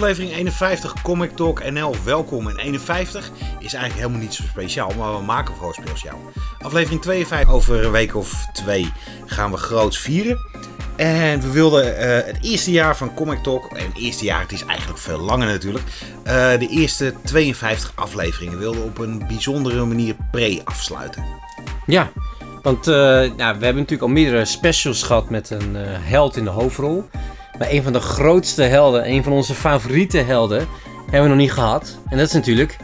[0.00, 1.94] Aflevering 51 Comic Talk NL.
[2.04, 2.48] Welkom.
[2.48, 6.18] En 51 is eigenlijk helemaal niet zo speciaal, maar we maken gewoon speciaal.
[6.58, 8.92] Aflevering 52 over een week of twee
[9.26, 10.38] gaan we groots vieren.
[10.96, 14.52] En we wilden eh, het eerste jaar van Comic Talk, en het eerste jaar, het
[14.52, 15.84] is eigenlijk veel langer natuurlijk,
[16.24, 21.24] eh, de eerste 52 afleveringen wilden op een bijzondere manier pre-afsluiten.
[21.86, 22.10] Ja,
[22.62, 26.50] want eh, nou, we hebben natuurlijk al meerdere specials gehad met een held in de
[26.50, 27.08] hoofdrol.
[27.60, 30.68] Maar een van de grootste helden, een van onze favoriete helden,
[31.02, 31.98] hebben we nog niet gehad.
[32.08, 32.76] En dat is natuurlijk...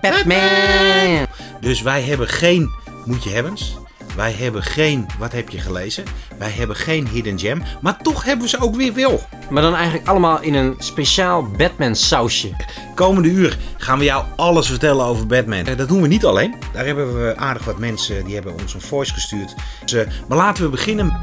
[0.00, 1.26] Batman!
[1.60, 2.70] Dus wij hebben geen
[3.04, 3.76] moet je hebbens.
[4.16, 6.04] Wij hebben geen wat heb je gelezen.
[6.38, 7.62] Wij hebben geen hidden gem.
[7.80, 9.20] Maar toch hebben we ze ook weer wel.
[9.50, 12.50] Maar dan eigenlijk allemaal in een speciaal Batman sausje.
[12.94, 15.66] Komende uur gaan we jou alles vertellen over Batman.
[15.66, 16.54] Eh, Dat doen we niet alleen.
[16.72, 19.54] Daar hebben we aardig wat mensen die hebben ons een voice gestuurd.
[19.84, 21.18] Dus, eh, maar laten we beginnen.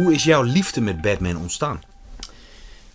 [0.00, 1.80] Hoe is jouw liefde met Batman ontstaan?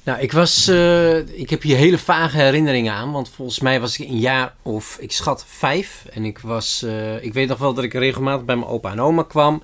[0.03, 0.67] Nou, ik was.
[0.67, 3.11] eh, ik heb hier hele vage herinneringen aan.
[3.11, 4.97] Want volgens mij was ik een jaar of.
[4.99, 6.05] Ik schat vijf.
[6.11, 6.81] En ik was.
[6.83, 9.63] eh, ik weet nog wel dat ik regelmatig bij mijn opa en oma kwam.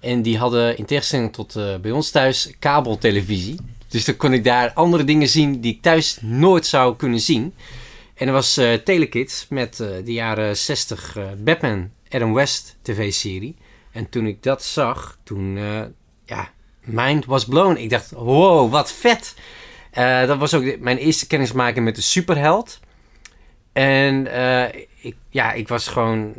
[0.00, 3.56] En die hadden in tegenstelling tot eh, bij ons thuis kabeltelevisie.
[3.88, 7.54] Dus dan kon ik daar andere dingen zien die ik thuis nooit zou kunnen zien.
[8.14, 13.56] En er was Telekids met de jaren 60 eh, Batman Adam West tv-serie.
[13.92, 15.58] En toen ik dat zag, toen,
[16.84, 17.76] mind was blown.
[17.76, 19.34] Ik dacht, wow, wat vet.
[19.90, 22.80] Eh, dat was ook mijn eerste kennismaking met de superheld.
[23.72, 26.34] En eh, ik, ja, ik was gewoon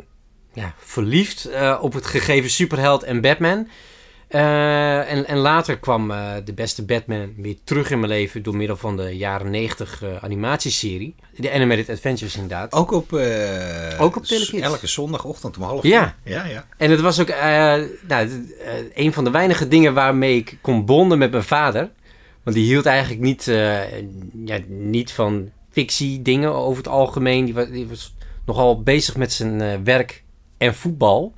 [0.52, 3.68] ja, verliefd eh, op het gegeven superheld en Batman.
[4.36, 8.56] Eh, en, en later kwam eh, de beste Batman weer terug in mijn leven door
[8.56, 11.14] middel van de jaren 90 eh, animatieserie.
[11.36, 12.72] De Animated Adventures inderdaad.
[12.72, 13.12] Ook op,
[13.98, 14.62] Ook op Telekids.
[14.62, 16.16] Elke zondagochtend om half Ja.
[16.24, 16.34] vier.
[16.34, 16.66] Ja, ja.
[16.76, 17.28] En het was ook
[18.08, 18.28] nou,
[18.94, 21.90] een van de weinige dingen waarmee ik kon bonden met mijn vader.
[22.42, 23.44] Want die hield eigenlijk niet,
[24.44, 27.44] ja, niet van fictie dingen over het algemeen.
[27.44, 28.14] Die was, die was
[28.46, 30.22] nogal bezig met zijn werk
[30.58, 31.34] en voetbal.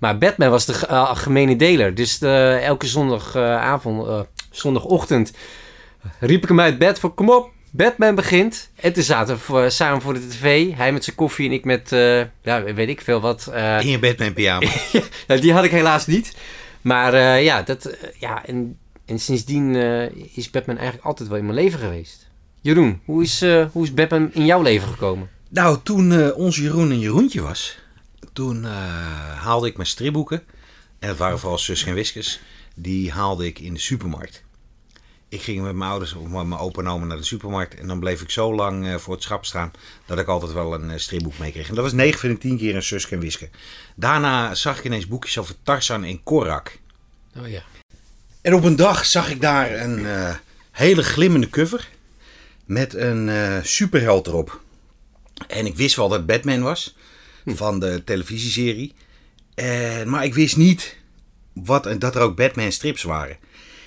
[0.00, 1.94] Maar Batman was de eh, gemene deler.
[1.94, 5.32] Dus eh, elke zondagavond, eh, zondagochtend
[6.20, 8.70] riep ik hem uit bed van kom op, Batman begint.
[8.74, 10.74] En toen zaten we voor- samen voor de tv.
[10.74, 11.88] Hij met zijn koffie en ik met,
[12.42, 13.50] ja, weet ik veel wat.
[13.80, 14.70] In je Batman pyjama.
[15.28, 16.36] nou, die had ik helaas niet.
[16.80, 19.74] Maar ja, dat, ja en, en sindsdien
[20.34, 22.28] is Batman eigenlijk altijd wel in mijn leven geweest.
[22.60, 25.28] Jeroen, hoe is, hoe is Batman in jouw leven gekomen?
[25.48, 27.78] Nou, toen onze Jeroen een Jeroentje was,
[28.32, 28.72] toen eh,
[29.42, 30.42] haalde ik mijn stripboeken.
[30.98, 32.40] En dat waren vooral zus en wiskes.
[32.74, 34.42] Die haalde ik in de supermarkt.
[35.28, 37.74] Ik ging met mijn ouders of met mijn opa en oma naar de supermarkt.
[37.74, 39.72] En dan bleef ik zo lang eh, voor het schap staan
[40.06, 41.68] dat ik altijd wel een eh, stripboek meekreeg.
[41.68, 43.48] En dat was 9 van de 10 keer een zus en wiske.
[43.94, 46.78] Daarna zag ik ineens boekjes over Tarzan en Korak.
[47.38, 47.62] Oh ja.
[48.40, 50.06] En op een dag zag ik daar een
[50.70, 51.88] hele glimmende cover
[52.64, 53.30] met een
[53.64, 54.60] superheld erop.
[55.48, 56.94] En ik wist wel dat het Batman was
[57.46, 58.94] van de televisieserie.
[60.06, 60.96] Maar ik wist niet
[61.52, 63.36] wat, dat er ook Batman strips waren.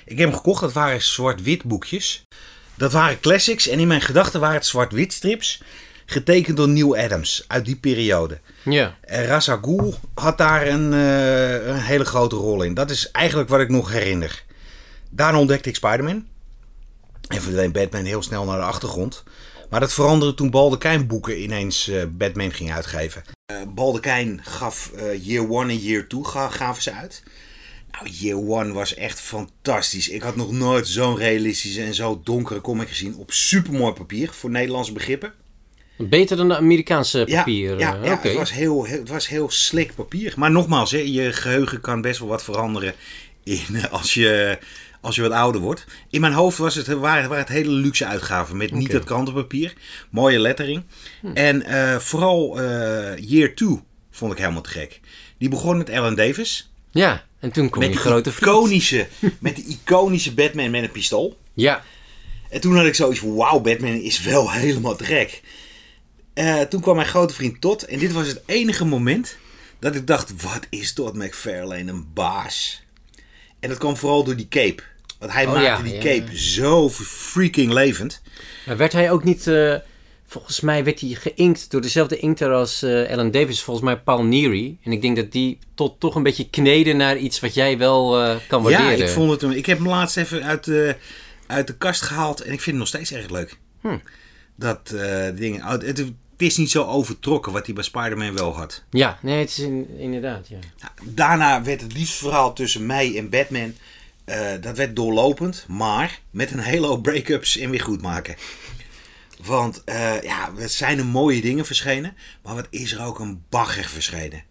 [0.05, 2.25] Ik heb hem gekocht, dat waren zwart-wit boekjes.
[2.75, 5.61] Dat waren classics en in mijn gedachten waren het zwart-wit strips.
[6.05, 8.39] Getekend door Neil Adams uit die periode.
[8.63, 8.95] Ja.
[9.01, 12.73] En Ghul had daar een, eh, een hele grote rol in.
[12.73, 14.43] Dat is eigenlijk wat ik nog herinner.
[15.09, 16.25] Daarna ontdekte ik Spider-Man.
[17.27, 19.23] En verdween Batman heel snel naar de achtergrond.
[19.69, 23.23] Maar dat veranderde toen Baldekijn boeken ineens eh, Batman ging uitgeven.
[23.61, 27.23] Eh Baldekijn gaf eh, Year One en Year Two ga- gaven ze uit.
[27.91, 30.09] Nou, Year One was echt fantastisch.
[30.09, 33.15] Ik had nog nooit zo'n realistische en zo donkere comic gezien.
[33.15, 35.33] Op supermooi papier voor Nederlandse begrippen.
[35.97, 37.79] Beter dan de Amerikaanse papier.
[37.79, 40.33] Ja, ja, het, was heel, heel- het was heel slik papier.
[40.37, 42.93] Maar nogmaals, hè, je geheugen kan best wel wat veranderen
[43.43, 44.57] in, eh, als, je,
[45.03, 45.85] als je wat ouder wordt.
[46.09, 49.73] In mijn hoofd was het, waren, waren het hele luxe uitgaven met niet het krantenpapier.
[50.09, 50.83] Mooie lettering.
[51.33, 53.79] En eh, vooral eh, Year 2
[54.11, 54.99] vond ik helemaal te gek.
[55.37, 56.71] Die begon met Alan Davis.
[56.91, 58.51] Ja, en toen kwam die, grote vriend.
[58.51, 59.07] iconische,
[59.39, 61.39] met die iconische Batman met een pistool.
[61.53, 61.83] Ja,
[62.49, 65.41] En toen had ik zoiets van, wauw, Batman is wel helemaal te gek.
[66.33, 67.83] Eh, toen kwam mijn grote vriend Todd.
[67.83, 69.37] En dit was het enige moment
[69.79, 72.83] dat ik dacht, wat is Todd McFarlane een baas.
[73.59, 74.83] En dat kwam vooral door die cape.
[75.23, 78.21] Want hij Oh, maakte ja, die ja, cape zo freaking levend.
[78.65, 79.47] maar werd hij ook niet...
[79.47, 79.75] eh,
[80.27, 83.61] volgens mij werd hij geïnkt door dezelfde inkter als eh Alan Davis.
[83.61, 84.77] Volgens mij Paul Neary.
[84.83, 88.21] En ik denk dat die tot toch een beetje kneden naar iets wat jij wel
[88.21, 88.97] eh, kan waarderen.
[88.97, 89.51] Ja, ik vond het hem.
[89.51, 90.95] Ik heb hem laatst even uit de,
[91.47, 92.39] uit de kast gehaald.
[92.41, 93.57] En ik vind het nog steeds erg leuk.
[93.81, 93.97] Hm.
[94.55, 95.61] Dat eh, dingen.
[95.65, 96.03] Het, het
[96.37, 98.83] is niet zo overtrokken wat hij bij Spider-Man wel had.
[98.89, 100.57] Ja, nee, het is in- inderdaad, ja.
[101.03, 103.73] Daarna werd het liefst verhaal tussen mij en Batman
[104.25, 108.35] Eh, dat werd doorlopend, maar met een hele hoop break-ups en weer goed maken.
[109.43, 113.43] Want uh, ja, er zijn er mooie dingen verschenen, maar wat is er ook een
[113.49, 114.43] bagger verschenen.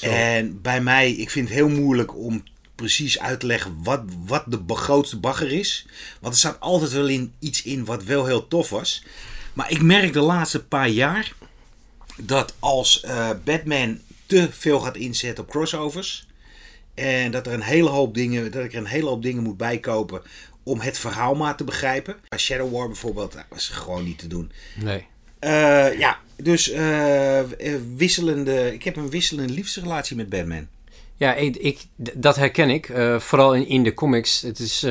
[0.00, 2.42] En bij mij, ik vind het heel moeilijk om
[2.74, 5.86] precies uit te leggen wat, wat de grootste bagger is.
[6.20, 9.04] Want er staat altijd wel in, iets in wat wel heel tof was.
[9.52, 11.32] Maar ik merk de laatste paar jaar
[12.16, 16.26] dat als uh, Batman te veel gaat inzetten op crossovers.
[16.94, 19.56] En dat, er een hele hoop dingen, dat ik er een hele hoop dingen moet
[19.56, 20.22] bijkopen
[20.62, 22.16] om het verhaal maar te begrijpen.
[22.36, 24.52] Shadow War bijvoorbeeld, dat was gewoon niet te doen.
[24.74, 25.06] Nee.
[25.40, 27.40] Uh, ja, dus uh,
[27.96, 30.66] wisselende, ik heb een wisselende liefdesrelatie met Batman.
[31.16, 32.88] Ja, ik, ik dat herken ik.
[32.88, 34.40] Uh, vooral in, in de comics.
[34.40, 34.86] Het is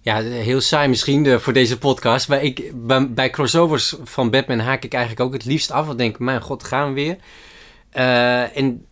[0.00, 2.28] ja, heel saai misschien voor deze podcast.
[2.28, 5.86] Maar ik, bij, bij, crossovers van Batman haak ik eigenlijk ook het liefst af.
[5.86, 7.16] Want denk, mijn god, gaan we weer.
[8.54, 8.86] en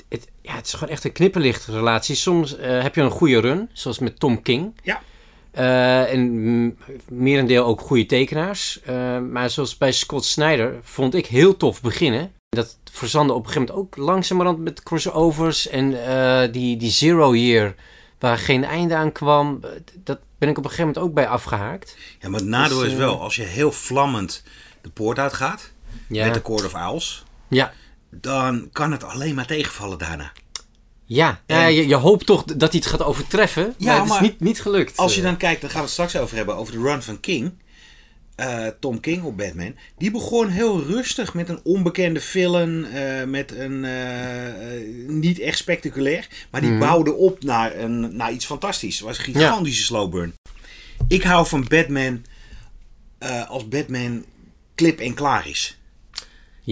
[0.49, 2.15] ja, het is gewoon echt een knipperlichtrelatie.
[2.15, 4.81] Soms heb je een goede run, zoals met Tom King.
[4.83, 5.01] Ja.
[5.59, 6.79] Uh, en
[7.09, 8.81] merendeel ook goede tekenaars.
[8.89, 12.33] Uh, maar zoals bij Scott Snyder vond ik heel tof beginnen.
[12.49, 15.69] Dat verzandde op een gegeven moment ook langzamerhand met crossovers.
[15.69, 17.75] En uh, die, die Zero Year,
[18.19, 19.61] waar geen einde aan kwam.
[20.05, 21.97] Dat ben ik op een gegeven moment ook bij afgehaakt.
[22.19, 24.43] Ja, maar het nadeel dus, is wel, als je heel vlammend
[24.81, 25.73] de poort uitgaat.
[26.09, 26.25] Ja.
[26.25, 27.25] Met de Court of Owls.
[27.49, 27.73] Ja.
[28.11, 30.33] Dan kan het alleen maar tegenvallen daarna.
[31.05, 33.75] Ja, en, je, je, hoopt toch dat hij het gaat overtreffen.
[33.79, 34.97] Ja, maar het is niet, niet gelukt.
[34.97, 37.21] Als je dan kijkt, daar gaan we het straks over hebben, over de run van
[37.21, 37.53] King.
[38.41, 39.75] Uh, Tom King op Batman.
[39.99, 42.87] Die begon heel rustig met een onbekende villain.
[42.95, 46.29] Uh, met een uh, niet echt spectaculair.
[46.51, 46.79] Maar die mm.
[46.79, 48.99] bouwde op naar, een, naar iets fantastisch.
[48.99, 49.87] Het was een gigantische ja.
[49.87, 50.35] slow burn.
[51.09, 52.25] Ik hou van Batman
[53.49, 54.25] als Batman
[54.75, 55.78] klip en klaar is.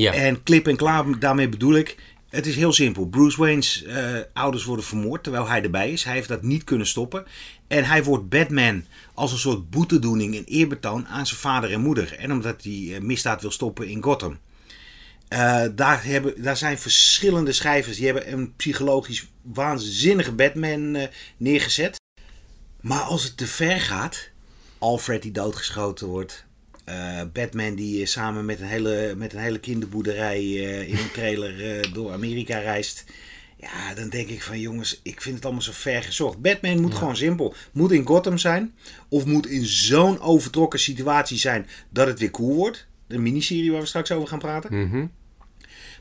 [0.02, 0.12] Ja.
[0.12, 1.96] En klip en klaar, daarmee bedoel ik.
[2.28, 3.06] Het is heel simpel.
[3.06, 6.04] Bruce Wayne's uh, ouders worden vermoord terwijl hij erbij is.
[6.04, 7.26] Hij heeft dat niet kunnen stoppen.
[7.66, 8.84] En hij wordt Batman
[9.14, 12.12] als een soort boetedoening en eerbetoon aan zijn vader en moeder.
[12.18, 14.38] En omdat hij uh, misdaad wil stoppen in Gotham.
[15.28, 22.00] Uh, daar, hebben, daar zijn verschillende schrijvers die hebben een psychologisch waanzinnige Batman neergezet.
[22.80, 24.30] Maar als het te ver gaat,
[24.78, 26.45] Alfred die doodgeschoten wordt,
[26.88, 31.76] uh, Batman die samen met een hele, met een hele kinderboerderij uh, in een trailer
[31.76, 33.04] uh, door Amerika reist.
[33.56, 36.38] Ja, dan denk ik van jongens, ik vind het allemaal zo ver gezocht.
[36.38, 36.98] Batman moet ja.
[36.98, 37.54] gewoon simpel.
[37.72, 38.74] Moet in Gotham zijn.
[39.08, 42.86] Of moet in zo'n overtrokken situatie zijn dat het weer cool wordt.
[43.06, 44.78] De miniserie waar we straks over gaan praten.
[44.78, 45.10] Mm -hmm.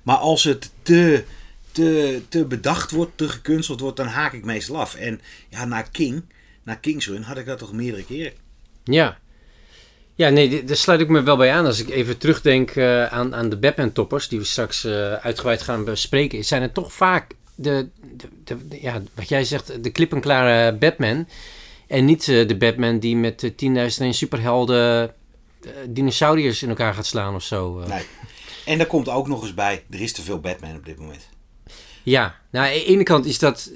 [0.03, 1.23] Maar als het te,
[1.71, 4.95] te, te bedacht wordt, te gekunsteld wordt, dan haak ik meestal af.
[4.95, 6.23] En ja, na King,
[6.63, 8.33] na King's Run had ik dat toch meerdere keren.
[8.83, 9.19] Ja,
[10.15, 11.65] ja, nee, daar sluit ik me wel bij aan.
[11.65, 15.83] Als ik even terugdenk uh, aan, aan de Batman-toppers, die we straks uh, uitgebreid gaan
[15.83, 18.27] bespreken, zijn het toch vaak de, de,
[18.67, 21.27] de, ja, wat jij zegt, de klip-en-klare Batman.
[21.87, 23.51] En niet uh, de Batman die met
[24.01, 25.13] 10.001 superhelden
[25.87, 27.83] dinosauriërs in elkaar gaat slaan of zo.
[27.87, 28.03] Nee.
[28.65, 31.29] En daar komt ook nog eens bij, er is te veel Batman op dit moment.
[32.03, 33.71] Ja, nou, aan de ene kant is dat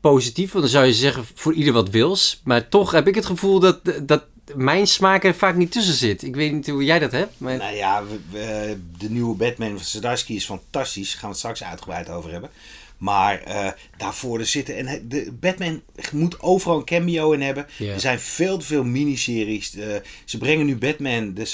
[0.00, 2.40] positief, want dan zou je zeggen voor ieder wat wils.
[2.44, 4.24] Maar toch heb ik het gevoel dat, dat
[4.54, 6.22] mijn smaak er vaak niet tussen zit.
[6.22, 7.32] Ik weet niet hoe jij dat hebt.
[7.38, 7.56] Maar...
[7.56, 11.10] Nou ja, we, we, de nieuwe Batman van Zdarsky is fantastisch.
[11.10, 12.50] Daar gaan we het straks uitgebreid over hebben.
[12.96, 14.76] Maar uh, daarvoor er zitten.
[14.76, 15.82] En de Batman
[16.12, 17.66] moet overal een cameo in hebben.
[17.76, 17.94] Yeah.
[17.94, 19.74] Er zijn veel te veel miniseries.
[19.74, 21.44] Uh, ze brengen nu Batman, de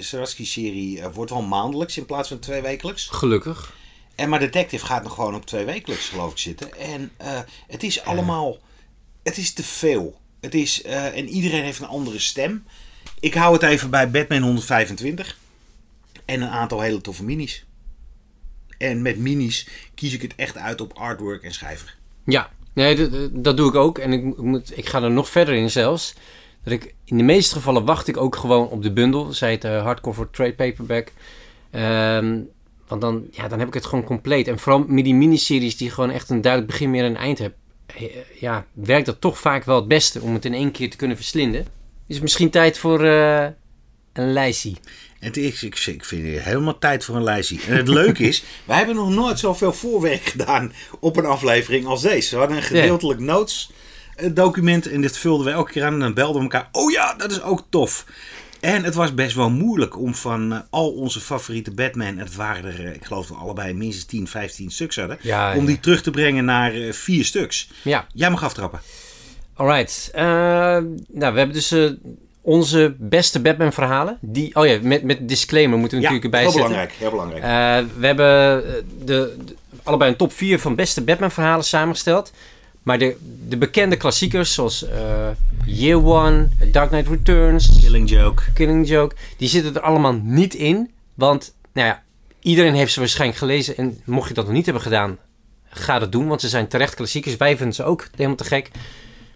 [0.00, 3.06] Zdarsky-serie, uh, wordt wel maandelijks in plaats van twee wekelijks.
[3.06, 3.74] Gelukkig.
[4.14, 6.78] En maar Detective gaat nog gewoon op twee wekelijks, geloof ik, zitten.
[6.78, 7.10] En
[7.66, 8.58] het is allemaal.
[9.22, 10.20] Het is te veel.
[10.46, 12.64] Het is, uh, en iedereen heeft een andere stem.
[13.20, 15.38] Ik hou het even bij Batman 125.
[16.24, 17.64] En een aantal hele toffe minis.
[18.78, 21.96] En met minis kies ik het echt uit op artwork en schrijver.
[22.24, 23.98] Ja, nee, dat doe ik ook.
[23.98, 26.14] En ik, moet, ik ga er nog verder in zelfs.
[26.62, 29.32] Dat ik, in de meeste gevallen wacht ik ook gewoon op de bundel.
[29.32, 31.12] Zij het uh, hardcover trade paperback.
[31.72, 32.48] Um,
[32.86, 34.48] want dan, ja, dan heb ik het gewoon compleet.
[34.48, 37.58] En vooral met die miniseries die gewoon echt een duidelijk begin meer en eind hebben
[37.58, 37.65] eh,
[38.40, 41.16] ja, werkt dat toch vaak wel het beste om het in één keer te kunnen
[41.16, 41.66] verslinden.
[42.06, 43.46] Is het misschien tijd voor uh,
[44.12, 44.72] een lijstje?
[45.18, 47.58] Het is, ik, ik vind het helemaal tijd voor een lijstje.
[47.68, 52.02] En het leuke is, wij hebben nog nooit zoveel voorwerk gedaan op een aflevering als
[52.02, 52.30] deze.
[52.30, 53.70] We hadden een gedeeltelijk notes
[54.32, 56.68] document en dit vulden we elke keer aan en dan belden we elkaar.
[56.72, 58.04] Oh ja, dat is ook tof.
[58.60, 62.64] En het was best wel moeilijk om van uh, al onze favoriete Batman, het waren
[62.64, 65.80] er, uh, ik geloof dat we allebei minstens 10, 15 stuks hadden, ja, om die
[65.80, 67.70] terug te brengen naar uh, vier stuks.
[67.82, 68.06] Ja.
[68.12, 68.80] Jij mag aftrappen.
[69.54, 70.10] Alright.
[70.14, 71.74] nou, we hebben dus
[72.40, 74.18] onze beste Batman verhalen.
[74.20, 76.70] Die, oh ja, met, met disclaimer moeten we ja, natuurlijk erbij heel zetten.
[76.70, 77.88] belangrijk, heel belangrijk.
[77.98, 78.26] we hebben
[79.04, 82.32] de, de, allebei een top 4 van beste Batman verhalen samengesteld.
[82.86, 83.16] Maar de,
[83.48, 85.28] de bekende klassiekers zoals eh,
[85.64, 88.42] Year One, Dark Knight Returns, Killing Joke.
[88.54, 90.90] Killing Joke, die zitten er allemaal niet in.
[91.14, 92.02] Want, nou ja,
[92.40, 93.76] iedereen heeft ze waarschijnlijk gelezen.
[93.76, 95.18] En mocht je dat nog niet hebben gedaan,
[95.68, 96.26] ga dat doen.
[96.26, 97.36] Want ze zijn terecht klassiekers.
[97.36, 98.70] Wij vinden ze ook helemaal te gek.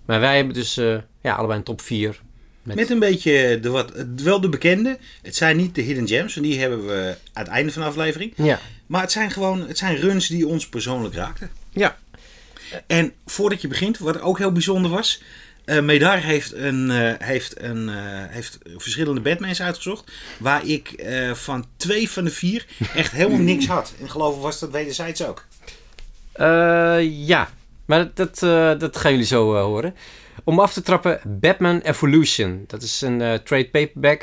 [0.05, 2.21] Maar wij hebben dus eh, ja, allebei een top 4.
[2.63, 4.99] Met- Met een beetje de wat, wel de bekende.
[5.23, 7.89] Het zijn niet de hidden gems, en die hebben we aan het einde van de
[7.89, 8.33] aflevering.
[8.37, 8.59] Ja.
[8.87, 11.51] Maar het zijn gewoon het zijn runs die ons persoonlijk raakten.
[11.71, 11.97] Ja.
[12.87, 15.23] En voordat je begint, wat ook heel bijzonder was.
[15.65, 17.95] eh Medar heeft, een, eh, heeft, een, eh,
[18.29, 20.13] heeft verschillende Batmans uitgezocht.
[20.39, 23.93] Waar ik van twee van de vier echt helemaal niks had.
[24.01, 25.47] En geloof ik was dat wederzijds ook.
[27.03, 27.51] Ja,
[27.85, 28.39] maar dat,
[28.81, 29.95] dat, gaan jullie zo horen.
[30.45, 32.65] Om af te trappen, Batman Evolution.
[32.67, 34.23] Dat is een trade paperback.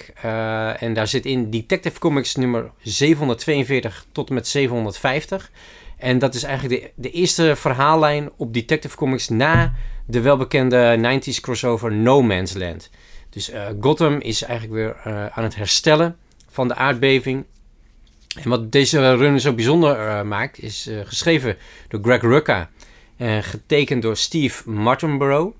[0.79, 5.51] en daar zit in Detective Comics nummer 742 tot en met 750.
[5.97, 9.73] En dat is eigenlijk de, de eerste verhaallijn op Detective Comics na
[10.05, 12.89] de welbekende 90s crossover No Man's Land.
[13.29, 16.17] Dus eh, Gotham is eigenlijk weer eh, aan het herstellen
[16.49, 17.45] van de aardbeving.
[18.41, 22.69] En wat deze run zo bijzonder eh, maakt, is geschreven door Greg Rucka
[23.17, 25.55] en getekend door Steve Martinborough.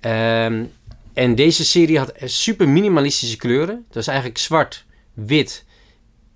[0.00, 0.64] Ehm,
[1.12, 3.84] en deze serie had super minimalistische kleuren.
[3.88, 5.64] Dat is eigenlijk zwart, wit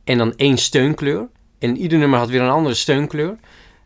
[0.05, 1.28] en dan één steunkleur.
[1.58, 3.36] En ieder nummer had weer een andere steunkleur.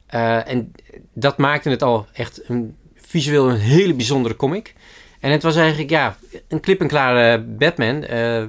[0.06, 0.72] Eh, en
[1.12, 4.74] dat maakte het al echt een, visueel een hele bijzondere comic.
[5.20, 8.04] En het was eigenlijk ja, een klip-en-klare Batman.
[8.04, 8.44] Eh,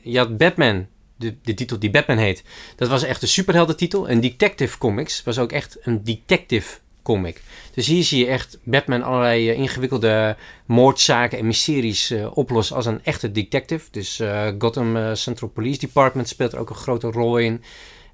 [0.00, 2.44] je had Batman, de, de titel die Batman heet.
[2.76, 4.08] Dat was echt een superheldentitel.
[4.08, 7.42] En Detective Comics was ook echt een detective comic.
[7.74, 12.86] Dus hier zie je echt Batman allerlei eh, ingewikkelde moordzaken en mysteries eh, oplossen als
[12.86, 13.86] een echte detective.
[13.90, 17.62] Dus eh, Gotham eh, Central Police Department speelt er ook een grote rol in.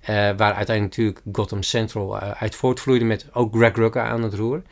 [0.00, 4.35] Eh, waar uiteindelijk natuurlijk Gotham Central eh, uit voortvloeide met ook Greg Rucka aan het
[4.35, 4.62] roer.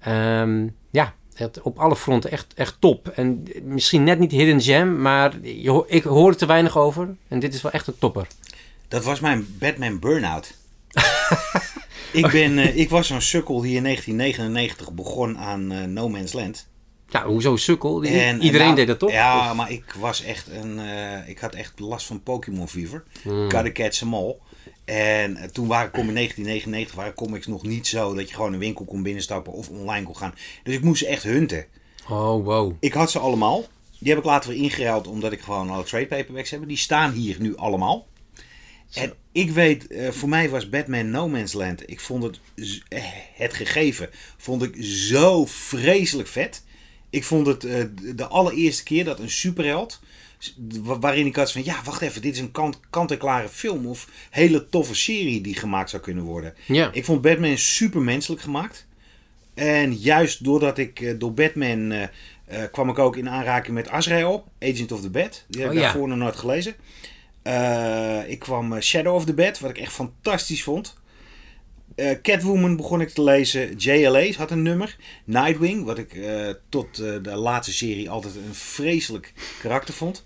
[0.00, 3.08] Ehm, ja, het, op alle fronten echt, echt top.
[3.08, 7.16] En misschien net niet Hidden Gem, maar je, ik hoor er te weinig over.
[7.28, 8.26] En dit is wel echt een topper.
[8.88, 10.54] Dat was mijn Batman Burnout.
[12.12, 16.68] ik, ben, eh, ik was zo'n sukkel die in 1999 begon aan No Man's Land.
[17.08, 18.02] Ja, hoezo sukkel?
[18.02, 19.10] En- Iedereen en nou- deed dat toch?
[19.10, 20.80] Ja, Of- maar ik was echt een.
[21.26, 23.04] ik had echt last van Pokémon fever.
[23.22, 23.50] Hmm.
[23.50, 24.36] Gotta catch them all.
[24.84, 28.52] En eh, toen waren kom in 1999 waren comics nog niet zo dat je gewoon
[28.52, 30.34] een winkel kon binnenstappen of online kon gaan.
[30.62, 31.66] Dus ik moest ze echt hunten.
[32.08, 32.72] Oh, wow.
[32.80, 33.64] Ik had ze allemaal.
[33.98, 36.68] Die heb ik later weer ingeruild omdat ik gewoon alle trade paperbacks heb.
[36.68, 38.06] Die staan hier nu allemaal.
[38.92, 41.90] En ik weet, eh, voor mij was Batman No Man's Land.
[41.90, 42.40] Ik vond het,
[42.88, 43.02] eh,
[43.34, 46.64] het gegeven, vond ik zo vreselijk vet.
[47.10, 50.00] Ik vond het de- allereerste keer dat een superheld,
[50.82, 54.68] waarin ik had van, ja, wacht even, dit is een kant- kant-en-klare film of hele
[54.68, 56.54] toffe serie die gemaakt zou kunnen worden.
[56.66, 56.90] Ja.
[56.92, 58.86] Ik vond Batman super menselijk gemaakt.
[59.54, 62.08] En juist doordat ik eh, door Batman eh,
[62.72, 65.44] kwam ik ook in aanraking met Azrael, Agent of the Bed.
[65.48, 65.88] Die heb ik Oh, ja.
[65.90, 66.74] daarvoor nog nooit gelezen.
[68.30, 70.94] Ik kwam Shadow of the Bed, wat ik echt fantastisch vond.
[71.94, 73.76] Eh, Catwoman begon ik te lezen.
[73.76, 74.96] JLA had een nummer.
[75.24, 80.22] Nightwing, wat ik eh, tot eh, de laatste serie altijd een vreselijk karakter vond.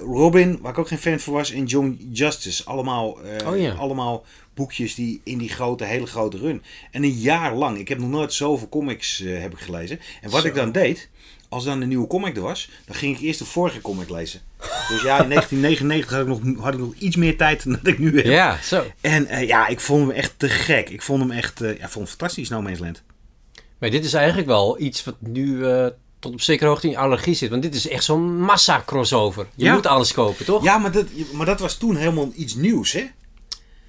[0.00, 1.50] Robin, waar ik ook geen fan van was.
[1.52, 2.64] En Young Justice.
[2.64, 3.72] Allemaal, Oh ja.
[3.72, 6.62] allemaal boekjes die in die grote, hele grote run.
[6.90, 7.78] En een jaar lang.
[7.78, 10.00] Ik heb nog nooit zoveel comics heb ik gelezen.
[10.20, 10.46] En wat Zo.
[10.46, 11.08] ik dan deed,
[11.48, 14.40] als dan een nieuwe comic er was, dan ging ik eerst de vorige comic lezen.
[14.88, 17.92] Dus ja, in 1999 had ik nog, had ik nog iets meer tijd dan dat
[17.92, 18.24] ik nu heb.
[18.24, 18.84] Ja, zo.
[19.00, 20.88] En eh, ja, ik vond hem echt te gek.
[20.90, 23.02] Ik vond hem echt eh, ja, ik vond hem fantastisch, No Man's Land.
[23.78, 25.86] Maar dit is eigenlijk wel iets wat nu eh,
[26.18, 27.50] tot op zekere hoogte in allergie zit.
[27.50, 29.46] Want dit is echt zo'n massa-crossover.
[29.54, 29.74] Je Ja.
[29.74, 30.62] moet alles kopen, toch?
[30.64, 33.04] Ja, maar dat, maar dat was toen helemaal iets nieuws, hè?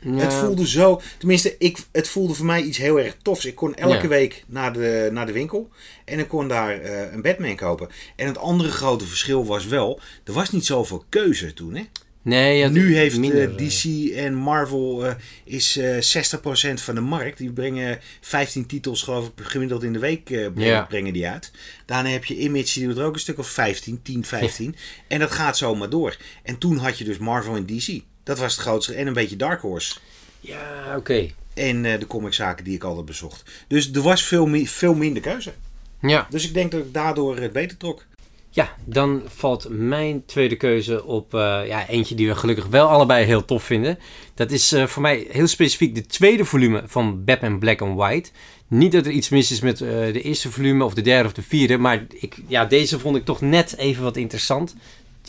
[0.06, 0.18] Ja.
[0.24, 1.02] Het voelde zo...
[1.18, 3.46] Tenminste, ik, het voelde voor mij iets heel erg tofs.
[3.46, 4.08] Ik kon elke Ja.
[4.08, 5.70] week naar de, naar de winkel.
[6.06, 7.90] En ik kon daar eh, een Batman kopen.
[8.16, 10.00] En het andere grote verschil was wel...
[10.24, 11.84] Er was niet zoveel keuze toen, hè?
[12.22, 15.06] Nee, ja, nu heeft minder, eh, DC en Marvel...
[15.06, 17.38] eh, is eh 60% van de markt.
[17.38, 20.48] Die brengen 15 titels, geloof ik, gemiddeld in de week eh,
[20.88, 21.52] brengen die uit.
[21.86, 24.76] Daarna heb je Image, die doet er ook een stuk of 15, 10, 15.
[25.08, 26.18] En dat gaat zomaar door.
[26.44, 28.00] En toen had je dus Marvel en DC.
[28.26, 28.94] Dat was het grootste.
[28.94, 29.96] En een beetje Dark Horse.
[30.40, 31.30] Ja, oké.
[31.54, 33.44] En eh, de comiczaken die ik altijd bezocht.
[33.68, 35.54] Dus er was veel, mi- veel minder keuze.
[36.02, 36.28] Ja.
[36.30, 38.06] Dus ik denk dat ik daardoor het beter trok.
[38.50, 43.26] ja, dan valt mijn tweede keuze op eh, ja, eentje die we gelukkig wel allebei
[43.26, 44.00] heel tof vinden.
[44.34, 48.30] Dat is eh, voor mij heel specifiek de tweede volume van Batman Black and White.
[48.68, 51.42] Niet dat er iets mis is met de eerste volume of de derde of de
[51.42, 51.78] vierde.
[51.78, 54.76] Maar ik, ja, deze vond ik toch net even wat interessant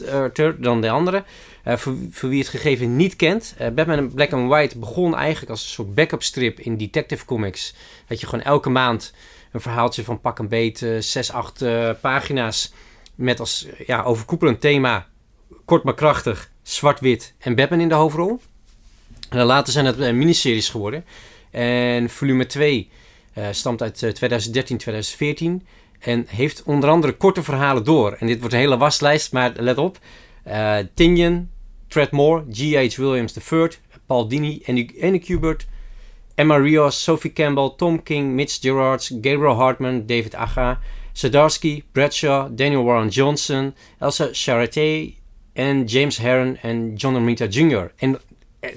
[0.07, 1.25] eh, ter dan de andere.
[1.67, 3.55] Eh, voor, wie het gegeven niet kent.
[3.59, 7.75] eh, Batman Black and White begon eigenlijk als een soort backup strip in Detective Comics.
[8.07, 9.13] Dat je gewoon elke maand
[9.53, 11.65] een verhaaltje van pak een beet, uh, 6, 8
[12.01, 12.73] pagina's.
[13.15, 15.07] Met als ja, overkoepelend thema,
[15.65, 18.41] kort maar krachtig, zwart-wit en Batman in de hoofdrol.
[19.31, 21.05] En later zijn het miniseries geworden.
[21.51, 22.91] En volume 2
[23.51, 25.67] stamt uit 2013, 2014.
[25.99, 28.13] En heeft onder andere korte verhalen door.
[28.13, 29.99] En dit wordt een hele waslijst, maar let op.
[30.49, 30.79] Uh,
[31.88, 32.99] Tinian, Treadmore, G.H.
[32.99, 33.69] Williams III,
[34.07, 35.66] Paul Dini, Annie Kubert,
[36.37, 40.78] Emma Rios, Sophie Campbell, Tom King, Mitch Gerards, Gabriel Hartman, David Aga,
[41.12, 45.14] Zadarsky, Bradshaw, Daniel Warren Johnson, Elsa Charité
[45.55, 47.93] en James Herron en John Romita Jr.
[47.97, 48.19] En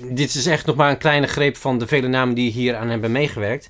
[0.02, 2.90] dit is echt nog maar een kleine greep van de vele namen die hier aan
[2.90, 3.70] hebben meegewerkt.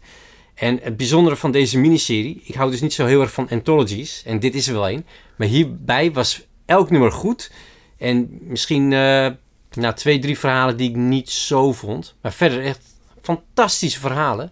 [0.56, 4.24] En het bijzondere van deze miniserie, ik hou dus niet zo heel erg van anthologies,
[4.26, 5.06] en dit is er wel een,
[5.36, 7.52] maar hierbij was elk nummer goed.
[8.00, 9.28] En misschien uh,
[9.72, 12.82] nou, twee, drie verhalen die ik niet zo vond, maar verder echt
[13.22, 14.52] fantastische verhalen.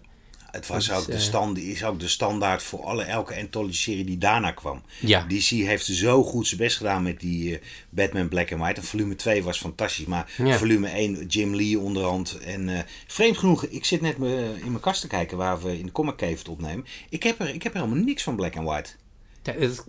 [0.50, 4.18] Het was ook, de eh, stand, is ook de standaard voor alle, elke anthology-serie die
[4.18, 4.82] daarna kwam.
[5.00, 5.26] Ja.
[5.28, 7.58] DC heeft zo goed zijn best gedaan met die uh,
[7.90, 8.80] Batman Black and White.
[8.80, 10.06] En volume 2 was fantastisch.
[10.06, 12.38] Maar volume 1, Jim Lee onderhand.
[12.38, 15.78] En uh, vreemd genoeg, ik zit net me, in mijn kast te kijken waar we
[15.78, 16.86] in de Comic Cave het opnemen.
[17.08, 18.90] Ik heb er, ik heb er helemaal niks van Black and White.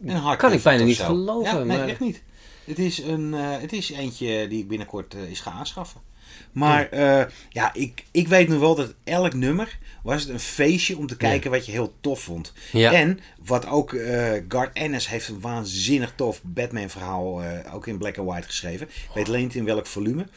[0.04, 1.58] Ja, kan ik bijna niet geloven.
[1.58, 1.88] Ja, nee, maar...
[1.88, 2.22] echt niet.
[2.66, 6.02] Het is, een, het is eentje die ik binnenkort eens ga aanschaffen.
[6.52, 10.98] Maar uh, ja, ik, ik weet nog wel dat elk nummer was het een feestje
[10.98, 12.54] om te kijken wat je heel tof vond.
[12.72, 12.92] Ja.
[12.92, 17.98] En wat ook uh, Garth Ennis heeft een waanzinnig tof Batman verhaal uh, ook in
[17.98, 18.88] black and white geschreven.
[18.88, 20.28] Ik weet alleen niet in welk volume.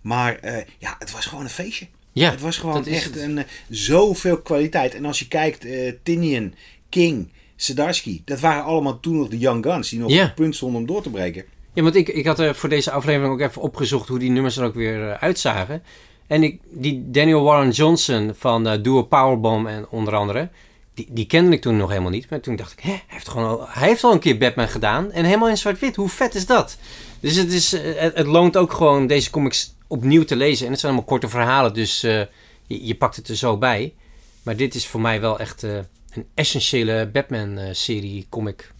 [0.00, 0.38] Maar
[0.78, 1.86] ja, het was gewoon een feestje.
[2.12, 4.94] Ja, het was gewoon echt een, zoveel kwaliteit.
[4.94, 5.66] En als je kijkt,
[6.02, 6.54] Tinian,
[6.88, 10.56] King, Sedarsky, dat waren allemaal toen nog de Young Guns die nog op het punt
[10.56, 11.44] stonden om door te breken.
[11.72, 14.56] Ja, want ik, ik had er voor deze aflevering ook even opgezocht hoe die nummers
[14.56, 15.82] er ook weer uh, uitzagen.
[16.26, 20.48] En ik, die Daniel Warren Johnson van uh, Duo Powerbomb en onder andere,
[20.94, 22.30] die, die kende ik toen nog helemaal niet.
[22.30, 24.68] Maar toen dacht ik, hè, hij heeft, gewoon al, hij heeft al een keer Batman
[24.68, 25.96] gedaan en helemaal in zwart-wit.
[25.96, 26.76] Hoe vet is dat?
[27.20, 30.66] Dus het, is, eh, het, het, loont ook gewoon deze comics opnieuw te lezen.
[30.66, 32.20] En het zijn allemaal korte verhalen, dus uh,
[32.66, 33.94] je, je, pakt het er zo bij.
[34.42, 35.78] Maar dit is voor mij wel echt uh,
[36.14, 38.72] een essentiële Batman-serie comic.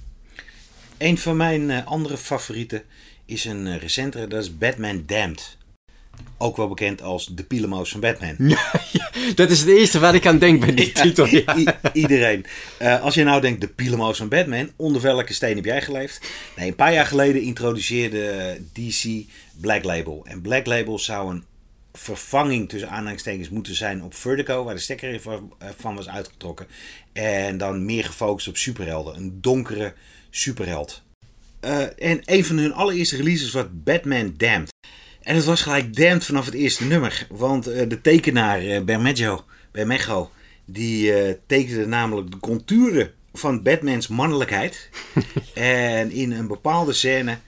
[0.99, 2.83] Een van mijn uh, andere favorieten
[3.27, 5.57] is een uh, recentere, dat is Batman Damned.
[6.39, 8.37] Ook wel bekend als de Pielemoos van Batman.
[8.93, 11.27] Ja, dat is het eerste waar ik aan denk bij die titel.
[11.27, 11.57] Ja.
[11.93, 12.45] iedereen.
[12.83, 16.31] Uh, als je nou denkt, de Pielemoos van Batman, onder welke steen heb jij geleefd?
[16.57, 19.25] Nee, een paar jaar geleden introduceerde DC
[19.61, 20.25] Black Label.
[20.25, 21.45] En Black Label zou een
[21.93, 25.21] vervanging tussen aanhalingstekens moeten zijn op Vertigo, waar de stekker
[25.77, 26.67] van was uitgetrokken.
[27.13, 29.17] En dan meer gefocust op superhelden.
[29.17, 29.95] Een donkere
[30.31, 31.03] superheld.
[31.65, 34.71] Uh, en een van hun allereerste releases was Batman Damned.
[35.23, 37.27] En het was gelijk damned vanaf het eerste nummer.
[37.31, 40.31] Want uh, de tekenaar uh, Bermejo, Bermejo,
[40.65, 41.13] die
[41.47, 44.89] tekende namelijk de contouren van Batmans mannelijkheid.
[45.55, 47.39] en in een bepaalde scène,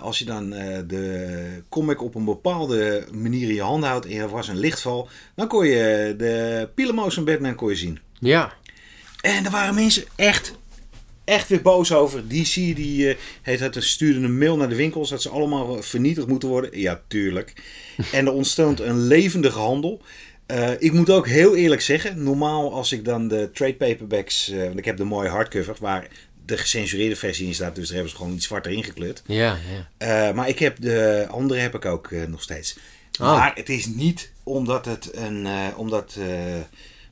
[0.00, 0.50] als je dan
[0.86, 5.08] de comic op een bepaalde manier in je hand houdt en er was een lichtval,
[5.34, 7.98] dan kon je de pielemoos van Batman kon je zien.
[8.18, 8.52] Ja.
[9.20, 10.54] En er waren mensen echt
[11.24, 12.28] echt weer boos over.
[12.28, 16.26] DC die uh, heeft het, stuurde een mail naar de winkels dat ze allemaal vernietigd
[16.26, 16.78] moeten worden.
[16.78, 17.52] Ja, tuurlijk.
[18.12, 20.00] En er ontstond een levendige handel.
[20.46, 24.62] Uh, ik moet ook heel eerlijk zeggen, normaal als ik dan de trade paperbacks, uh,
[24.62, 26.08] want ik heb de mooie hardcover waar
[26.44, 29.22] de gecensureerde versie in staat, dus daar hebben ze gewoon iets zwarter ingekleurd.
[29.26, 29.58] Ja,
[29.98, 30.32] ja.
[30.32, 32.78] maar ik heb de andere heb ik ook nog steeds.
[33.20, 33.36] Oh.
[33.36, 36.18] Maar het is niet omdat het een, omdat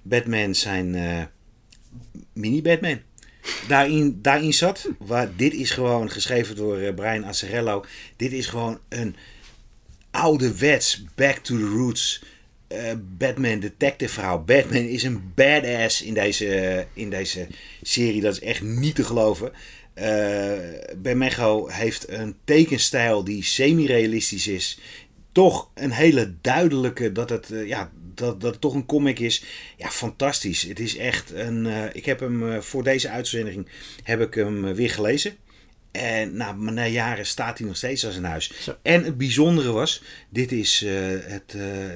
[0.03, 0.97] Batman zijn
[2.33, 3.01] mini Batman
[3.69, 4.89] daarin, daarin zat.
[4.99, 7.85] Waar, dit is gewoon geschreven door Brian Azzarello.
[8.17, 9.17] Dit is gewoon een
[10.11, 12.23] ouderwets back to the roots
[12.73, 14.45] uh, Batman detective verhaal.
[14.45, 17.47] Batman is een badass in deze, in deze
[17.83, 18.21] serie.
[18.21, 19.53] Dat is echt niet te geloven.
[19.95, 20.05] Uh,
[20.97, 24.79] Bermejo heeft een tekenstijl die semi-realistisch is.
[25.33, 29.45] Toch een hele duidelijke dat het, ja, dat, dat toch een comic is.
[29.77, 30.63] Ja, fantastisch.
[30.63, 31.67] Het is echt een.
[31.93, 33.69] Ik heb hem voor deze uitzending
[34.03, 35.37] heb ik hem weer gelezen.
[35.91, 38.53] En nou, na jaren staat hij nog steeds als een huis.
[38.61, 38.77] Zo.
[38.83, 41.51] En het bijzondere was, dit is het,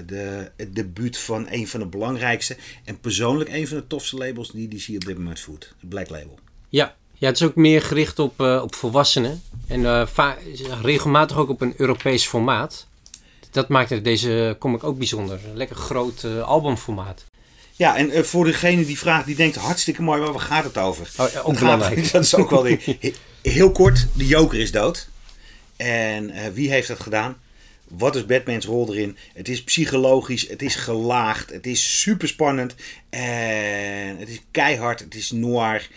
[0.06, 4.50] de, het debuut van een van de belangrijkste en persoonlijk een van de tofste labels
[4.50, 5.74] die die zie op dit moment voert.
[5.80, 6.38] Het Black Label.
[6.68, 9.42] Ja, ja, het is ook meer gericht op, op volwassenen.
[9.66, 10.08] En
[10.82, 12.86] regelmatig ook op een Europees formaat
[13.54, 15.40] dat maakt deze comic ook bijzonder.
[15.50, 17.24] Een lekker groot uh, albumformaat.
[17.72, 20.78] Ja, en uh, voor degene die vraagt, die denkt hartstikke mooi, maar waar gaat het
[20.78, 21.10] over?
[21.16, 22.10] Oh, ook belangrijk.
[22.12, 22.98] dat is ook wel de,
[23.50, 25.08] heel kort, de Joker is dood.
[25.76, 27.36] En uh, wie heeft dat gedaan?
[27.88, 29.16] Wat is Batman's rol erin?
[29.34, 32.74] Het is psychologisch, het is gelaagd, het is super spannend.
[33.10, 35.88] En het is keihard, het is noir.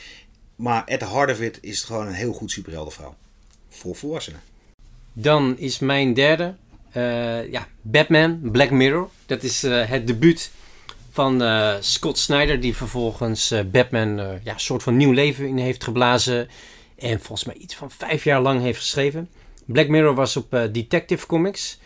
[0.55, 3.15] Maar at the heart of it is het gewoon een heel goed superheldenverhaal.
[3.69, 4.41] Voor volwassenen.
[5.13, 6.55] Dan is mijn derde,
[6.91, 9.10] eh, ja, Batman, Black Mirror.
[9.25, 10.51] Dat is eh, het debuut
[11.17, 15.47] van eh, Scott Snyder, die vervolgens eh, Batman eh, ja, een soort van nieuw leven
[15.47, 16.47] in heeft geblazen.
[16.97, 19.29] En volgens mij iets van vijf jaar lang heeft geschreven.
[19.65, 21.79] Black Mirror was op eh, Detective Comics.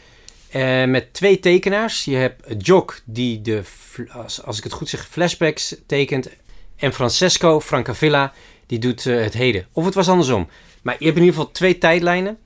[0.49, 2.05] Eh, met twee tekenaars.
[2.05, 3.61] Je hebt Jock, die de,
[4.09, 6.29] als, als ik het goed zeg, flashbacks tekent.
[6.75, 8.33] En Francesco Francavilla,
[8.65, 9.67] die doet eh, het heden.
[9.71, 10.49] Of het was andersom.
[10.81, 12.37] Maar je hebt in ieder geval twee tijdlijnen.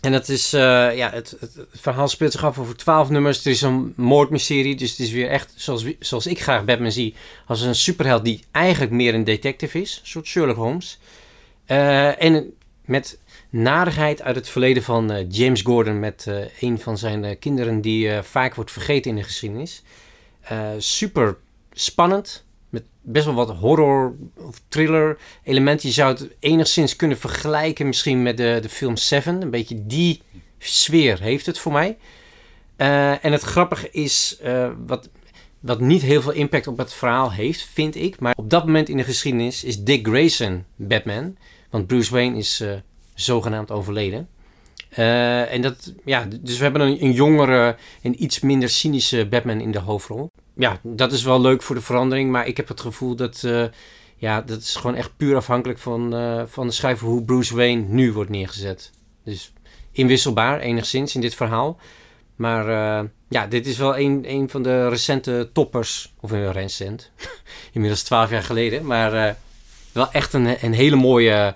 [0.00, 3.44] En dat is, ja, het, het, verhaal speelt zich af over twaalf nummers.
[3.44, 7.14] Er is een moordmysterie, dus het is weer echt, zoals, zoals ik graag Batman zie,
[7.46, 9.98] als een superheld die eigenlijk meer een detective is.
[10.00, 10.98] Een soort Sherlock Holmes.
[11.66, 13.18] Eh, en met
[13.50, 18.22] narigheid uit het verleden van eh, James Gordon met eh, een van zijn kinderen die
[18.22, 19.82] vaak wordt vergeten in de geschiedenis.
[20.78, 21.36] Super
[21.72, 25.88] spannend, met best wel wat horror of thriller elementen.
[25.88, 29.42] Je zou het enigszins kunnen vergelijken misschien met de, de film Seven.
[29.42, 30.22] Een beetje die
[30.58, 31.96] sfeer heeft het voor mij.
[33.20, 34.40] En het grappige is,
[34.86, 35.08] wat,
[35.60, 38.20] wat niet heel veel impact op het verhaal heeft, vind ik.
[38.20, 41.36] Maar op dat moment in de geschiedenis is Dick Grayson Batman.
[41.74, 42.72] Want Bruce Wayne is eh,
[43.14, 44.28] zogenaamd overleden.
[44.88, 49.70] Eh, en dat, ja, dus we hebben een, jongere en iets minder cynische Batman in
[49.70, 50.30] de hoofdrol.
[50.56, 53.64] Ja, dat is wel leuk voor de verandering, maar ik heb het gevoel dat, eh,
[54.16, 56.10] ja, dat is gewoon echt puur afhankelijk van,
[56.48, 58.90] van de schrijver hoe Bruce Wayne nu wordt neergezet.
[59.24, 59.52] Dus
[59.92, 61.78] inwisselbaar enigszins in dit verhaal.
[62.36, 62.66] Maar
[63.28, 66.14] ja, dit is wel een, een van de recente toppers.
[66.20, 67.10] Of een recent.
[67.72, 68.86] Inmiddels twaalf jaar geleden.
[68.86, 69.36] Maar
[69.94, 71.54] wel echt een, een hele mooie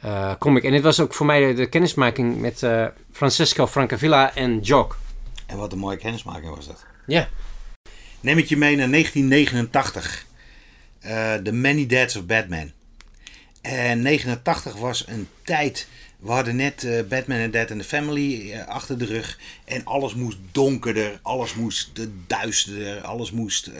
[0.00, 0.64] eh, comic.
[0.64, 4.98] En dit was ook voor mij de, de kennismaking met eh, Francesco Francavilla en Jock.
[5.46, 6.84] En wat een mooie kennismaking was dat.
[7.06, 7.28] Ja.
[8.20, 10.26] Neem ik je mee naar 1989.
[11.00, 12.70] Eh, The Many Deaths of Batman.
[13.60, 15.88] En 89 was een tijd.
[16.18, 19.38] We hadden net Batman and Dead and the Family achter de rug.
[19.64, 21.18] En alles moest donkerder.
[21.22, 21.90] Alles moest
[22.26, 23.00] duisterder.
[23.00, 23.70] Alles moest.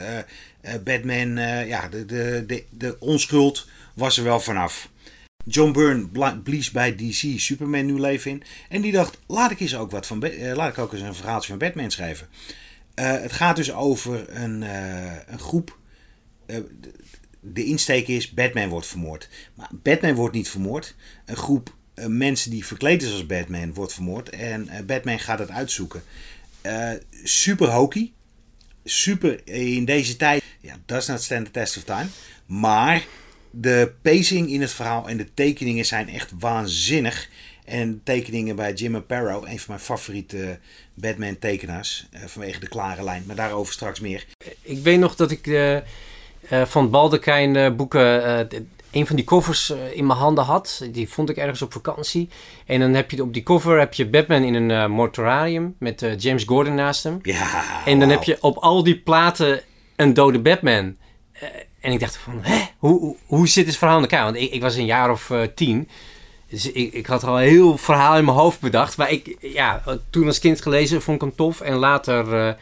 [0.84, 3.66] Batman, ja, de, de, de, de onschuld
[3.96, 4.88] was er wel vanaf.
[5.44, 8.42] John Byrne blies bij DC Superman nieuw leven in.
[8.68, 11.14] En die dacht: laat ik, eens ook wat van, eh, laat ik ook eens een
[11.14, 12.28] verhaaltje van Batman schrijven.
[12.94, 15.78] Eh, het gaat dus over een, eh, een groep.
[17.40, 19.28] de, insteek is: Batman wordt vermoord.
[19.54, 20.94] Maar Batman wordt niet vermoord.
[21.24, 24.28] Een groep mensen die verkleed is als Batman wordt vermoord.
[24.28, 26.02] En Batman gaat het uitzoeken.
[27.22, 28.12] Super hokey.
[28.84, 30.42] Super in deze tijd.
[30.60, 32.06] Ja, does not stand the test of time.
[32.46, 33.04] Maar
[33.60, 37.28] de pacing in het verhaal en de tekeningen zijn echt waanzinnig.
[37.64, 40.58] En tekeningen bij Jim Aparo, een van mijn favoriete
[40.94, 42.06] Batman tekenaars.
[42.10, 43.22] eh, vanwege de klare lijn.
[43.26, 44.24] Maar daarover straks meer.
[44.62, 45.82] Ik weet nog dat ik eh, eh,
[46.64, 48.48] van Baldekijn boeken
[48.90, 50.86] een van die covers in mijn handen had.
[50.92, 52.28] Die vond ik ergens op vakantie.
[52.66, 56.44] En dan heb je op die cover heb je Batman in een mortuarium met James
[56.44, 57.18] Gordon naast hem.
[57.22, 59.60] Ja, En dan heb je op al die platen
[59.96, 60.96] een dode Batman.
[61.80, 62.64] Eh, en ik dacht van, hè?
[62.78, 64.24] Hoe, hoe, hoe zit dit verhaal in elkaar?
[64.24, 65.88] Want ik, ik was een jaar of eh, tien.
[66.48, 68.96] Dus ik, ik had al een heel verhaal in mijn hoofd bedacht.
[68.96, 71.60] Maar ik, ja, toen als kind gelezen vond ik hem tof.
[71.60, 72.54] En later, eh,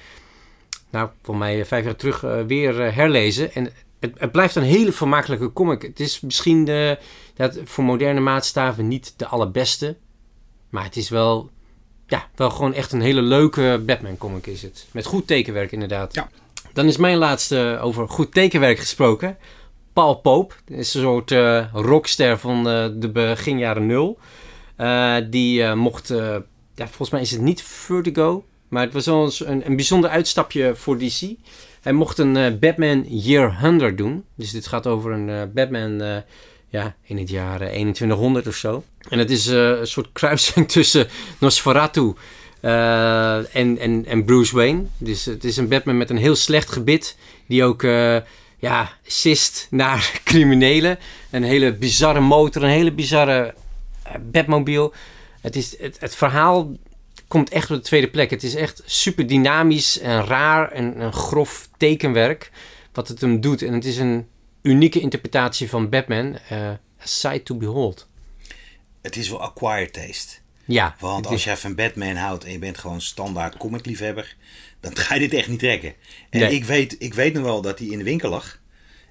[0.91, 3.55] nou, voor mij vijf jaar terug eh, weer eh, herlezen.
[3.55, 5.83] En het, het blijft een hele vermakelijke comic.
[5.83, 6.99] Het is misschien de,
[7.35, 9.97] dat voor moderne maatstaven niet de allerbeste.
[10.71, 11.51] Maar het is wel,
[12.07, 14.87] ja, wel gewoon echt een hele leuke Batman comic is het.
[14.91, 16.15] Met goed tekenwerk inderdaad.
[16.15, 16.29] Ja.
[16.75, 19.37] Dan is mijn laatste over goed tekenwerk gesproken.
[19.93, 20.55] Paul Pope.
[20.67, 24.19] Is een soort eh, rockster van eh, de begin jaren nul.
[24.77, 26.09] Eh, die mocht,
[26.75, 30.75] ja, volgens mij is het niet Vertigo, maar het was wel een, een bijzonder uitstapje
[30.75, 31.35] voor DC.
[31.81, 34.25] Hij mocht een Batman Year 100 doen.
[34.35, 36.23] Dus dit gaat over een Batman
[36.75, 38.85] ja, in het jaar eh, 2100 of zo.
[39.09, 41.09] En het is een soort kruising tussen
[41.39, 42.15] Nosferatu
[42.65, 44.85] en, en, en Bruce Wayne.
[44.99, 47.17] Dus het is een Batman met een heel slecht gebit.
[47.47, 48.17] Die ook eh,
[48.59, 50.99] ja, sist naar criminelen.
[51.31, 53.55] Een hele bizarre motor, een hele bizarre
[54.03, 54.93] eh, Batmobile.
[55.41, 56.73] Het, is, het, het verhaal
[57.29, 58.31] komt echt op de tweede plek.
[58.31, 62.51] Het is echt super dynamisch en raar en een grof tekenwerk
[62.93, 63.63] wat het hem doet.
[63.63, 64.27] En het is een
[64.63, 66.39] unieke interpretatie van Batman.
[66.49, 66.71] eh
[67.05, 68.07] a sight to behold.
[69.01, 70.37] Het is wel acquired taste.
[70.67, 74.37] Ja, Want als is- jij van Batman houdt en je bent gewoon standaard comicliefhebber,
[74.81, 75.95] dan ga je dit echt niet trekken.
[76.31, 76.55] En Nee.
[76.55, 78.61] ik, weet, ik weet nog wel dat hij in de winkel lag.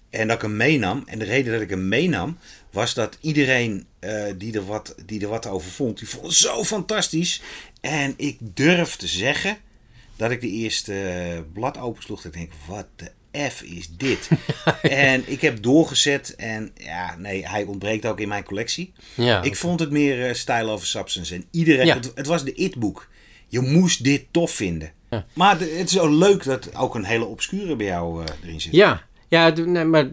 [0.10, 1.04] En dat ik hem meenam.
[1.06, 2.38] En de reden dat ik hem meenam
[2.72, 6.34] was dat iedereen eh, die, er wat, die er wat over vond, die vond het
[6.36, 7.42] zo fantastisch.
[7.82, 9.58] En ik durf te zeggen
[10.16, 12.22] dat ik de eerste eh, blad opensloeg.
[12.22, 13.12] Dat ik denk, wat de
[13.50, 14.30] F is dit?
[14.82, 18.94] en ik heb doorgezet en ja, nee, hij ontbreekt ook in mijn collectie.
[19.14, 21.36] Ja, Ik vond het meer eh, style over substance.
[21.36, 21.96] En iedereen, Ja.
[21.96, 23.08] het, het was de it-boek.
[23.48, 24.92] Je moest dit tof vinden.
[25.10, 25.26] Ja.
[25.34, 28.62] Maar de- het is ook leuk dat ook een hele obscure bij jou eh, erin
[28.62, 28.72] zit.
[28.74, 30.06] Ja, ja nee, maar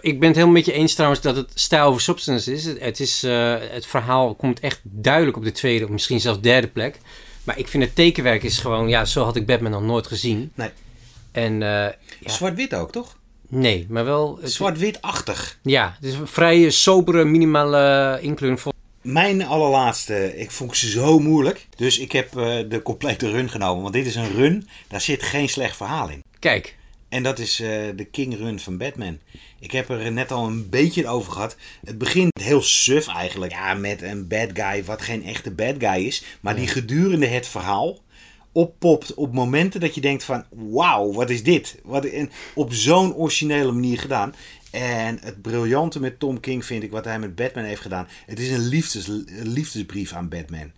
[0.00, 2.64] ik ben het helemaal met je eens trouwens dat het stijl over substance is.
[2.64, 3.22] Het, het is.
[3.22, 6.98] eh, het verhaal komt echt duidelijk op de tweede, of misschien zelfs derde plek.
[7.44, 10.52] Maar ik vind het tekenwerk is gewoon, ja, zo had ik Batman nog nooit gezien.
[10.54, 10.70] Nee.
[11.38, 13.16] En eh, ja, Zwart-wit ook, toch?
[13.48, 14.38] nee, maar wel.
[14.42, 15.58] Zwart-wit-achtig.
[15.62, 18.60] ja, het is een vrij sobere, minimale inkleuring.
[19.02, 21.66] Mijn allerlaatste, ik vond ze zo moeilijk.
[21.76, 23.82] Dus ik heb eh, de complete run genomen.
[23.82, 26.22] Want dit is een run, daar zit geen slecht verhaal in.
[26.38, 26.76] Kijk,
[27.08, 29.18] En dat is eh, de King Run van Batman.
[29.60, 31.56] Ik heb er net al een beetje over gehad.
[31.84, 33.52] Het begint heel suf eigenlijk.
[33.52, 36.22] Ja, met een bad guy, wat geen echte bad guy is.
[36.40, 37.98] Maar die gedurende het verhaal
[38.62, 40.44] oppopt op momenten dat je denkt van...
[40.50, 41.78] Wauw, wat is dit?
[41.84, 44.34] Wat, en op zo'n originele manier gedaan.
[44.70, 48.08] En het briljante met Tom King vind ik wat hij met Batman heeft gedaan.
[48.26, 50.70] Het is een, liefdes, een liefdesbrief aan Batman.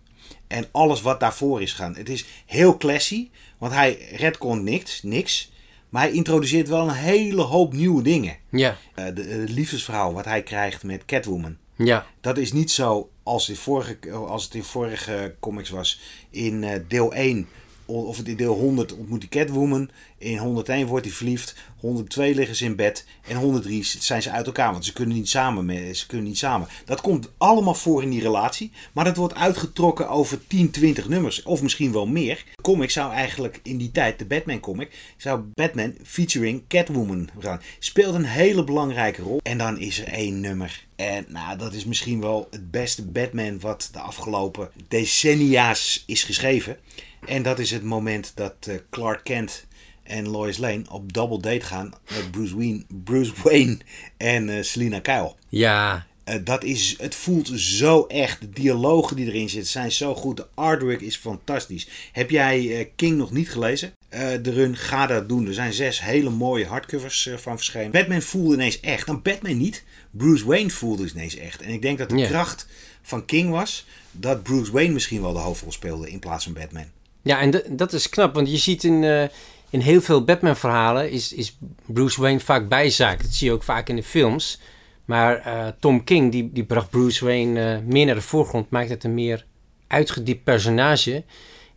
[0.47, 1.95] En alles wat daarvoor is gaan.
[1.95, 5.51] Het is heel classy, want hij redcon niks, niks.
[5.89, 8.37] Maar hij introduceert wel een hele hoop nieuwe dingen.
[8.49, 11.57] ja, Eh, de, het liefdesverhaal wat hij krijgt met Catwoman.
[11.75, 15.99] ja, Dat is niet zo als, in vorige, als het in vorige comics was.
[16.29, 17.60] In eh, deel 1 o-
[17.91, 19.89] of in deel 100 ontmoet hij Catwoman.
[20.17, 21.55] In 101 wordt hij verliefd.
[21.77, 23.05] 102 liggen ze in bed.
[23.27, 24.71] En 103 zijn ze uit elkaar.
[24.71, 25.95] Want ze kunnen niet samen.
[25.95, 26.67] Ze kunnen niet samen.
[26.85, 28.71] Dat komt allemaal voor in die relatie.
[28.91, 31.43] Maar dat wordt uitgetrokken over 10, 20 nummers.
[31.43, 32.43] Of misschien wel meer.
[32.55, 37.61] De comic zou eigenlijk in die tijd, de Batman comic, zou Batman featuring Catwoman gaan.
[37.79, 39.39] Speelt een hele belangrijke rol.
[39.43, 40.85] En dan is er één nummer.
[40.95, 46.77] En nou, dat is misschien wel het beste Batman wat de afgelopen decennia's is geschreven.
[47.25, 49.65] En dat is het moment dat eh, Clark Kent
[50.03, 53.77] en Lois Lane op double date gaan met Bruce Wayne, Bruce Wayne
[54.17, 55.33] en eh, Selina Kyle.
[55.49, 58.41] ja, Eh, dat is, het voelt zo echt.
[58.41, 60.37] De dialogen die erin zitten zijn zo goed.
[60.37, 61.87] De artwork is fantastisch.
[62.11, 63.93] Heb jij King nog niet gelezen?
[64.09, 65.47] De run, ga dat doen.
[65.47, 67.91] Er zijn zes hele mooie hardcovers van verschenen.
[67.91, 69.07] Batman voelde ineens echt.
[69.07, 69.83] Dan Batman niet.
[70.11, 71.61] Bruce Wayne voelde ineens echt.
[71.61, 72.67] En ik denk dat de kracht
[73.01, 76.85] van King was dat Bruce Wayne misschien wel de hoofdrol speelde in plaats van Batman.
[77.21, 79.23] Ja, en dat is knap, want je ziet in, eh,
[79.69, 83.21] in heel veel Batman-verhalen is, is Bruce Wayne vaak bijzaak.
[83.21, 84.59] Dat zie je ook vaak in de films.
[85.05, 88.89] Maar eh, Tom King, die, die bracht Bruce Wayne eh, meer naar de voorgrond, maakt
[88.89, 89.45] het een meer
[89.87, 91.23] uitgediept personage.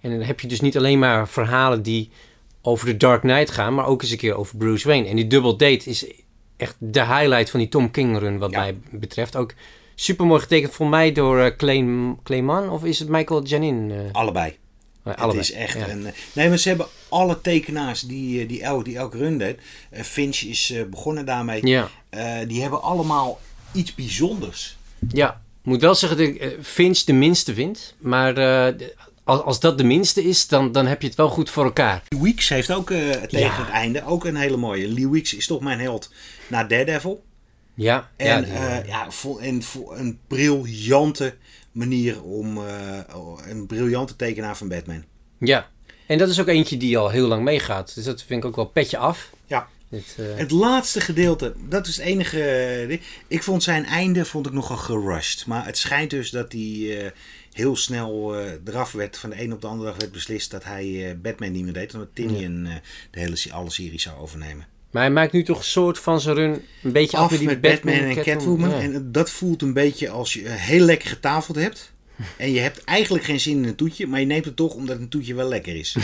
[0.00, 2.10] En dan heb je dus niet alleen maar verhalen die
[2.62, 5.08] over de Dark Knight gaan, maar ook eens een keer over Bruce Wayne.
[5.08, 6.06] En die double date is
[6.56, 8.58] echt de highlight van die Tom King run, wat Ja.
[8.60, 9.36] mij betreft.
[9.36, 9.54] Ook
[9.94, 11.86] super mooi getekend voor mij door eh, Clay,
[12.22, 13.92] Clayman, of is het Michael Janin?
[14.12, 14.56] Allebei.
[15.04, 15.88] Het is echt ja.
[15.88, 16.06] een.
[16.06, 19.58] eh, Nee, maar ze hebben alle tekenaars die, eh, die, elk, die elke run deed.
[19.90, 21.66] Eh, Finch is begonnen daarmee.
[21.66, 21.88] Ja.
[22.46, 23.40] Die hebben allemaal
[23.72, 24.76] iets bijzonders.
[25.08, 25.30] Ja,
[25.62, 27.94] ik moet wel zeggen dat ik Finch de minste vind.
[27.98, 28.34] Maar
[29.24, 32.02] als, als dat de minste is, dan, dan heb je het wel goed voor elkaar.
[32.08, 33.58] Lee Weeks heeft ook eh, tegen Ja.
[33.64, 34.88] het einde ook een hele mooie.
[34.88, 36.12] Lee Weeks is toch mijn held
[36.48, 37.24] na Daredevil.
[37.74, 41.34] Ja, En ja, ja, die- ja, vo- en vo- een briljante
[41.74, 42.58] manier om...
[42.58, 42.98] eh,
[43.46, 45.04] een briljante tekenaar van Batman.
[45.38, 45.72] ja.
[46.06, 47.94] En dat is ook eentje die al heel lang meegaat.
[47.94, 49.30] Dus dat vind ik ook wel petje af.
[49.46, 49.68] Ja.
[49.88, 52.40] Dit, eh, Het laatste gedeelte, dat is het enige.
[52.42, 53.00] eh.
[53.28, 55.46] Ik vond zijn einde vond ik nogal gerushed.
[55.46, 57.12] Maar het schijnt dus dat hij
[57.52, 58.34] heel snel
[58.64, 59.18] eraf werd.
[59.18, 61.94] Van de een op de andere dag werd beslist dat hij Batman niet meer deed.
[61.94, 62.64] Omdat Tinian
[63.10, 64.66] de hele alle serie zou overnemen.
[64.94, 67.38] Maar hij maakt nu toch een soort van zijn run een beetje af, Af met
[67.38, 68.70] die met Batman, en Catwoman.
[68.70, 68.80] Ja.
[68.80, 71.92] En dat voelt een beetje als je heel lekker getafeld hebt.
[72.36, 74.06] En je hebt eigenlijk geen zin in een toetje.
[74.06, 75.96] Maar je neemt het toch omdat een toetje wel lekker is.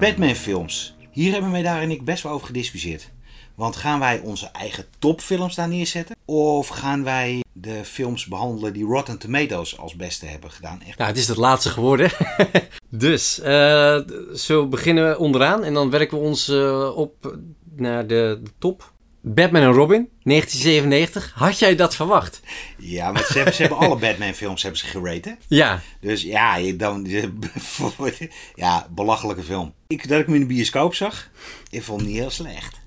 [0.00, 0.96] Batman films.
[1.10, 3.10] Hier hebben wij daar en ik best wel over gediscussieerd.
[3.54, 6.16] Want gaan wij onze eigen topfilms daar neerzetten?
[6.24, 10.80] Of gaan wij de films behandelen die Rotten Tomatoes als beste hebben gedaan?
[10.86, 12.10] Echt Nou, het is het laatste geworden.
[12.88, 13.98] dus, eh
[14.34, 17.38] zo beginnen we onderaan en dan werken we ons eh, op
[17.76, 18.94] naar de, de top.
[19.20, 21.32] Batman en Robin, 1997.
[21.34, 22.40] Had jij dat verwacht?
[22.78, 25.28] Ja, maar ze hebben, ze hebben alle Batman-films hebben ze gerate.
[25.28, 25.34] hè?
[25.56, 27.06] Ja, Dus ja, je dan,
[28.54, 29.74] ja, belachelijke film.
[29.86, 31.30] Ik, dat ik hem in de bioscoop zag,
[31.70, 32.80] ik vond het niet heel slecht.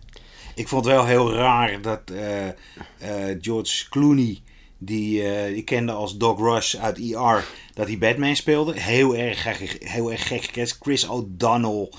[0.56, 4.42] Ik vond het wel heel raar dat eh, George Clooney
[4.82, 7.46] Die eh ik kende als Doc Rush uit ER.
[7.74, 8.80] Dat hij Batman speelde.
[8.80, 10.78] Heel erg, gek- heel erg gek gecast.
[10.82, 11.90] Chris O'Donnell.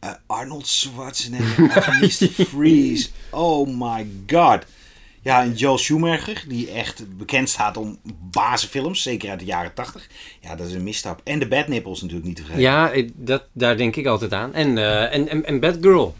[0.00, 1.64] eh, Arnold Schwarzenegger.
[2.00, 2.44] Mr.
[2.44, 3.08] Freeze.
[3.30, 4.64] Oh my god.
[5.24, 7.98] Ja, en Joel Schumacher, die echt bekend staat om
[8.30, 10.08] bazenfilms, zeker uit de jaren 80.
[10.40, 11.20] Ja, dat is een misstap.
[11.24, 12.70] En de Batnipples natuurlijk niet te vergeten.
[12.70, 14.54] Ja, dat, daar denk ik altijd aan.
[14.54, 16.14] En, eh en, en, en Batgirl.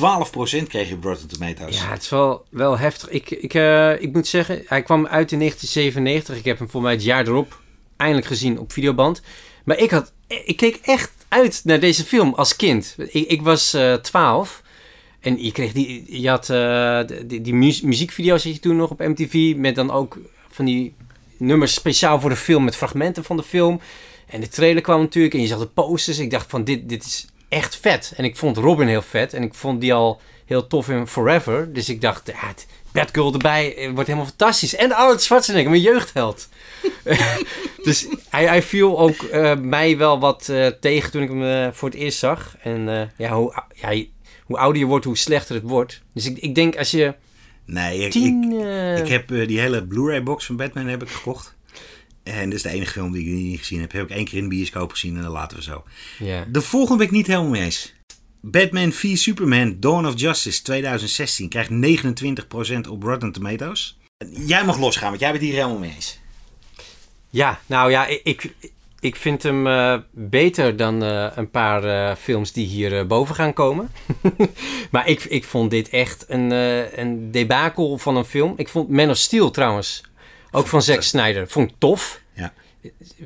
[0.00, 1.28] 12% kreeg je op Rotten.
[1.70, 3.08] Ja, het is wel, wel heftig.
[3.08, 6.36] Ik, ik, eh, ik moet zeggen, hij kwam uit in 1997.
[6.38, 7.60] Ik heb hem voor mij het jaar erop
[7.96, 9.22] eindelijk gezien op videoband.
[9.64, 10.12] Maar ik, had,
[10.44, 12.94] ik keek echt uit naar deze film als kind.
[12.98, 14.62] Ik, ik was eh 12.
[15.20, 18.90] En je kreeg die, je had eh, die, die mu- muziekvideo's had je toen nog
[18.90, 19.54] op MTV.
[19.56, 20.18] Met dan ook
[20.50, 20.94] van die
[21.36, 22.64] nummers speciaal voor de film.
[22.64, 23.80] Met fragmenten van de film.
[24.26, 25.34] En de trailer kwam natuurlijk.
[25.34, 26.18] En je zag de posters.
[26.18, 28.12] Ik dacht van dit, dit is echt vet.
[28.16, 29.34] En ik vond Robin heel vet.
[29.34, 31.72] En ik vond die al heel tof in Forever.
[31.72, 32.54] Dus ik dacht, ja,
[32.92, 34.74] Batgirl erbij eh, wordt helemaal fantastisch.
[34.74, 36.48] En Arnold Schwarzenegger, mijn jeugdheld.
[37.84, 41.88] dus hij, hij viel ook eh, mij wel wat eh, tegen toen ik hem voor
[41.88, 42.56] het eerst zag.
[42.62, 44.04] En ja, hoe, ja,
[44.44, 46.02] hoe ouder je wordt, hoe slechter het wordt.
[46.14, 47.14] Dus ik, ik denk als je
[47.64, 48.52] Nee, ik, ik, tien...
[48.96, 51.56] ik heb die hele Blu-ray box van Batman heb ik gekocht.
[52.22, 53.92] En dat is de enige film die ik niet gezien heb.
[53.92, 55.84] Heb ik één keer in de bioscoop gezien en dan laten we zo.
[56.50, 57.92] De volgende ben ik niet helemaal mee eens.
[58.40, 63.98] Batman v Superman Dawn of Justice 2016 krijgt 29% op Rotten Tomatoes.
[64.30, 66.18] Jij mag losgaan, want jij bent hier helemaal mee eens.
[67.30, 68.54] Ja, nou ja, ik,
[69.00, 73.52] ik, vind hem eh, beter dan eh, een paar eh, films die hier boven gaan
[73.52, 73.90] komen.
[74.90, 76.50] maar ik, ik vond dit echt een,
[77.00, 78.52] een debakel van een film.
[78.56, 80.02] Ik vond Man of Steel trouwens,
[80.50, 82.20] ook van Zack Snyder, vond ik tof.
[82.32, 82.52] Ja.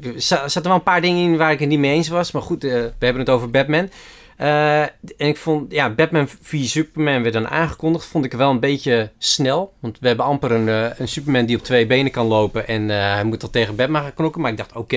[0.03, 2.31] Er za- zaten wel een paar dingen in waar ik het niet mee eens was.
[2.33, 3.91] Maar goed, eh, we hebben het over Batman.
[4.37, 8.07] Eh, en ik vond, ja, Batman v Superman werd dan aangekondigd.
[8.07, 9.73] Vond ik wel een beetje snel.
[9.81, 12.69] Want we hebben amper een, eh, een Superman die op twee benen kan lopen.
[12.69, 14.41] En hij moet al tegen Batman gaan knokken.
[14.41, 14.97] Maar ik dacht, oké.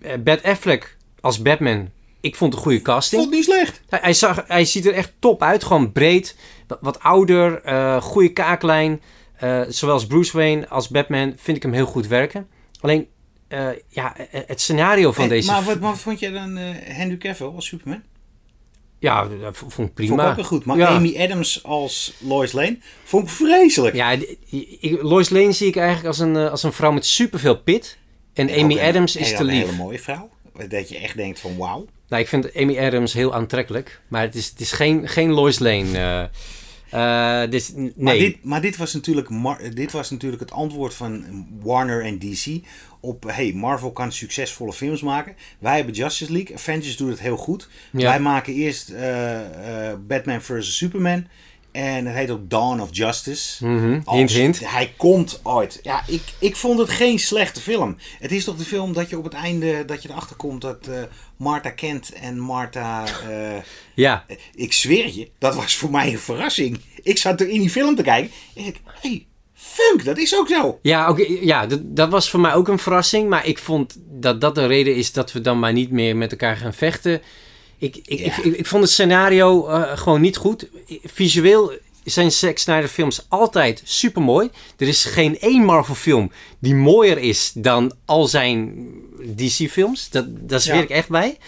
[0.00, 1.88] Eh, Bat Affleck als Batman.
[2.20, 3.22] Ik vond een goede casting.
[3.22, 3.80] Vond niet slecht.
[3.88, 5.64] Hij, hij, zag, hij ziet er echt top uit.
[5.64, 6.36] Gewoon breed.
[6.66, 7.60] Wat, wat ouder.
[8.02, 9.00] goede kaaklijn.
[9.40, 12.48] Eh, zowel als Bruce Wayne als Batman vind ik hem heel goed werken.
[12.80, 13.06] Alleen,
[13.48, 15.50] eh, ja, eh, het scenario van Hey, deze...
[15.50, 18.02] maar wat, wat vond jij dan Henry Cavill als Superman?
[18.98, 20.22] Ja, dat vond ik Vond prima.
[20.24, 20.64] ik ook wel goed.
[20.64, 20.88] Maar ja.
[20.88, 23.94] Amy Adams als Lois Lane vond ik vreselijk.
[23.94, 27.98] Ja, ik- Lois Lane zie ik eigenlijk als een, als een vrouw met superveel pit.
[28.34, 29.64] En Amy een- Adams is te Een lief.
[29.64, 30.30] hele mooie vrouw.
[30.68, 31.86] Dat je echt denkt van wauw.
[32.08, 34.00] Nou, ik vind Amy Adams heel aantrekkelijk.
[34.08, 36.30] Maar het is, het is geen, geen Lois Lane.
[36.90, 38.18] Eh dus, n- Maar, nee.
[38.18, 39.28] dit, maar dit, was natuurlijk
[39.74, 41.24] dit was natuurlijk het antwoord van
[41.62, 42.46] Warner en DC
[43.00, 43.24] op...
[43.26, 45.34] Hey, Marvel kan succesvolle films maken.
[45.58, 46.56] Wij hebben Justice League.
[46.56, 47.68] Avengers doet het heel goed.
[47.92, 48.08] Ja.
[48.08, 50.76] Wij maken eerst eh, eh, Batman vs.
[50.76, 51.26] Superman.
[51.72, 53.66] En het heet ook Dawn of Justice.
[53.66, 54.70] Mhm, Als- Hint, hint.
[54.70, 55.78] Hij komt ooit.
[55.82, 57.96] Ja, ik, ik vond het geen slechte film.
[58.18, 60.86] Het is toch de film dat je op het einde dat je erachter komt dat
[60.86, 61.02] eh
[61.36, 63.04] Martha Kent en Martha.
[63.28, 63.62] eh,
[63.94, 66.80] Ja, ik zweer je, dat was voor mij een verrassing.
[67.02, 68.30] Ik zat er in die film te kijken.
[68.54, 70.78] En ik, hey, funk, dat is ook zo.
[70.82, 73.28] ja, oké, ja dat, dat was voor mij ook een verrassing.
[73.28, 76.30] Maar ik vond dat dat de reden is dat we dan maar niet meer met
[76.30, 77.22] elkaar gaan vechten.
[77.80, 80.68] Ik, ik, ik, ik, ik vond het scenario eh, gewoon niet goed.
[81.04, 81.72] Visueel
[82.04, 84.50] zijn Zack Snyder films altijd super mooi.
[84.76, 88.86] Er is geen één Marvel film die mooier is dan al zijn
[89.36, 90.10] DC films.
[90.10, 90.82] Dat, daar zweer Ja.
[90.82, 91.38] ik echt bij.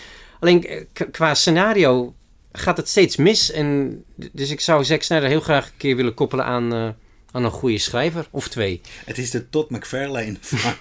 [0.40, 2.14] Alleen eh, qua scenario
[2.53, 3.51] gaat het steeds mis.
[3.51, 6.88] En, dus ik zou Zack Snyder heel graag een keer willen koppelen aan, eh,
[7.33, 8.27] aan een goede schrijver.
[8.31, 8.81] Of twee.
[9.05, 10.75] Het is de Todd McFarlane van,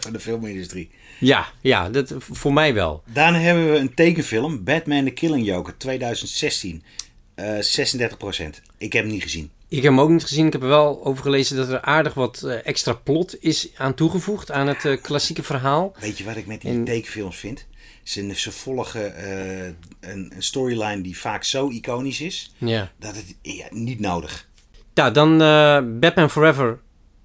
[0.00, 0.90] van de filmindustrie.
[1.20, 3.02] Ja, ja dat, voor mij wel.
[3.12, 6.82] Daarna hebben we een tekenfilm, Batman the Killing Joker 2016.
[7.34, 7.58] Eh 36%.
[8.78, 9.50] Ik heb hem niet gezien.
[9.68, 10.46] Ik heb hem ook niet gezien.
[10.46, 13.94] Ik heb er wel over gelezen dat er aardig wat eh, extra plot is aan
[13.94, 15.94] toegevoegd aan het eh, klassieke verhaal.
[16.00, 17.66] Weet je wat ik met die En- tekenfilms vind?
[18.02, 19.64] Ze, ze volgen eh,
[20.00, 22.92] een, een storyline die vaak zo iconisch is, Ja.
[22.98, 24.45] dat het ja, niet nodig.
[24.96, 26.78] Ja, dan eh, Batman Forever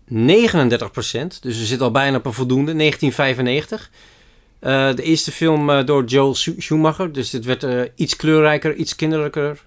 [0.09, 0.13] 39%.
[0.13, 2.75] Dus we zitten al bijna op een voldoende.
[2.75, 3.91] 1995.
[4.59, 7.11] Eh, de eerste film eh, door Joel Schu- Schumacher.
[7.11, 9.65] Dus dit werd iets kleurrijker, iets kinderlijker.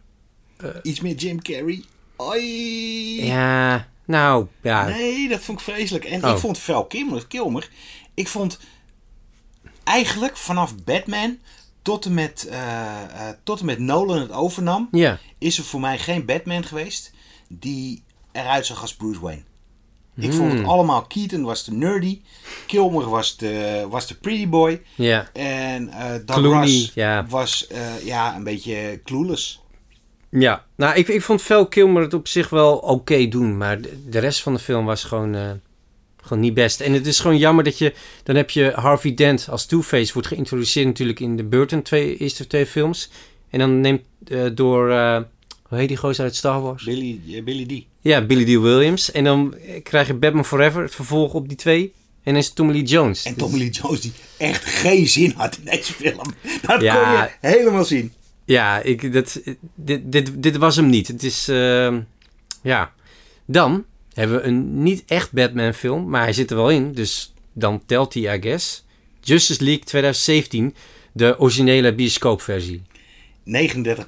[0.82, 1.84] Iets meer Jim Carrey.
[2.16, 3.24] Oi.
[3.24, 4.86] Ja, nou, ja.
[4.88, 6.04] Nee, dat vond ik vreselijk.
[6.04, 6.30] En Oh.
[6.30, 7.68] ik vond Val Kilmer, Kilmer,
[8.14, 8.58] ik vond
[9.84, 11.38] eigenlijk vanaf Batman
[11.82, 12.50] tot en met,
[13.42, 17.12] tot en met Nolan het overnam, Ja, is er voor mij geen Batman geweest
[17.48, 19.42] die eruit zag als Bruce Wayne.
[20.16, 20.68] Ik vond het Hmm.
[20.68, 22.20] allemaal, Keaton was de nerdy,
[22.66, 25.28] Kilmer was de, was de pretty boy ja.
[25.32, 27.26] en eh Doug Clooney, Russ ja.
[27.28, 29.62] was eh, ja, een beetje clueless.
[30.30, 33.56] Ja, nou, ik, ik vond Val Kilmer het op zich wel oké doen.
[33.56, 35.34] Maar de, de rest van de film was gewoon...
[35.34, 35.50] eh,
[36.16, 36.80] Gewoon niet best.
[36.80, 37.94] En het is gewoon jammer dat je...
[38.22, 42.46] Dan heb je Harvey Dent als Two-Face wordt geïntroduceerd natuurlijk in de Burton twee, eerste
[42.46, 43.10] twee films.
[43.50, 44.02] En dan neemt
[44.54, 44.90] door...
[45.74, 46.84] eh, hoe heet die gozer uit Star Wars?
[46.84, 47.84] Billy, eh, Billy D.
[48.00, 49.12] Ja, Billy Dee Williams.
[49.12, 51.92] En dan eh, krijg je Batman Forever, het vervolg op die twee.
[52.22, 53.24] En dan is Tommy Lee Jones.
[53.24, 56.34] En Tommy Lee Jones die echt geen zin had in deze film.
[56.66, 56.94] Dat Ja.
[56.94, 58.12] kon je helemaal zien.
[58.44, 59.40] Ja, ik, dat,
[59.74, 61.06] dit, dit, dit was hem niet.
[61.08, 62.00] Het is, ehm,
[62.62, 62.92] ja.
[63.46, 66.92] Dan hebben we een niet echt Batman film, maar hij zit er wel in.
[66.92, 68.84] Dus dan telt hij, I guess.
[69.20, 70.74] Justice League 2017,
[71.12, 72.82] de originele bioscoopversie.
[73.44, 74.06] 39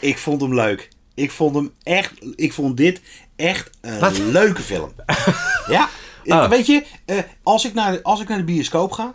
[0.00, 0.88] Ik vond hem leuk.
[1.14, 2.12] Ik vond hem echt.
[2.34, 3.00] Ik vond dit
[3.36, 4.18] echt een Wat?
[4.18, 4.92] leuke film.
[5.68, 5.88] ja.
[6.24, 6.48] Oh.
[6.48, 9.14] Weet je, eh, als, ik naar, als ik naar de bioscoop ga.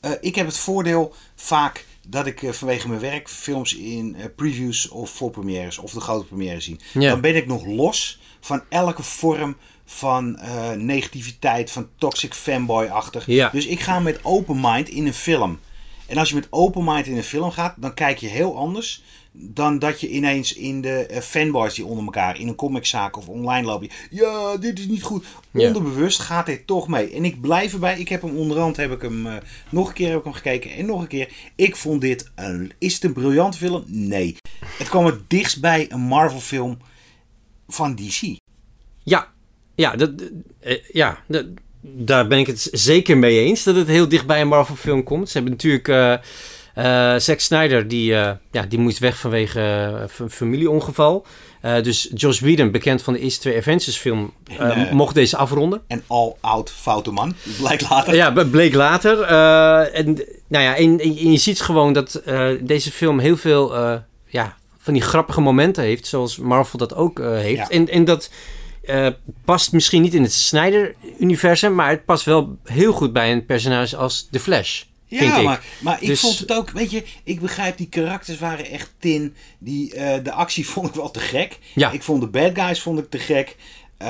[0.00, 4.88] eh, ik heb het voordeel vaak dat ik eh, vanwege mijn werk films in previews
[4.88, 6.76] of voorpremières of de grote première zie.
[6.92, 7.10] Ja.
[7.10, 10.38] Dan ben ik nog los van elke vorm van
[10.76, 13.26] negativiteit, van toxic fanboy-achtig.
[13.26, 13.48] Ja.
[13.52, 15.58] Dus ik ga met open mind in een film.
[16.06, 19.02] En als je met open mind in een film gaat, dan kijk je heel anders
[19.38, 23.28] dan dat je ineens in de eh, fanboys die onder elkaar in een comiczaak of
[23.28, 23.88] online lopen.
[24.10, 25.24] Ja, dit is niet goed.
[25.52, 27.10] Onderbewust gaat dit toch mee.
[27.10, 27.98] En ik blijf erbij.
[27.98, 29.34] Ik heb hem onderhand heb ik hem eh,
[29.70, 31.28] nog een keer heb ik hem gekeken en nog een keer.
[31.54, 32.72] Ik vond dit een.
[32.78, 33.84] Is het een briljant film?
[33.86, 34.36] Nee.
[34.78, 36.78] Het kwam het dichtst bij een Marvel film
[37.68, 38.36] van DC.
[39.02, 39.32] Ja,
[39.74, 40.10] ja, dat,
[40.60, 41.46] eh, ja dat-
[41.80, 45.02] daar ben ik het zeker mee eens dat het heel dicht bij een Marvel film
[45.02, 45.28] komt.
[45.28, 46.22] Ze hebben natuurlijk
[47.18, 49.60] Zack Snyder, die, eh, ja, die moest weg vanwege
[50.18, 51.26] eh, familieongeval.
[51.60, 55.14] Eh, dus Joss Whedon, bekend van de eerste twee Avengers film, eh, En, eh, mocht
[55.14, 55.82] deze afronden.
[55.86, 57.34] En al oud foute man.
[57.58, 58.14] Blijkt later.
[58.14, 59.20] Ja, bleek later.
[59.22, 60.14] Eh, en,
[60.48, 63.94] nou ja, en, en je ziet gewoon dat eh, deze film heel veel eh,
[64.26, 67.56] ja, van die grappige momenten heeft, zoals Marvel dat ook eh, heeft.
[67.56, 67.68] Ja.
[67.68, 68.30] En, en dat
[68.84, 69.06] eh,
[69.44, 73.96] past misschien niet in het Snyder-universum, maar het past wel heel goed bij een personage
[73.96, 74.82] als The Flash.
[75.06, 78.70] Ja, maar, maar ik Dus- vond het ook, weet je, ik begrijp die karakters waren
[78.70, 79.34] echt tin.
[79.58, 81.58] Die, eh, de actie vond ik wel te gek.
[81.74, 81.90] Ja.
[81.90, 83.56] Ik vond de bad guys vond ik te gek.
[83.96, 84.08] Eh,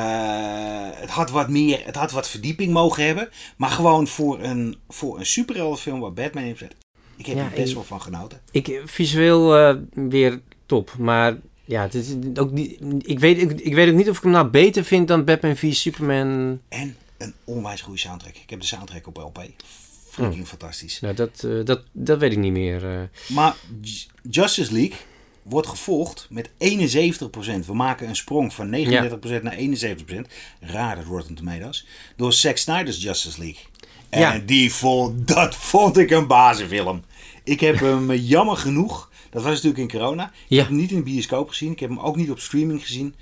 [0.94, 3.28] het had wat meer, het had wat verdieping mogen hebben.
[3.56, 6.74] Maar gewoon voor een, voor een superheldenfilm waar Batman in zit.
[7.16, 8.40] Ik heb Ja, er best wel van genoten.
[8.50, 13.74] Ik, visueel eh, weer top, maar ja, het is ook niet, ik, weet, ik, ik
[13.74, 16.60] weet ook niet of ik hem nou beter vind dan Batman v Superman.
[16.68, 18.34] En een onwijs goede soundtrack.
[18.34, 19.44] Ik heb de soundtrack op LP.
[20.16, 20.58] Freaking Hmm.
[20.58, 21.00] fantastisch.
[21.00, 22.88] Nou, dat, eh, dat, dat weet ik niet meer.
[22.90, 23.00] eh.
[23.34, 23.54] Maar
[24.30, 24.96] Justice League
[25.42, 27.66] wordt gevolgd met 71%.
[27.66, 30.28] We maken een sprong van 39% naar 71%.
[30.60, 31.86] Raar dat Rotten Tomatoes.
[32.16, 33.62] Door Zack Snyder's Justice League.
[34.08, 34.38] En Ja.
[34.38, 37.02] die vond, dat vond ik een bazenfilm.
[37.44, 39.10] Ik heb hem eh, jammer genoeg.
[39.30, 40.24] Dat was natuurlijk in corona.
[40.24, 40.56] Ik Ja.
[40.58, 41.72] heb hem niet in de bioscoop gezien.
[41.72, 43.14] Ik heb hem ook niet op streaming gezien.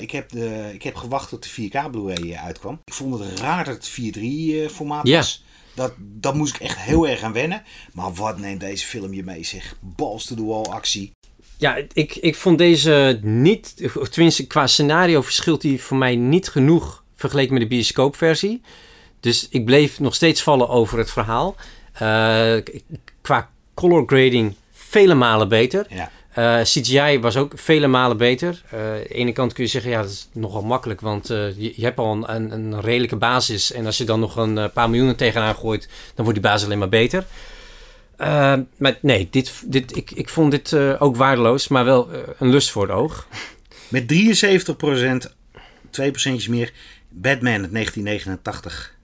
[0.00, 2.80] Ik, heb de, ik heb gewacht tot de 4K Blu-ray uitkwam.
[2.84, 4.20] Ik vond het raar dat het 4.3
[4.62, 5.16] eh, formaat Ja.
[5.16, 5.44] was.
[5.76, 7.62] Dat, dat moest ik echt heel erg aan wennen.
[7.92, 9.76] Maar wat neemt deze film je mee zeg.
[9.80, 11.12] Balls to the wall actie.
[11.58, 16.48] Ja, ik, ik vond deze niet, of tenminste qua scenario verschilt die voor mij niet
[16.48, 18.60] genoeg vergeleken met de bioscoopversie.
[19.20, 21.56] Dus ik bleef nog steeds vallen over het verhaal.
[21.92, 22.56] Eh,
[23.20, 25.86] qua color grading vele malen beter.
[25.88, 26.10] Ja.
[26.36, 28.62] Eh, CGI was ook vele malen beter.
[28.70, 31.56] Eh, aan de ene kant kun je zeggen, ja, dat is nogal makkelijk, want eh,
[31.58, 33.72] je, je hebt al een, een, een redelijke basis.
[33.72, 36.78] En als je dan nog een paar miljoenen tegenaan gooit, dan wordt die basis alleen
[36.78, 37.26] maar beter.
[38.16, 42.08] Maar nee, dit, dit, ik, ik vond dit ook waardeloos, maar wel
[42.38, 43.26] een lust voor het oog.
[43.88, 45.28] Met 73%,
[46.00, 46.72] 2% meer.
[47.08, 48.94] Batman uit 1989.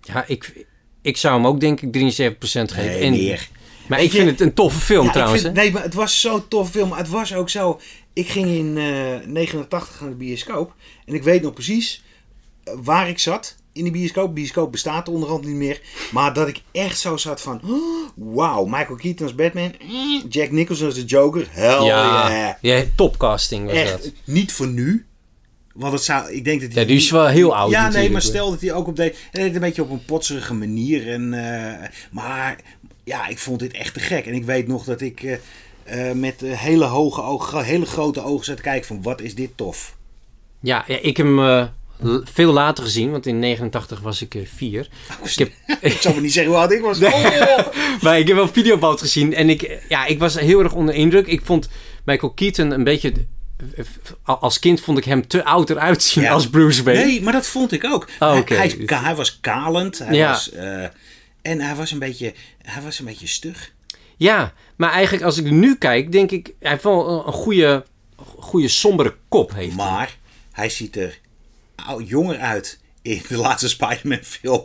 [0.00, 0.66] Ja, ik,
[1.02, 2.76] ik zou hem ook denk ik 73% geven.
[2.76, 3.48] Nee, En- meer.
[3.90, 5.42] Maar Weet ik vind je- het een toffe film Ja, trouwens.
[5.42, 6.92] vind- nee, maar het was zo'n tof film.
[6.92, 7.80] Het was ook zo.
[8.12, 10.74] Ik ging in eh 89 naar de bioscoop.
[11.04, 12.02] En ik weet nog precies
[12.64, 14.26] eh, waar ik zat in de bioscoop.
[14.26, 15.80] De bioscoop bestaat onderhand niet meer.
[16.12, 17.60] Maar dat ik echt zo zat van...
[17.64, 19.72] oh, Wauw, Michael Keaton als Batman.
[19.80, 21.46] eh, Jack Nicholson als de Joker.
[21.50, 22.54] Hell ja, yeah.
[22.60, 24.12] ja, topcasting was Echt, dat.
[24.24, 25.04] niet voor nu.
[25.74, 28.22] Want het zou, ik denk dat Ja, die is wel heel oud Ja, nee, maar
[28.22, 31.08] stel dat hij ook op de, hij deed een beetje op een potserige manier.
[31.08, 32.60] En, eh, maar
[33.10, 34.26] ja, ik vond dit echt te gek.
[34.26, 38.22] En ik weet nog dat ik eh, eh, met eh, hele hoge ogen, hele grote
[38.22, 39.96] ogen zat te kijken van wat is dit tof.
[40.60, 41.68] Ja, ja ik heb hem
[42.24, 44.88] veel later gezien, want in 89 was ik vier.
[45.22, 45.50] Ik heb,
[45.92, 47.02] Ik zal me niet zeggen hoe oud ik was.
[47.02, 47.58] Oh!
[48.02, 51.26] maar ik heb wel videoboot gezien en ik, ja, ik was heel erg onder indruk.
[51.26, 51.68] Ik vond
[52.04, 53.12] Michael Keaton een beetje...
[54.22, 56.32] Als kind vond ik hem te oud eruit zien Ja.
[56.32, 57.04] als Bruce Wayne.
[57.04, 58.08] Nee, maar dat vond ik ook.
[58.18, 59.98] Oh, Hij- hij, was kalend.
[59.98, 60.30] Hij Ja.
[60.30, 60.50] was,
[61.42, 63.72] en hij was, een beetje, hij was een beetje stug.
[64.16, 66.52] Ja, maar eigenlijk als ik nu kijk, denk ik...
[66.60, 67.84] Hij heeft wel een- goede,
[68.38, 69.54] goede sombere kop.
[69.54, 69.76] Heeft.
[69.76, 70.16] Maar
[70.52, 71.18] hij ziet er
[72.06, 74.64] jonger uit in de laatste Spider-Man film.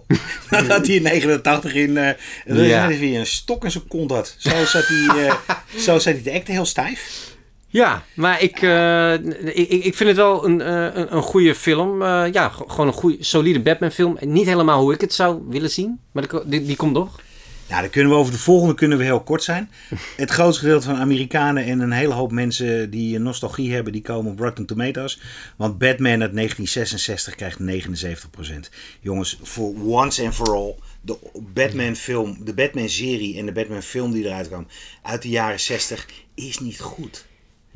[0.67, 2.15] dat hij in 89 in, dat
[2.65, 2.88] Ja.
[2.88, 4.36] weer een stok in zijn kont had.
[4.38, 5.36] Zo zat hij, eh,
[5.86, 7.34] zo zat hij te acten, heel stijf.
[7.76, 11.55] Ja, maar ik, eh, ik, ik ik vind het wel een, eh, een, een goede
[11.55, 12.01] film.
[12.01, 14.17] Eh, ja, gewoon een goede, solide Batman film.
[14.19, 17.21] Niet helemaal hoe ik het zou willen zien, maar die, die, komt nog.
[17.69, 19.71] Nou, dan kunnen we over de volgende kunnen we heel kort zijn.
[20.17, 24.32] Het grootste gedeelte van Amerikanen en een hele hoop mensen die nostalgie hebben, die komen
[24.32, 25.21] op Rotten Tomatoes.
[25.55, 28.69] Want Batman uit 1966 krijgt 79%.
[29.01, 31.17] Jongens, voor once and for all, de
[31.53, 34.67] Batman film, de Batman serie en de Batman film die eruit kwam
[35.01, 36.05] uit de jaren 60
[36.36, 37.26] is niet goed.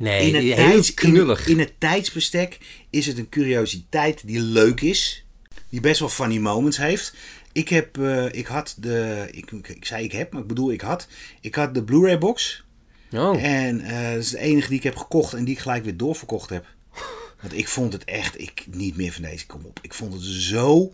[0.00, 1.46] Nee, in, het heel tijds, knullig.
[1.46, 2.58] in, in het tijdsbestek
[2.90, 5.24] is het een curiositeit die leuk is.
[5.68, 7.14] Die best wel funny moments heeft.
[7.52, 10.80] Ik heb, eh, ik had de, ik, ik zei ik heb, maar ik bedoel ik
[10.80, 11.08] had.
[11.40, 12.64] Ik had de Blu-ray box.
[13.12, 13.44] oh.
[13.44, 15.96] En eh, dat is de enige die ik heb gekocht en die ik gelijk weer
[15.96, 16.66] doorverkocht heb.
[17.40, 19.78] Want ik vond het echt, ik niet meer van deze, kom op.
[19.82, 20.92] Ik vond het zo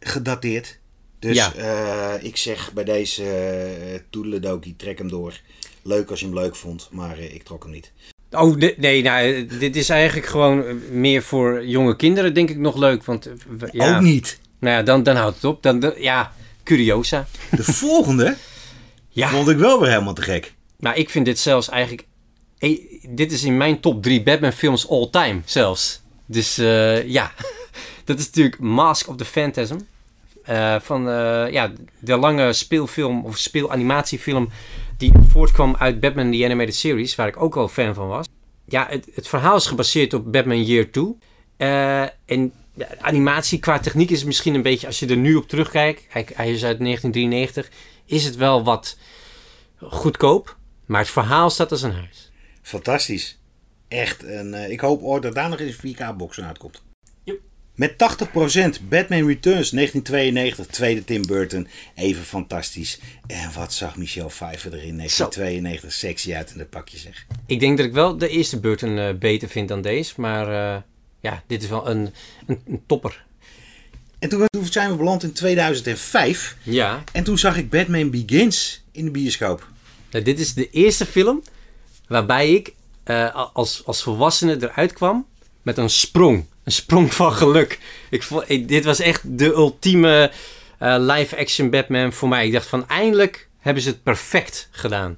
[0.00, 0.78] gedateerd.
[1.18, 1.54] Dus Ja.
[1.54, 5.40] eh, ik zeg bij deze uh, Toedeledokie, trek hem door.
[5.82, 7.92] Leuk als je hem leuk vond, maar eh, ik trok hem niet.
[8.30, 13.04] Oh, nee, nou, dit is eigenlijk gewoon meer voor jonge kinderen, denk ik, nog leuk.
[13.04, 13.28] Want
[13.72, 14.38] ja, Ook niet.
[14.58, 15.62] Nou ja, dan, dan houdt het op.
[15.62, 16.32] Dan, dan- ja,
[16.64, 17.26] curiosa.
[17.50, 18.36] De volgende
[19.08, 20.54] Ja, vond ik wel weer helemaal te gek.
[20.78, 22.06] nou, ik vind dit zelfs eigenlijk...
[23.08, 26.00] dit is in mijn top 3 Batman films all time, zelfs.
[26.26, 26.56] Dus
[27.06, 27.32] ja,
[28.04, 29.76] dat is natuurlijk Mask of the Phantasm.
[30.48, 34.48] Eh, van eh, ja, de lange speelfilm of speelanimatiefilm
[34.96, 38.26] die voortkwam uit Batman The Animated Series, waar ik ook al fan van was.
[38.64, 41.16] Ja, het, het verhaal is gebaseerd op Batman Year 2.
[41.56, 45.48] Eh, en ja, animatie qua techniek is misschien een beetje, als je er nu op
[45.48, 47.70] terugkijkt, hij, is uit 1993,
[48.04, 48.98] is het wel wat
[49.80, 50.56] goedkoop.
[50.86, 52.30] Maar het verhaal staat als een huis.
[52.62, 53.38] Fantastisch.
[53.88, 54.24] Echt.
[54.24, 56.82] En, ik hoop ooit dat daar nog eens een 4K-box uitkomt.
[57.78, 57.96] Met 80%
[58.88, 61.68] Batman Returns 1992, tweede Tim Burton.
[61.94, 63.00] Even fantastisch.
[63.26, 67.26] En wat zag Michelle Pfeiffer er in 1992 sexy uit in het pakje zeg.
[67.46, 70.12] Ik denk dat ik wel de eerste Burton eh, beter vind dan deze.
[70.16, 70.82] Maar eh,
[71.20, 72.14] ja, dit is wel een,
[72.46, 73.24] een, een topper.
[74.18, 76.56] En toen, toen zijn we beland in 2005.
[76.62, 77.04] Ja.
[77.12, 79.68] En toen zag ik Batman Begins in de bioscoop.
[80.10, 81.42] Nou, dit is de eerste film
[82.08, 82.72] waarbij ik
[83.04, 85.26] eh, als, als volwassene eruit kwam
[85.62, 86.44] met een sprong.
[86.68, 87.78] Een sprong van geluk.
[88.10, 90.30] Ik vond, ik- dit was echt de ultieme
[90.78, 92.46] eh, live-action Batman voor mij.
[92.46, 95.16] Ik dacht van eindelijk hebben ze het perfect gedaan.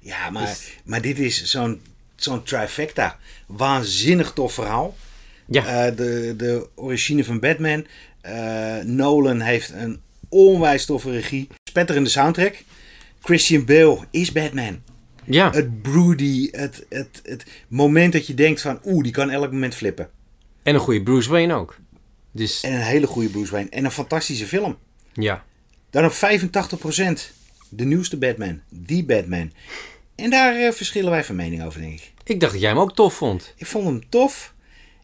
[0.00, 1.80] Ja, maar, maar dit is zo'n
[2.16, 3.18] zo'n trifecta.
[3.46, 4.96] Waanzinnig tof verhaal.
[5.46, 7.86] Ja, Eh, de, de origine van Batman.
[8.20, 11.48] Eh, Nolan heeft een onwijs toffe regie.
[11.68, 12.54] Spetterende soundtrack.
[13.22, 14.82] Christian Bale is Batman.
[15.24, 15.50] ja.
[15.50, 18.80] Het broody, het, het, het moment dat je denkt van...
[18.84, 20.08] Oeh, die kan elk moment flippen.
[20.62, 21.76] En een goede Bruce Wayne ook.
[22.32, 23.68] Dus En een hele goede Bruce Wayne.
[23.68, 24.76] En een fantastische film.
[25.12, 25.44] ja.
[25.90, 26.16] Dan op 85%
[27.68, 28.60] de nieuwste Batman.
[28.68, 29.52] Die Batman.
[30.14, 32.12] En daar eh, verschillen wij van mening over, denk ik.
[32.24, 33.54] Ik dacht dat jij hem ook tof vond.
[33.56, 34.54] Ik vond hem tof.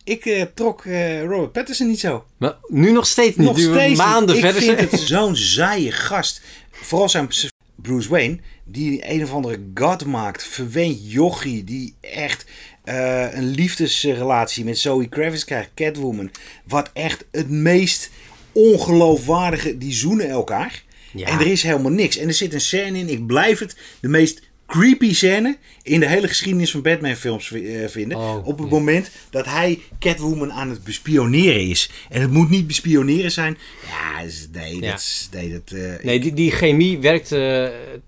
[0.05, 2.25] Ik eh, trok eh, Robert Pattinson niet zo.
[2.37, 3.47] Maar nu nog steeds niet.
[3.47, 3.97] Nog Nu steeds niet.
[3.97, 4.91] maanden ik verder vind zijn.
[4.91, 6.41] het zo'n saaie gast.
[6.71, 7.29] Vooral zijn
[7.75, 10.45] Bruce Wayne, die een of andere god maakt.
[10.45, 12.45] Verweend jochie, die echt
[12.89, 16.31] eh, een liefdesrelatie met Zoe Kravitz krijgt, Catwoman.
[16.65, 18.11] Wat echt het meest
[18.53, 20.83] ongeloofwaardige, die zoenen elkaar.
[21.13, 21.27] Ja.
[21.27, 22.17] En er is helemaal niks.
[22.17, 26.09] En er zit een scène in, ik blijf het de meest creepy scène in de
[26.09, 28.19] hele geschiedenis van Batman films eh, vinden.
[28.19, 28.75] Oh, op het ja.
[28.75, 31.91] moment dat hij Catwoman aan het bespioneren is.
[32.09, 33.59] En het moet niet bespioneren zijn.
[33.87, 34.91] Ja, nee, Ja.
[34.91, 35.29] dat is...
[35.33, 37.29] Nee, dat, eh, Nee, die, die chemie werkt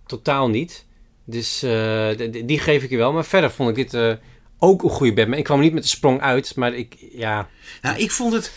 [0.07, 0.85] totaal niet.
[1.25, 1.59] Dus
[2.45, 3.13] die geef ik je wel.
[3.13, 4.19] Maar verder vond ik dit
[4.61, 5.39] ook een goede Batman.
[5.39, 7.49] Ik kwam niet met de sprong uit, maar ik, ja...
[7.83, 8.53] Nou, ik vond het...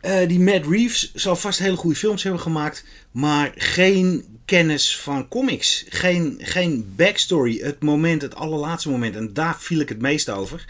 [0.00, 2.84] eh, die Matt Reeves zal vast hele goede films hebben gemaakt.
[3.10, 5.84] Maar geen kennis van comics.
[5.88, 7.58] Geen, geen backstory.
[7.58, 9.16] Het moment, het allerlaatste moment.
[9.16, 10.64] En daar viel ik het meest over.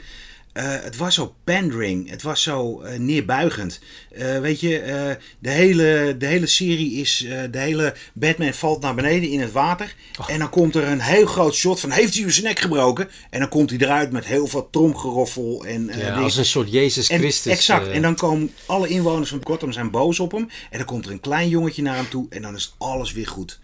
[0.52, 2.10] Eh, het was zo pandering.
[2.10, 3.80] Het was zo eh, neerbuigend.
[4.12, 7.26] Eh, weet je, de, hele, de hele serie is...
[7.50, 9.94] de hele Batman valt naar beneden in het water.
[10.28, 11.90] En dan komt er een heel groot shot van...
[11.90, 13.08] Heeft hij uw nek gebroken?
[13.30, 15.64] En dan komt hij eruit met heel veel tromgeroffel.
[15.64, 17.52] En, ja als een soort Jezus En- Christus.
[17.52, 17.86] exact.
[17.86, 20.48] eh, En dan komen alle inwoners van Gotham zijn boos op hem.
[20.70, 22.26] En dan komt er een klein jongetje naar hem toe.
[22.30, 23.60] En dan is alles weer goed.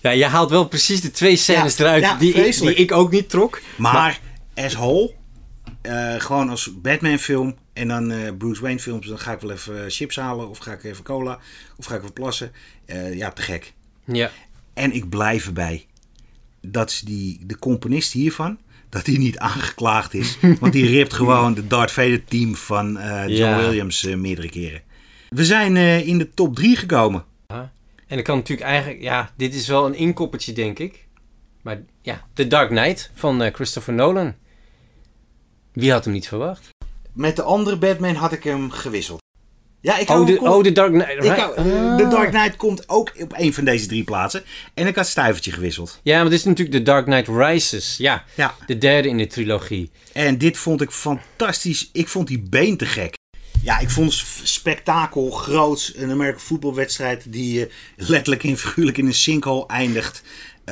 [0.00, 2.78] Ja, je haalt wel precies de twee scènes Ja, eruit ja, die, ik, die vreselijk.
[2.78, 3.60] ik ook niet trok.
[3.76, 4.20] Maar,
[4.54, 5.12] as whole,
[5.82, 9.50] eh, gewoon als Batman film en dan eh, Bruce Wayne films, dan ga ik wel
[9.50, 10.48] even chips halen.
[10.48, 11.38] Of ga ik even cola.
[11.76, 12.52] Of ga ik even plassen.
[12.84, 13.72] Eh, ja, te gek.
[14.04, 14.30] Ja,
[14.74, 15.86] En ik blijf erbij.
[16.60, 18.58] Dat die, de componist hiervan,
[18.88, 20.38] dat hij niet aangeklaagd is.
[20.60, 23.58] want die ript gewoon de Darth Vader team van eh, John Ja.
[23.58, 24.80] Williams eh, meerdere keren.
[25.28, 27.24] We zijn eh, in de top 3 gekomen.
[28.06, 29.00] En ik kan natuurlijk eigenlijk...
[29.02, 31.06] Ja, dit is wel een inkoppertje, denk ik.
[31.62, 34.34] Maar ja, The Dark Knight van eh, Christopher Nolan.
[35.72, 36.68] Wie had hem niet verwacht?
[37.12, 39.20] Met de andere Batman had ik hem gewisseld.
[39.80, 41.24] Ja, ik Oh, de, oh, The Dark Knight.
[41.24, 41.96] Ik hou- Ah.
[41.96, 44.42] De Dark Knight komt ook op een van deze drie plaatsen.
[44.74, 46.00] En ik had stuivertje gewisseld.
[46.02, 47.96] Ja, maar dit is natuurlijk The Dark Knight Rises.
[47.96, 48.54] Ja, Ja.
[48.66, 49.90] de derde in de trilogie.
[50.12, 51.88] En dit vond ik fantastisch.
[51.92, 53.14] Ik vond die been te gek.
[53.62, 55.92] Ja, ik vond spektakel groots.
[55.96, 60.22] Een American voetbalwedstrijd die eh, letterlijk en figuurlijk in een sinkhole eindigt.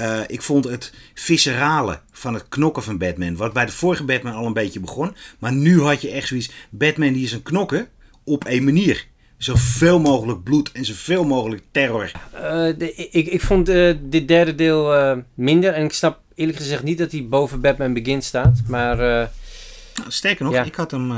[0.00, 3.36] Eh, ik vond het viscerale van het knokken van Batman.
[3.36, 5.14] Wat bij de vorige Batman al een beetje begon.
[5.38, 6.50] Maar nu had je echt zoiets.
[6.70, 7.88] Batman die is een knokken
[8.24, 9.06] op één manier.
[9.36, 12.10] Zoveel mogelijk bloed en zoveel mogelijk terror.
[12.32, 12.40] Eh,
[12.78, 15.72] de- ik, ik vond eh, dit derde deel minder.
[15.72, 18.60] En ik snap eerlijk gezegd niet dat hij boven Batman Begins staat.
[18.68, 20.64] Maar Nou, sterker nog, Ja.
[20.64, 21.12] ik had hem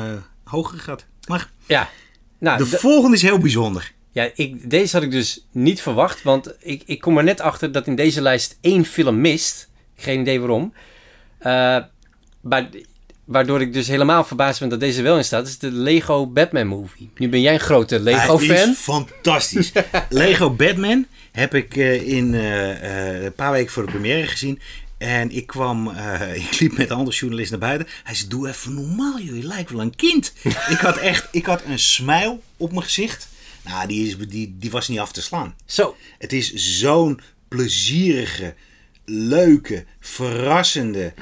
[0.45, 1.05] hoger gehad.
[1.29, 1.89] Maar ja.
[2.39, 3.93] Nou, de volgende is heel bijzonder.
[4.13, 6.23] Ja ik, deze had ik dus niet verwacht.
[6.23, 9.69] Want ik, ik kom er net achter dat in deze lijst één film mist.
[9.97, 10.73] Geen idee waarom.
[11.39, 11.79] Eh,
[12.41, 12.69] maar,
[13.25, 15.47] waardoor ik dus helemaal verbaasd ben dat deze wel in staat.
[15.47, 17.11] is de Lego Batman movie.
[17.17, 18.71] Nu ben jij een grote Hij Lego-fan.
[18.71, 19.73] is fantastisch.
[20.09, 24.61] Lego Batman heb ik eh, in eh, een paar weken voor de première gezien.
[24.99, 25.89] En ik kwam,
[26.51, 27.89] ik liep met een andere journalist naar buiten.
[28.03, 30.33] Hij zei, doe even normaal joh, je lijkt wel een kind.
[30.75, 33.29] ik had echt, ik had een smile op mijn gezicht.
[33.65, 35.57] Nou, die, is, die, die was niet af te slaan.
[35.67, 38.55] Zo, Het is zo'n plezierige,
[39.05, 41.15] leuke, verrassende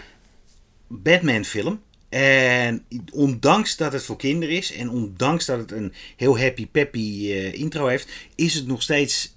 [0.89, 1.81] Batman film.
[2.09, 7.31] En ondanks dat het voor kinderen is en ondanks dat het een heel happy peppy
[7.31, 9.37] eh, intro heeft, is het nog steeds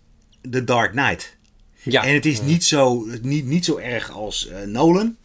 [0.49, 1.35] The Dark Knight.
[1.83, 2.03] ja.
[2.03, 5.15] En het is niet zo, niet, niet zo erg als eh, Nolan.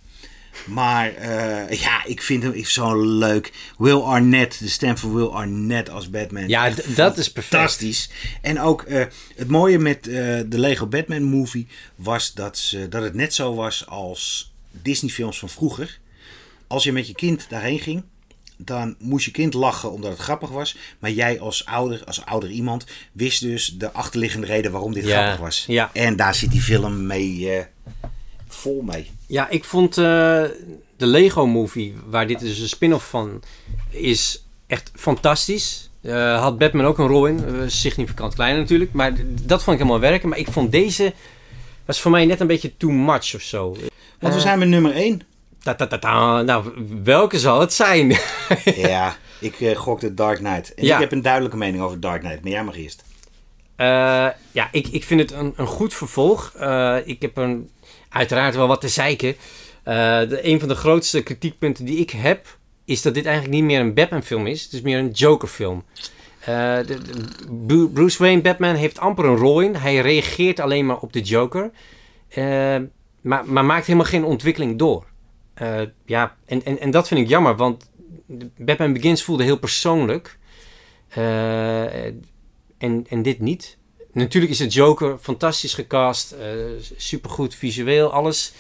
[0.67, 3.53] Maar eh, ja, ik vind hem zo leuk.
[3.79, 6.49] Will Arnett, de stem van Will Arnett als Batman.
[6.49, 7.55] Ja, dat is perfect.
[7.55, 8.11] Fantastisch.
[8.43, 9.05] En ook eh,
[9.37, 10.15] het mooie met eh,
[10.47, 15.39] de Lego Batman movie was dat, ze, dat het net zo was als Disney films
[15.39, 15.99] van vroeger.
[16.67, 18.03] Als je met je kind daarheen ging,
[18.57, 20.77] dan moest je kind lachen omdat het grappig was.
[20.99, 25.21] Maar jij als ouder, als ouder iemand, wist dus de achterliggende reden waarom dit Ja,
[25.23, 25.65] grappig was.
[25.67, 25.91] ja.
[25.93, 27.67] En daar zit die film mee
[28.49, 29.11] vol mee.
[29.27, 30.05] Ja, ik vond eh,
[30.97, 33.43] de Lego Movie, waar dit dus een spin-off van
[33.91, 35.91] is, echt fantastisch.
[36.03, 39.83] Eh, had Batman ook een rol in, eh, significant kleiner natuurlijk, maar dat vond ik
[39.83, 40.29] helemaal werken.
[40.29, 41.13] Maar ik vond deze,
[41.85, 43.77] was voor mij net een beetje too much of zo.
[44.21, 45.23] Want we zijn met nummer 1.
[45.63, 46.43] ta, ta, ta, ta.
[46.43, 46.73] Nou,
[47.03, 48.09] welke zal het zijn?
[48.65, 50.75] ja, ik eh gokte Dark Knight.
[50.75, 50.95] En Ja.
[50.95, 52.43] ik heb een duidelijke mening over Dark Knight.
[52.43, 53.05] Maar jij mag eerst.
[53.77, 53.87] Eh,
[54.53, 56.53] ja, ik, ik vind het een, een goed vervolg.
[56.57, 57.71] Eh, ik heb een,
[58.09, 59.37] uiteraard wel wat te zeiken.
[59.83, 59.95] Eh,
[60.29, 63.81] de, een van de grootste kritiekpunten die ik heb, is dat dit eigenlijk niet meer
[63.81, 64.63] een Batman-film is.
[64.63, 65.85] Het is meer een Joker-film.
[66.41, 66.79] Eh,
[67.93, 69.75] Bruce Wayne, Batman, heeft amper een rol in.
[69.75, 71.71] Hij reageert alleen maar op de Joker.
[72.29, 72.77] Eh,
[73.21, 75.07] maar, maar maakt helemaal geen ontwikkeling door.
[76.05, 77.91] Ja, en, en, en dat vind ik jammer, want
[78.57, 80.39] Batman Begins voelde heel persoonlijk.
[82.79, 83.78] En, en dit niet.
[84.13, 86.55] Natuurlijk is de Joker fantastisch gecast, eh
[86.97, 88.53] supergoed visueel, alles.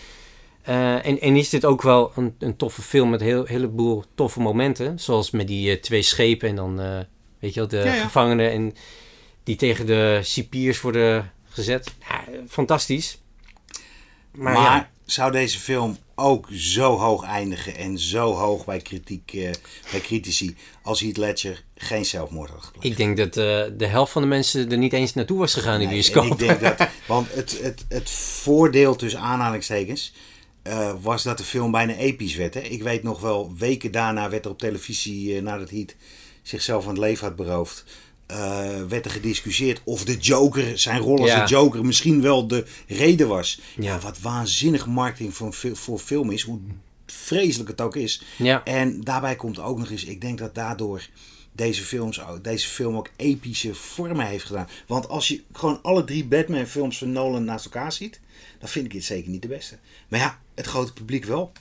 [0.62, 4.04] Eh, en, en is dit ook wel een, een toffe film met een heel, heleboel
[4.14, 4.98] toffe momenten.
[4.98, 6.98] Zoals met die eh, twee schepen en dan, eh,
[7.38, 8.02] weet je wel, de Ja, ja.
[8.02, 8.74] gevangenen en
[9.44, 11.94] die tegen de cipiers worden gezet.
[12.08, 13.18] Ja, fantastisch.
[14.32, 19.32] Maar, Maar, ja, zou deze film ook zo hoog eindigen en zo hoog bij, kritiek,
[19.32, 19.50] eh,
[19.90, 22.86] bij critici als Heath Ledger geen zelfmoord had gepleegd?
[22.86, 25.80] ik denk dat eh, de helft van de mensen er niet eens naartoe was gegaan
[25.80, 26.24] in de bioscoop.
[26.24, 30.12] ik denk dat, want het, het, het voordeel tussen aanhalingstekens
[30.62, 32.54] eh, was dat de film bijna episch werd.
[32.54, 32.60] Hè?
[32.60, 35.96] Ik weet nog wel, weken daarna werd er op televisie, eh, nadat Heath
[36.42, 37.84] zichzelf van het leven had beroofd,
[38.88, 41.44] werd er gediscussieerd of de Joker, zijn rol als Ja.
[41.44, 43.60] de Joker, misschien wel de reden was.
[43.76, 43.84] Ja.
[43.84, 44.00] Ja.
[44.00, 46.58] wat waanzinnig marketing voor, voor film is, hoe
[47.06, 48.22] vreselijk het ook is.
[48.36, 48.64] Ja.
[48.64, 51.08] En daarbij komt ook nog eens, ik denk dat daardoor
[51.58, 54.68] deze, films, ook- deze film ook epische vormen heeft gedaan.
[54.86, 58.20] Want als je gewoon alle drie Batman films van Nolan naast elkaar ziet,
[58.60, 59.76] dan vind ik dit zeker niet de beste.
[60.08, 61.52] Maar ja, het grote publiek wel.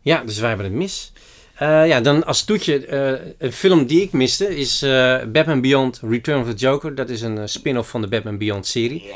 [0.00, 1.12] Ja, dus wij hebben het mis.
[1.54, 6.00] Eh, ja, dan als toetje, eh, een film die ik miste is eh, Batman Beyond
[6.02, 6.94] Return of the Joker.
[6.94, 9.10] Dat is een spin-off van de Batman Beyond serie.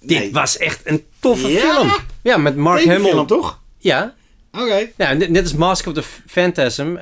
[0.00, 0.32] Dit Nee.
[0.32, 1.60] was echt een toffe Ja?
[1.74, 1.92] film.
[2.22, 3.10] Ja, met Mark Hamill.
[3.10, 3.60] film toch?
[3.78, 4.14] Ja,
[4.52, 4.90] Oké.
[4.96, 6.96] ja net, net als Mask of the Phantasm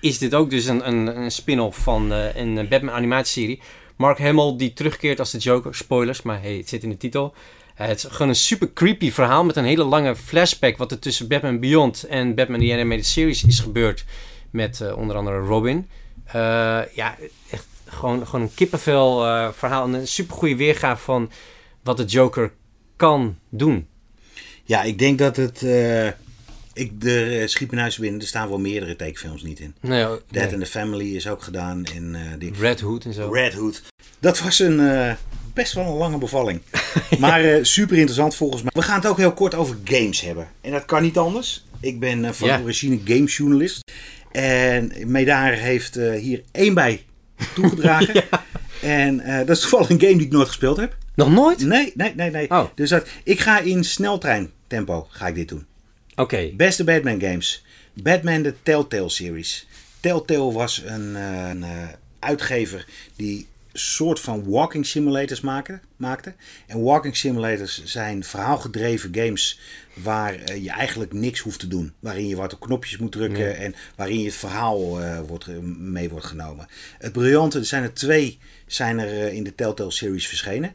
[0.00, 3.60] is dit ook dus een, een, een spin-off van eh, een Batman animatieserie.
[3.96, 5.74] Mark Hamill die terugkeert als de Joker.
[5.74, 7.34] Spoilers, maar hey, het zit in de titel.
[7.74, 10.98] Eh, het is gewoon een super creepy verhaal met een hele lange flashback wat er
[10.98, 14.04] tussen Batman Beyond en Batman The Animated Series is gebeurd
[14.50, 15.88] met eh, onder andere Robin.
[16.94, 17.16] Ja,
[17.50, 19.18] echt gewoon, gewoon een kippenvel
[19.52, 19.84] verhaal.
[19.84, 21.30] En een supergoeie weergave van
[21.82, 22.52] wat de Joker
[22.96, 23.86] kan doen.
[24.64, 25.62] Ja, ik denk dat het...
[26.78, 29.60] eh, ik, de uh, schiet me nou eens binnen, er staan wel meerdere tekenfilms niet
[29.60, 29.74] in.
[29.80, 30.52] Nee, oh, Dead nee.
[30.52, 31.84] and the Family is ook gedaan.
[31.84, 33.30] En eh, die Red Hood en zo.
[33.32, 33.82] Red Hood.
[34.20, 35.12] Dat was een eh,
[35.54, 36.60] best wel een lange bevalling.
[37.18, 38.70] Maar eh, super interessant volgens mij.
[38.74, 40.48] We gaan het ook heel kort over games hebben.
[40.60, 41.64] En dat kan niet anders.
[41.80, 42.60] Ik ben eh, van Ja.
[42.60, 43.90] origine gamesjournalist.
[44.32, 47.04] En Medaar heeft eh, hier één bij
[47.54, 48.24] toegedragen.
[48.82, 50.96] En eh, dat is toevallig een game die ik nooit gespeeld heb.
[51.14, 51.60] Nog nooit?
[51.60, 52.50] Nee, nee, nee, nee.
[52.50, 52.64] Oh.
[52.74, 55.66] Dus dat, ik ga in sneltrein tempo ga ik dit doen.
[56.18, 56.50] Oké.
[56.56, 57.64] Beste Batman games.
[57.92, 59.66] Batman de Telltale series.
[60.00, 61.88] Telltale was een, eh, een eh,
[62.18, 66.34] uitgever die soort van walking simulators maken, maakte.
[66.66, 69.60] En walking simulators zijn verhaalgedreven games
[69.94, 71.92] waar eh, je eigenlijk niks hoeft te doen.
[71.98, 73.52] Waarin je wat op knopjes moet drukken Ja.
[73.52, 75.46] en waarin je het verhaal wordt,
[75.78, 76.66] mee wordt genomen.
[76.98, 80.74] Het briljante, er zijn er twee zijn er in de Telltale series verschenen.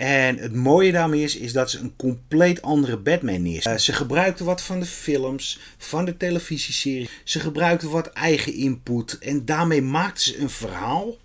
[0.00, 3.72] En het mooie daarmee is, is dat ze een compleet andere Batman neerzetten.
[3.72, 7.08] Eh, ze gebruikten wat van de films, van de televisieserie.
[7.24, 9.18] Ze gebruikten wat eigen input.
[9.18, 11.16] En daarmee maakten ze een verhaal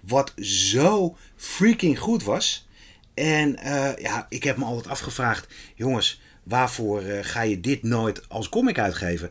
[0.00, 2.68] wat zo freaking goed was.
[3.14, 8.28] En eh, ja, ik heb me altijd afgevraagd, jongens, waarvoor eh, ga je dit nooit
[8.28, 9.30] als comic uitgeven?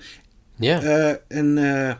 [0.55, 1.19] Ja.
[1.27, 1.97] Een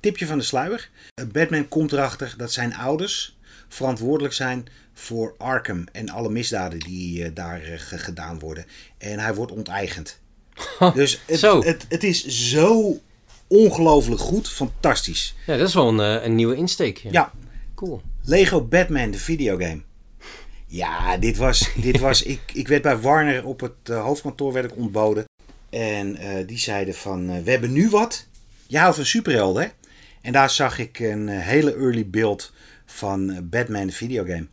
[0.00, 0.88] tipje van de sluier.
[1.32, 3.36] Batman komt erachter dat zijn ouders
[3.68, 4.68] verantwoordelijk zijn
[4.98, 8.64] voor Arkham en alle misdaden die eh, daar eh, ge- gedaan worden.
[8.98, 10.18] En hij wordt onteigend.
[10.94, 11.62] Dus het, Zo.
[11.62, 13.00] Het, het is zo
[13.46, 15.34] ongelooflijk goed, fantastisch.
[15.46, 16.98] ja, dat is wel een, eh, een nieuwe insteek.
[16.98, 17.10] Ja.
[17.12, 17.32] Ja,
[17.74, 18.00] Cool.
[18.22, 19.82] Lego Batman, de videogame.
[20.66, 21.70] Ja, dit was.
[21.82, 25.24] Dit was ik, ik werd bij Warner op het hoofdkantoor werd ik ontboden.
[25.70, 28.26] En die zeiden van, we hebben nu wat.
[28.66, 29.68] Je houdt van superhelden, hè?
[30.22, 32.52] En daar zag ik een hele early beeld
[32.86, 34.46] van Batman, de videogame.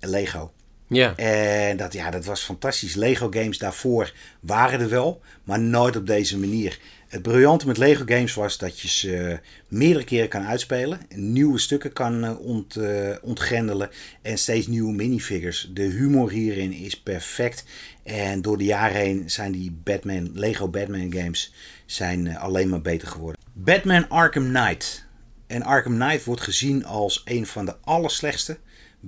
[0.00, 0.52] Lego.
[0.88, 1.16] Ja.
[1.16, 2.94] En dat, ja, dat was fantastisch.
[2.94, 6.78] Lego games daarvoor waren er wel, maar nooit op deze manier.
[7.08, 9.38] Het briljante met Lego games was dat je ze eh,
[9.68, 11.00] meerdere keren kan uitspelen.
[11.14, 13.90] Nieuwe stukken kan eh, ont, eh, ontgrendelen.
[14.22, 15.70] En steeds nieuwe minifigures.
[15.72, 17.64] De humor hierin is perfect.
[18.02, 21.52] En door de jaren heen zijn die Batman, Lego Batman games
[21.86, 23.40] zijn, alleen maar beter geworden.
[23.52, 25.04] Batman Arkham Knight.
[25.46, 28.58] En Arkham Knight wordt gezien als een van de allerslechtste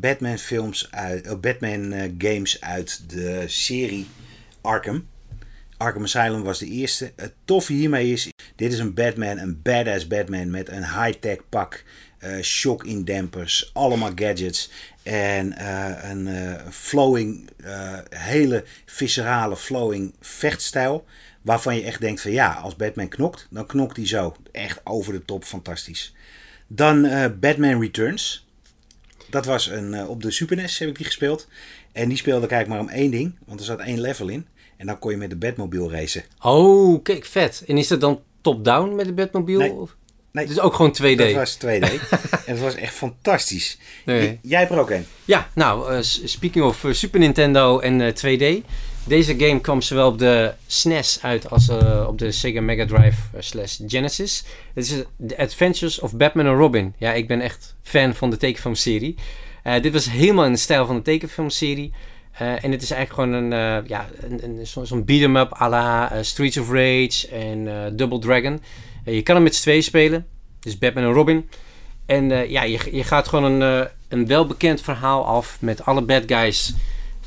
[0.01, 4.07] Batman films uit, eh, Batman eh, games uit de serie
[4.61, 5.07] Arkham.
[5.77, 7.13] Arkham Asylum was de eerste.
[7.17, 11.85] Het toffe hiermee is, dit is een Batman, een badass Batman met een high-tech pak,
[12.19, 14.71] eh shock indempers, allemaal gadgets
[15.03, 21.05] en eh, een eh, flowing, eh, hele viscerale flowing vechtstijl.
[21.43, 24.37] Waarvan je echt denkt van ja, als Batman knokt, dan knokt hij zo.
[24.53, 26.15] Echt over de top, fantastisch.
[26.67, 28.48] Dan eh, Batman Returns.
[29.31, 31.47] Dat was een, eh, op de Super NES heb ik die gespeeld.
[31.93, 33.35] En die speelde ik eigenlijk maar om één ding.
[33.47, 34.47] Want er zat één level in.
[34.76, 36.22] En dan kon je met de Batmobile racen.
[36.43, 37.62] Oh, kijk, vet.
[37.66, 39.59] En is dat dan top-down met de Batmobile?
[39.59, 39.72] Nee.
[39.72, 39.97] Of-
[40.33, 41.16] Nee, Dus ook gewoon 2D?
[41.18, 41.68] dat was 2D.
[42.47, 43.79] en dat was echt fantastisch.
[44.05, 44.39] Nee.
[44.43, 45.07] Jij hebt er ook een.
[45.24, 48.64] Ja, nou, eh, speaking of eh, Super Nintendo en eh, 2D.
[49.09, 53.21] Deze game kwam zowel op de SNES uit als eh, op de Sega Mega Drive
[53.33, 54.45] eh, slash Genesis.
[54.75, 56.95] Het is eh, The Adventures of Batman en Robin.
[56.99, 59.15] Ja, ik ben echt fan van de tekenfilmserie.
[59.63, 61.93] Eh dit was helemaal in de stijl van de tekenfilmserie.
[62.39, 66.57] En het is eigenlijk gewoon een, ja, een, een, zo- zo'n beat-em-up à la Streets
[66.57, 68.63] of Rage en Double Dragon.
[69.05, 70.27] Je kan hem met z'n tweeën spelen.
[70.61, 71.49] Dus Batman en Robin.
[72.07, 76.75] En ja, je, je gaat gewoon een, een welbekend verhaal af met alle bad guys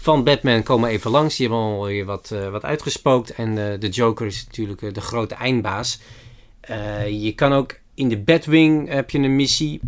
[0.01, 1.35] van Batman komen even langs.
[1.35, 3.33] Die hebben allemaal weer wat, eh, wat uitgespookt.
[3.33, 5.99] En eh, de Joker is natuurlijk eh, de grote eindbaas.
[7.09, 9.79] Je kan ook in de Batwing heb je een missie.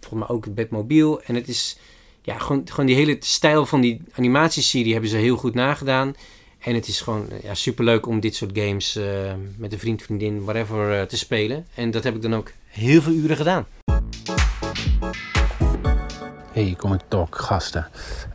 [0.00, 1.22] Volgens mij ook het Batmobile.
[1.24, 1.78] En het is
[2.22, 6.14] ja, gewoon, gewoon die hele stijl van die animatieserie hebben ze heel goed nagedaan.
[6.58, 8.98] En het is gewoon ja, superleuk om dit soort games
[9.56, 11.66] met een vriend, vriendin, whatever, te spelen.
[11.74, 13.66] En dat heb ik dan ook heel veel uren gedaan.
[16.56, 17.86] Hey, Comic Talk gasten.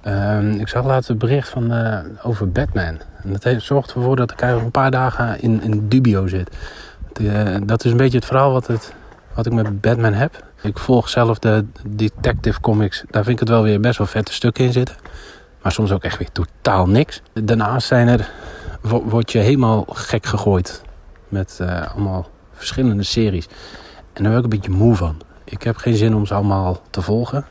[0.01, 2.99] Ehm, ik zag laatst een bericht van, eh, over Batman.
[3.23, 6.57] En dat heeft, zorgt ervoor dat ik eigenlijk een paar dagen in, in dubio zit.
[7.13, 8.93] Eh, dat is een beetje het verhaal wat, het,
[9.41, 10.43] ik met Batman heb.
[10.61, 13.03] Ik volg zelf de detective comics.
[13.09, 14.95] Daar vind ik het wel weer best wel vette stukken in zitten.
[15.61, 17.21] Maar soms ook echt weer totaal niks.
[17.33, 18.29] Daarnaast zijn er,
[18.81, 20.81] wo- word je helemaal gek gegooid.
[21.29, 23.47] Met eh, allemaal verschillende series.
[24.13, 25.21] En daar ben ik een beetje moe van.
[25.43, 27.45] Ik heb geen zin om ze allemaal te volgen.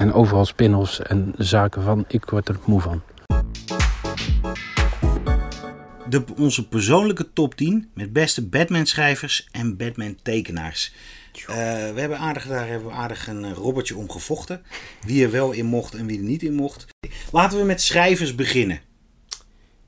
[0.00, 3.02] En overal spin-offs en zaken van, ik word er moe van.
[6.10, 10.92] de, onze persoonlijke top 10 met beste Batman-schrijvers en Batman-tekenaars.
[11.40, 14.62] Uh, we hebben aardig, daar hebben we aardig een eh, robbertje om gevochten.
[15.00, 16.86] Wie er wel in mocht en wie er niet in mocht.
[17.32, 18.80] Laten we met schrijvers beginnen.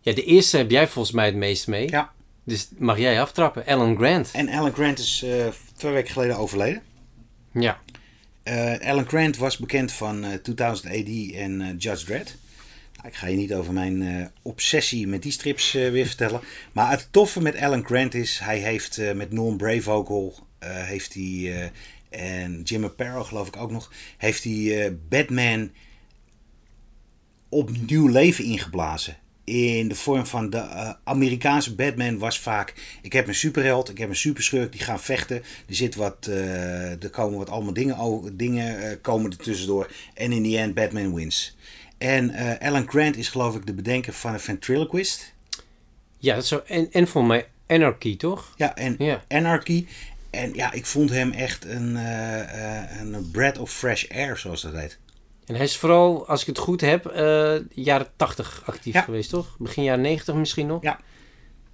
[0.01, 1.91] Ja, de eerste heb jij volgens mij het meest mee.
[1.91, 2.13] Ja.
[2.45, 3.67] Dus mag jij aftrappen.
[3.67, 4.31] Alan Grant.
[4.33, 5.47] En Alan Grant is uh,
[5.77, 6.83] twee weken geleden overleden.
[7.53, 7.81] Ja.
[8.45, 12.37] Uh, Alan Grant was bekend van 2000 AD en Judge Dredd.
[12.97, 16.41] Nou, ik ga je niet over mijn obsessie met die strips weer vertellen.
[16.73, 21.71] Maar het toffe met Alan Grant is, hij heeft met Norm Brayvogel heeft hij,
[22.09, 25.71] en Jim Aparo geloof ik ook nog, heeft hij Batman
[27.49, 29.17] opnieuw leven ingeblazen.
[29.45, 34.09] In de vorm van de Amerikaanse Batman was vaak: ik heb een superheld, ik heb
[34.09, 35.37] een superschurk, die gaan vechten.
[35.37, 36.27] Er, zit wat,
[37.01, 39.91] er komen wat allemaal dingen, dingen komen er tussendoor.
[40.15, 41.57] En in die end, Batman wins.
[41.99, 45.33] En Alan Grant is geloof ik de bedenker van een ventriloquist.
[46.19, 46.63] Ja, dat zo.
[46.67, 48.55] En, en voor mij Anarchy, toch?
[48.57, 49.25] Ja, en ja.
[49.29, 49.87] Anarchy.
[50.31, 51.95] En ja, ik vond hem echt een,
[53.01, 54.99] een breath of fresh air, zoals dat heet.
[55.47, 59.57] En hij is vooral, als ik het goed heb, uh, jaren 80 actief geweest, toch?
[59.59, 60.83] Begin jaren 90 misschien nog?
[60.83, 61.01] Ja.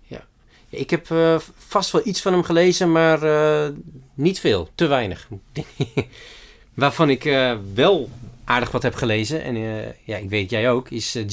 [0.07, 0.27] ja.
[0.69, 3.21] Ik heb uh, vast wel iets van hem gelezen, maar
[4.15, 4.69] niet veel.
[4.75, 5.29] Te weinig.
[6.75, 7.23] Waarvan ik
[7.75, 8.11] wel
[8.45, 9.57] aardig wat heb gelezen, en
[10.05, 11.27] ja, ik weet jij ook, is uh,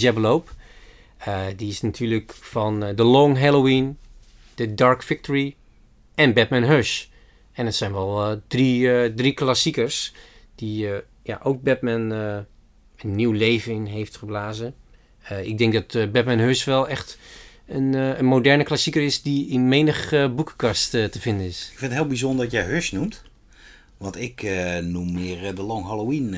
[1.55, 3.97] die is natuurlijk van The Long Halloween,
[4.53, 5.55] The Dark Victory
[6.15, 7.05] en Batman Hush.
[7.51, 10.13] En het zijn wel drie, drie klassiekers
[10.55, 10.89] die
[11.25, 12.45] ja, ook Batman een
[13.15, 14.73] nieuw leven in heeft geblazen.
[15.43, 17.17] ik denk dat Batman Hush wel echt
[17.67, 21.69] een, een, moderne klassieker is die in menig boekenkast te vinden is.
[21.71, 23.23] Ik vind het heel bijzonder dat jij Hush noemt.
[23.97, 24.47] Want ik
[24.81, 26.35] noem meer The Long Halloween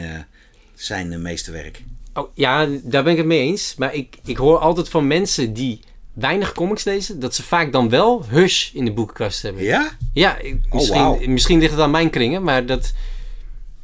[0.74, 1.84] zijn meeste werk.
[2.14, 3.76] Oh, ja, daar ben ik het mee eens.
[3.76, 5.80] Maar ik, ik hoor altijd van mensen die
[6.14, 9.64] weinig comics lezen, dat ze vaak dan wel Hush in de boekenkast hebben.
[9.64, 9.92] Ja?
[10.14, 10.38] Ja,
[10.72, 11.28] misschien, oh, wow.
[11.28, 12.94] misschien ligt het aan mijn kringen, maar dat...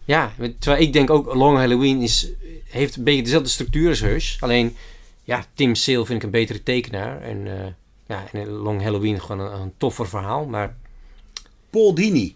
[0.05, 2.29] Ja, terwijl ik denk ook Long Halloween is,
[2.65, 4.41] heeft een beetje dezelfde structuur als Hush.
[4.41, 4.75] Alleen,
[5.23, 7.21] ja, Tim Sale vind ik een betere tekenaar.
[7.21, 7.53] En, uh,
[8.07, 10.75] ja, en Long Halloween gewoon een, een, toffer verhaal, maar...
[11.69, 12.35] Paul Dini.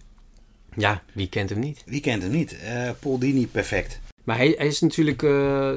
[0.76, 1.84] Ja, wie kent hem niet?
[1.86, 2.58] Wie kent hem niet?
[2.64, 4.00] Uh, Paul Dini, perfect.
[4.24, 5.70] Maar hij, hij is natuurlijk uh,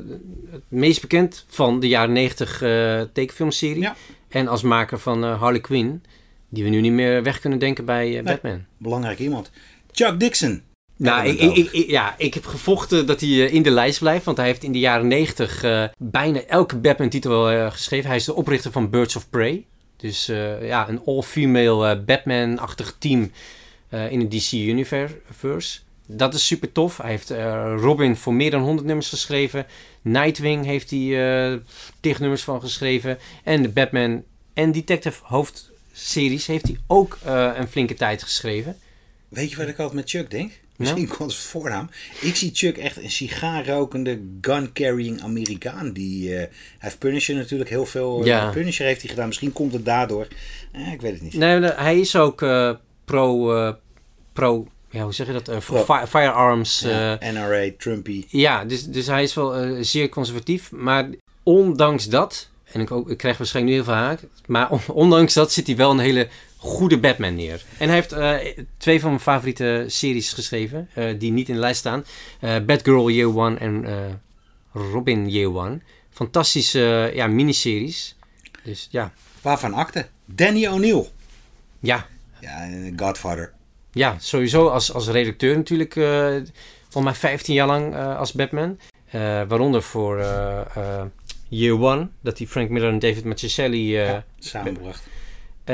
[0.51, 3.83] het meest bekend van de jaren 90 uh, tekenfilmserie.
[3.83, 3.97] Ja.
[4.29, 6.03] En als maker van Harley Quinn,
[6.49, 8.65] die we nu niet meer weg kunnen denken bij nee, Batman.
[8.77, 9.51] Belangrijk iemand.
[9.93, 10.63] Chuck Dixon.
[11.03, 14.25] Nou, ik, ik, ik, ja, ik heb gevochten dat hij in de lijst blijft.
[14.25, 15.65] Want hij heeft in de jaren 90
[15.99, 18.07] bijna elke Batman-titel geschreven.
[18.07, 19.65] Hij is de oprichter van Birds of Prey.
[19.97, 20.27] Dus
[20.61, 23.31] ja, een all-female Batman-achtig team
[23.91, 26.97] in het DC Universe dat is super tof.
[26.97, 27.31] Hij heeft
[27.81, 29.67] Robin voor meer dan 100 nummers geschreven.
[30.03, 31.61] Nightwing heeft hij
[32.01, 33.19] tig nummers van geschreven.
[33.45, 34.23] En de Batman
[34.55, 38.77] en Detective hoofdseries heeft hij ook een flinke tijd geschreven.
[39.29, 40.53] Weet je wat ik altijd met Chuck denk?
[40.81, 41.15] Misschien no?
[41.17, 41.91] komt het voornaam.
[42.21, 45.93] Ik zie Chuck echt een sigaarrokende, gun-carrying Amerikaan.
[45.93, 48.25] Die, hij heeft Punisher natuurlijk heel veel.
[48.25, 48.51] Ja.
[48.51, 49.27] Punisher heeft hij gedaan.
[49.27, 50.27] Misschien komt het daardoor.
[50.73, 51.35] Eh, ik weet het niet.
[51.35, 52.45] Nee, hij is ook
[53.05, 53.75] pro,
[54.33, 55.49] pro ja, hoe zeg je dat?
[55.49, 56.81] Uh, voor fi firearms.
[56.81, 58.25] Ja, uh, NRA, Trumpy.
[58.29, 60.71] Ja, dus, dus hij is wel uh, zeer conservatief.
[60.71, 61.09] Maar
[61.43, 65.35] ondanks dat, en ik, ook, ik krijg waarschijnlijk nu heel veel haak, maar on, ondanks
[65.35, 66.29] dat zit hij wel een hele
[66.63, 67.65] goede Batman neer.
[67.79, 68.17] En hij heeft
[68.77, 70.89] twee van mijn favoriete series geschreven,
[71.19, 72.05] die niet in de lijst staan.
[72.67, 73.87] Batgirl Year One en
[74.73, 75.81] Robin Year One.
[76.11, 78.17] Fantastische ja, miniseries.
[78.65, 79.13] Dus ja.
[79.43, 80.07] Waarvan akte?
[80.25, 81.07] Danny O'Neill.
[81.81, 82.07] Ja.
[82.41, 83.53] Ja, Godfather.
[83.93, 85.93] Ja, sowieso als, als redacteur natuurlijk.
[86.89, 88.79] Volgens mij 15 jaar lang als Batman.
[89.49, 90.19] Waaronder voor
[91.49, 92.09] Year One.
[92.21, 95.03] Dat hij Frank Miller en David Mazzucchelli ja, samenbracht.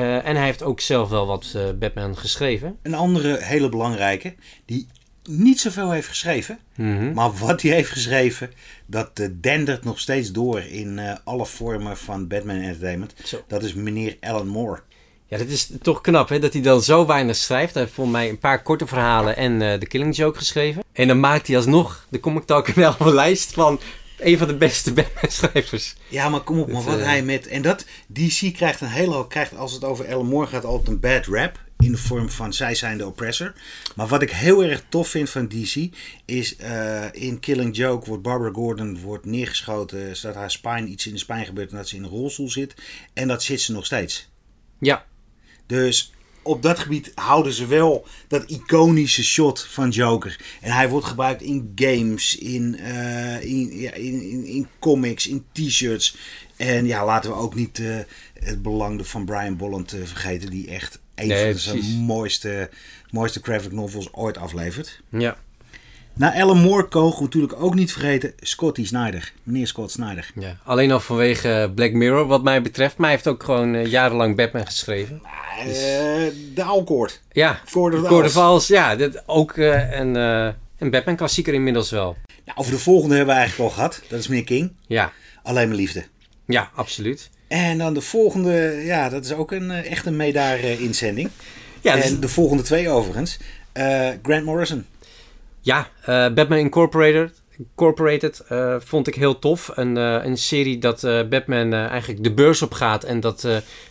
[0.00, 2.78] En hij heeft ook zelf wel wat Batman geschreven.
[2.82, 4.34] Een andere hele belangrijke.
[4.64, 4.86] Die
[5.24, 6.58] niet zoveel heeft geschreven.
[6.74, 7.12] Mm -hmm.
[7.12, 8.50] Maar wat hij heeft geschreven.
[8.86, 13.14] Dat dendert nog steeds door in alle vormen van Batman Entertainment.
[13.24, 13.44] Zo.
[13.48, 14.82] Dat is meneer Alan Moore.
[15.28, 17.74] Ja, dat is toch knap hè, dat hij dan zo weinig schrijft.
[17.74, 20.82] Hij heeft voor mij een paar korte verhalen en uh, de Killing Joke geschreven.
[20.92, 23.80] En dan maakt hij alsnog de Comic Talk een lijst van
[24.18, 25.94] een van de beste Batman-schrijvers.
[26.08, 27.46] Ja, maar kom op, maar wat uh, hij met...
[27.46, 29.28] En dat, DC krijgt een hele hoop...
[29.28, 31.64] Krijgt als het over Alan Moore gaat altijd een bad rap.
[31.78, 33.52] In de vorm van zij zijn de oppressor.
[33.94, 35.88] Maar wat ik heel erg tof vind van DC...
[36.24, 40.16] Is uh, in Killing Joke wordt Barbara Gordon wordt neergeschoten.
[40.16, 41.70] Zodat haar spine iets in de spijn gebeurt.
[41.70, 42.74] En dat ze in een rolstoel zit.
[43.12, 44.28] En dat zit ze nog steeds.
[44.78, 45.04] Ja,
[45.66, 46.12] dus
[46.46, 50.40] op dat gebied houden ze wel dat iconische shot van Joker.
[50.60, 55.44] En hij wordt gebruikt in games, in, eh, in, ja, in, in, in comics, in
[55.52, 56.16] t-shirts.
[56.56, 57.98] En ja, laten we ook niet eh,
[58.40, 62.70] het belang van Brian Bolland eh, vergeten, die echt een Nee, van zijn mooiste,
[63.10, 65.00] mooiste graphic novels ooit aflevert.
[65.10, 65.36] Ja.
[66.18, 69.32] Na Alan Moore kogen we natuurlijk ook niet vergeten Scotty Snyder.
[69.42, 70.30] Meneer Scott Snyder.
[70.34, 70.56] ja.
[70.64, 72.96] Alleen al vanwege Black Mirror, wat mij betreft.
[72.96, 75.22] Maar hij heeft ook gewoon eh, jarenlang Batman geschreven.
[75.58, 75.66] Eh,
[76.54, 77.20] de Alcoord.
[77.32, 78.36] Ja, Owls.
[78.36, 80.48] Owls, ja, dat ook eh, een, eh,
[80.78, 82.16] een Batman-klassieker inmiddels wel.
[82.44, 84.02] Nou, over de volgende hebben we eigenlijk al gehad.
[84.08, 84.72] Dat is meneer King.
[84.86, 85.12] Ja,
[85.42, 86.04] Alleen mijn liefde.
[86.46, 87.30] ja, absoluut.
[87.48, 91.30] En dan de volgende, ja, dat is ook een eh, echt een meedaar-inzending.
[91.80, 93.38] Ja, dus- en de volgende twee overigens.
[93.72, 94.86] Eh, Grant Morrison.
[95.66, 99.70] Ja, eh, Batman Incorporated, Incorporated eh, vond ik heel tof.
[99.74, 103.42] Een, eh, een serie dat Batman eigenlijk de beurs op gaat en dat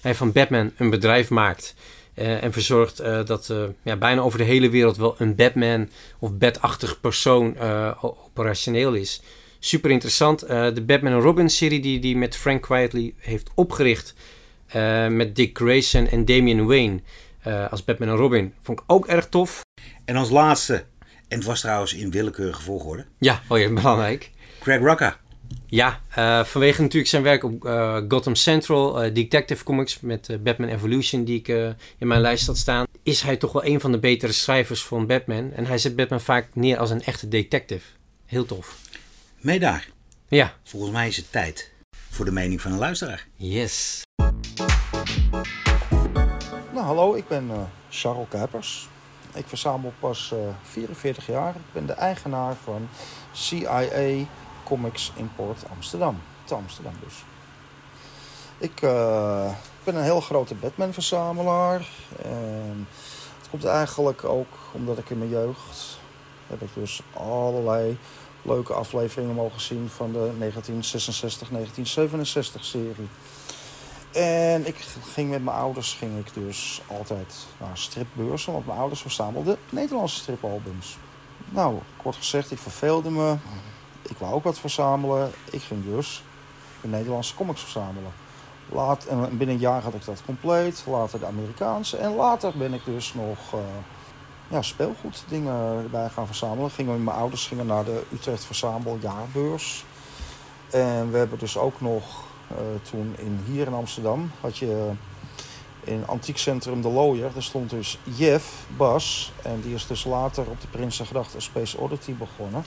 [0.01, 1.75] hij van Batman een bedrijf maakt.
[2.13, 3.53] en verzorgt dat
[3.83, 7.55] ja, bijna over de hele wereld wel een Batman of Bat-achtig persoon
[8.01, 9.21] operationeel is.
[9.59, 10.39] Super interessant.
[10.47, 14.13] De Batman en Robin serie die hij met Frank Quietly heeft opgericht.
[15.09, 16.99] met Dick Grayson en Damian Wayne
[17.69, 18.53] als Batman en Robin.
[18.61, 19.63] Vond ik ook erg tof.
[20.05, 20.85] En als laatste,
[21.27, 24.31] en het was trouwens in willekeurige volgorde, Ja, oh ja, belangrijk.
[24.59, 25.17] Craig Rucka.
[25.67, 30.69] Ja, eh, vanwege natuurlijk zijn werk op eh, Gotham Central, eh, Detective Comics met Batman
[30.69, 31.47] Evolution, die ik
[31.97, 35.07] in mijn lijst had staan, is hij toch wel een van de betere schrijvers van
[35.07, 35.51] Batman.
[35.51, 37.85] En hij zet Batman vaak neer als een echte detective.
[38.25, 38.77] Heel tof.
[39.39, 39.87] Meedaar.
[40.27, 41.71] Ja, Volgens mij is het tijd
[42.09, 43.27] voor de mening van een luisteraar.
[43.35, 44.01] yes.
[46.73, 48.87] Nou, hallo, ik ben eh Charles Kuipers.
[49.35, 51.55] Ik verzamel pas eh, 44 jaar.
[51.55, 52.87] Ik ben de eigenaar van
[53.31, 54.25] CIA
[54.63, 56.21] Comics Import Amsterdam.
[56.43, 57.23] Te Amsterdam dus.
[58.57, 59.51] Ik eh,
[59.83, 61.87] ben een heel grote Batman-verzamelaar.
[63.37, 65.99] Het komt eigenlijk ook omdat ik in mijn jeugd...
[66.47, 67.97] heb ik dus allerlei
[68.41, 70.31] leuke afleveringen mogen zien van de
[72.57, 73.07] 1966-1967 serie.
[74.15, 74.75] En ik
[75.13, 80.19] ging met mijn ouders ging ik dus altijd naar stripbeurzen, want mijn ouders verzamelden Nederlandse
[80.19, 80.97] stripalbums.
[81.49, 83.35] Nou, kort gezegd, ik verveelde me.
[84.01, 85.31] Ik wou ook wat verzamelen.
[85.51, 86.23] Ik ging dus
[86.81, 88.11] de Nederlandse comics verzamelen.
[88.69, 90.83] Laat, en binnen een jaar had ik dat compleet.
[90.87, 91.97] Later de Amerikaanse.
[91.97, 93.59] En later ben ik dus nog eh
[94.47, 96.71] ja, speelgoeddingen erbij gaan verzamelen.
[96.71, 99.85] Gingen mijn ouders gingen naar de Utrecht Verzameljaarbeurs.
[100.69, 102.23] En we hebben dus ook nog
[102.91, 104.91] toen in, hier in Amsterdam had je
[105.83, 107.33] in antiekcentrum De Looier.
[107.33, 109.31] Daar stond dus Jeff Bas.
[109.43, 112.63] En die is dus later op de Prinsengracht een Space Oddity begonnen.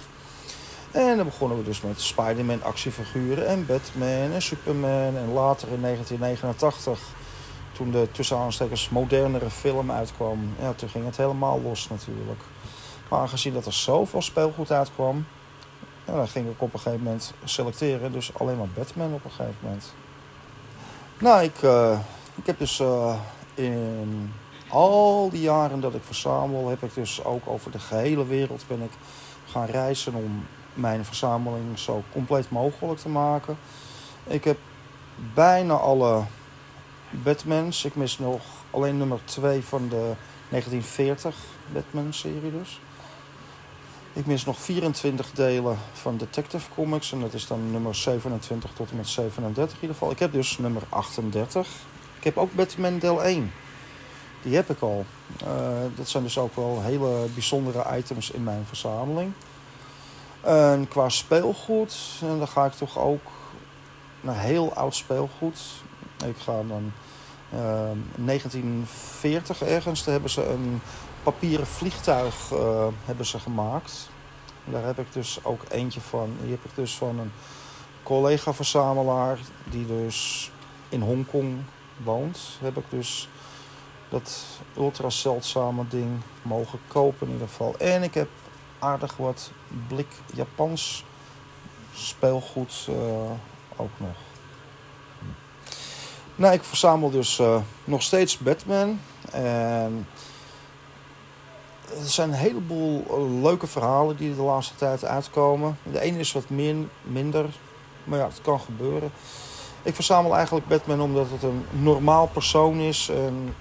[0.91, 5.16] En dan begonnen we dus met Spider-Man actiefiguren en Batman en Superman.
[5.16, 7.01] En later in 1989,
[7.72, 12.41] toen de tussen aanstekers modernere film uitkwam, ja, toen ging het helemaal los natuurlijk.
[13.09, 15.26] Maar aangezien dat er zoveel speelgoed uitkwam,
[16.09, 18.13] ja, dan ging ik op een gegeven moment selecteren.
[18.13, 19.93] Dus alleen maar Batman op een gegeven moment.
[21.19, 21.99] Nou, ik, eh,
[22.35, 23.15] ik heb dus eh,
[23.55, 24.33] in
[24.69, 28.83] al die jaren dat ik verzamel, heb ik dus ook over de gehele wereld ben
[28.83, 28.91] ik
[29.47, 33.59] gaan reizen om mijn verzameling zo compleet mogelijk te maken.
[34.27, 34.59] Ik heb
[35.35, 36.23] bijna alle
[37.11, 37.85] Batmans.
[37.85, 38.41] Ik mis nog
[38.71, 40.13] alleen nummer 2 van de
[40.49, 41.37] 1940
[41.73, 42.81] Batman-serie dus.
[44.19, 47.12] Ik mis nog 24 delen van Detective Comics.
[47.12, 50.11] En dat is dan nummer 27 tot en met 37 in ieder geval.
[50.11, 51.69] Ik heb dus nummer 38.
[52.19, 53.53] Ik heb ook Batman deel 1.
[54.43, 55.05] Die heb ik al.
[55.45, 55.49] Eh,
[55.95, 59.33] dat zijn dus ook wel hele bijzondere items in mijn verzameling.
[60.41, 63.31] En qua speelgoed, en dan ga ik toch ook
[64.21, 65.61] naar heel oud speelgoed.
[66.27, 66.93] Ik ga dan
[67.51, 70.81] eh, 1940 ergens, daar hebben ze een
[71.33, 74.09] papieren vliegtuig eh, hebben ze gemaakt.
[74.64, 76.37] Daar heb ik dus ook eentje van.
[76.43, 77.33] Die heb ik dus van een
[78.03, 80.51] collega-verzamelaar die dus
[80.89, 81.57] in Hongkong
[82.05, 82.39] woont.
[82.61, 83.29] Heb ik dus
[84.09, 84.45] dat
[84.76, 87.74] ultra zeldzame ding mogen kopen in ieder geval.
[87.79, 88.29] En ik heb
[88.79, 89.51] aardig wat
[89.89, 91.05] blik Japans
[91.95, 93.31] speelgoed eh,
[93.76, 94.16] ook nog.
[96.35, 99.01] Nou, ik verzamel dus eh, nog steeds Batman.
[99.33, 100.07] En
[101.91, 105.78] er zijn een heleboel eh, leuke verhalen die de laatste tijd uitkomen.
[105.82, 107.47] De ene is wat min, minder,
[108.05, 109.11] maar ja, het kan gebeuren.
[109.82, 113.09] Ik verzamel eigenlijk Batman omdat het een normaal persoon is.
[113.09, 113.55] En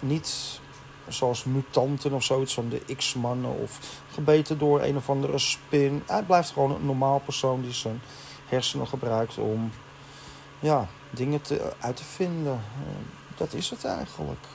[0.00, 0.60] niet
[1.08, 3.78] zoals mutanten of zoiets van de X-mannen of
[4.12, 6.02] gebeten door een of andere spin.
[6.06, 8.00] Hij blijft gewoon een normaal persoon die zijn
[8.46, 9.72] hersenen gebruikt om
[10.60, 12.52] ja, dingen te, uit te vinden.
[12.52, 14.46] Eh, Dat is het eigenlijk.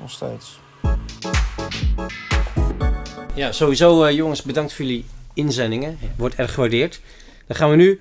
[0.00, 0.58] Nog steeds.
[3.34, 5.04] Ja, sowieso eh, jongens, bedankt voor jullie
[5.34, 5.98] inzendingen.
[6.16, 7.00] Wordt erg gewaardeerd.
[7.46, 8.00] Dan gaan we nu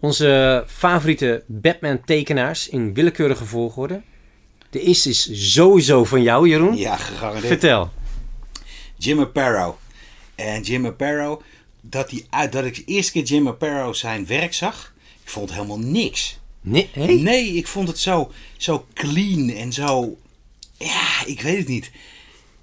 [0.00, 4.02] onze favoriete Batman tekenaars in willekeurige volgorde.
[4.70, 6.76] De eerste is sowieso van jou, Jeroen.
[6.76, 7.46] Ja, gegarandeerd.
[7.46, 7.90] Vertel.
[8.96, 9.78] Jim Aparo.
[10.34, 11.42] En Jim Aparo,
[11.80, 14.92] dat, die, uit- dat ik de eerste keer Jim Aparo zijn werk zag,
[15.24, 16.38] ik vond helemaal niks.
[16.60, 17.14] Nee, hey?
[17.14, 20.16] Nee, ik vond het zo, zo clean en zo.
[20.78, 21.90] Ja, ik weet het niet.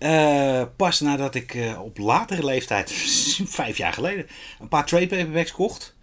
[0.06, 2.92] Eh, pas nadat ik eh, op latere leeftijd,
[3.46, 4.28] vijf jaar geleden,
[4.60, 5.96] een paar trade paperbacks kocht.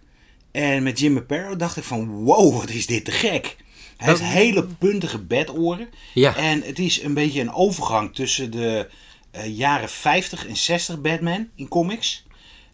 [0.51, 3.55] En met Jim Aparo dacht ik van, wow, wat is dit te gek.
[3.97, 5.87] Hij heeft Dat- hele puntige bedoren.
[6.13, 6.35] Ja.
[6.35, 8.89] En het is een beetje een overgang tussen de
[9.31, 12.22] eh, jaren 50 en 60 Batman in comics.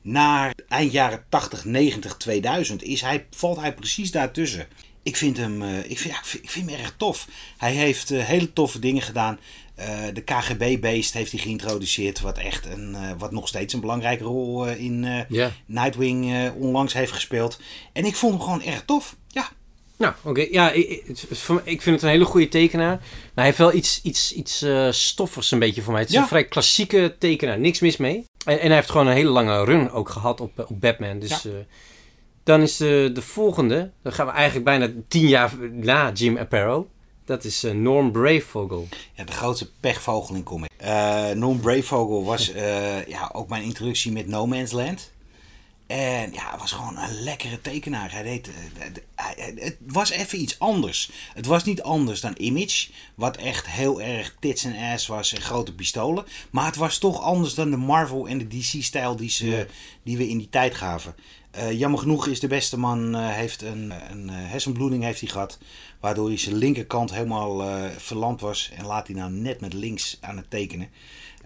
[0.01, 4.67] Naar eind jaren 80, 90, 2000 is hij, valt hij precies daartussen.
[5.03, 7.27] Ik vind hem, eh, ik vind, ja, ik vind, ik vind hem erg tof.
[7.57, 9.39] Hij heeft eh, hele toffe dingen gedaan.
[9.75, 12.19] Eh, de KGB-beest heeft hij geïntroduceerd.
[12.19, 15.25] Wat, echt een, wat nog steeds een belangrijke rol in.
[15.65, 17.59] Nightwing onlangs heeft gespeeld.
[17.93, 19.15] En ik vond hem gewoon erg tof.
[19.27, 19.49] Ja,
[19.99, 20.47] Nou, oké.
[20.51, 20.89] Ja, ik,
[21.63, 22.95] ik- vind het een hele goede tekenaar.
[22.97, 26.01] Maar hij heeft wel iets, iets, iets eh, stoffigs een beetje voor mij.
[26.01, 26.21] Het is Ja.
[26.21, 27.59] een vrij klassieke tekenaar.
[27.59, 28.25] Niks mis mee.
[28.45, 31.19] En, en hij heeft gewoon een hele lange run ook gehad op, op Batman.
[31.19, 31.51] Dus eh,
[32.43, 33.91] dan is de, de volgende.
[34.03, 36.87] Dan gaan we eigenlijk bijna tien jaar na Jim Aparo.
[37.25, 38.87] Dat is eh, Norm Bravevogel.
[39.13, 40.69] Ja, de grootste pechvogel in comic.
[40.77, 45.11] Eh Norm Bravevogel was eh, ja, ook mijn introductie met No Man's Land.
[45.89, 48.11] En ja, het was gewoon een lekkere tekenaar.
[48.11, 51.11] Hij deed, eh, het was even iets anders.
[51.33, 55.41] Het was niet anders dan Image, wat echt heel erg tits en ass was en
[55.41, 56.25] grote pistolen.
[56.49, 59.67] Maar het was toch anders dan de Marvel en de DC-stijl die, ze,
[60.03, 61.15] die we in die tijd gaven.
[61.51, 65.29] Eh, jammer genoeg is de beste man, eh, heeft een, een eh, hersenbloeding heeft hij
[65.29, 65.57] gehad.
[65.99, 68.71] Waardoor hij zijn linkerkant helemaal verlamd was.
[68.75, 70.89] En laat hij nou net met links aan het tekenen.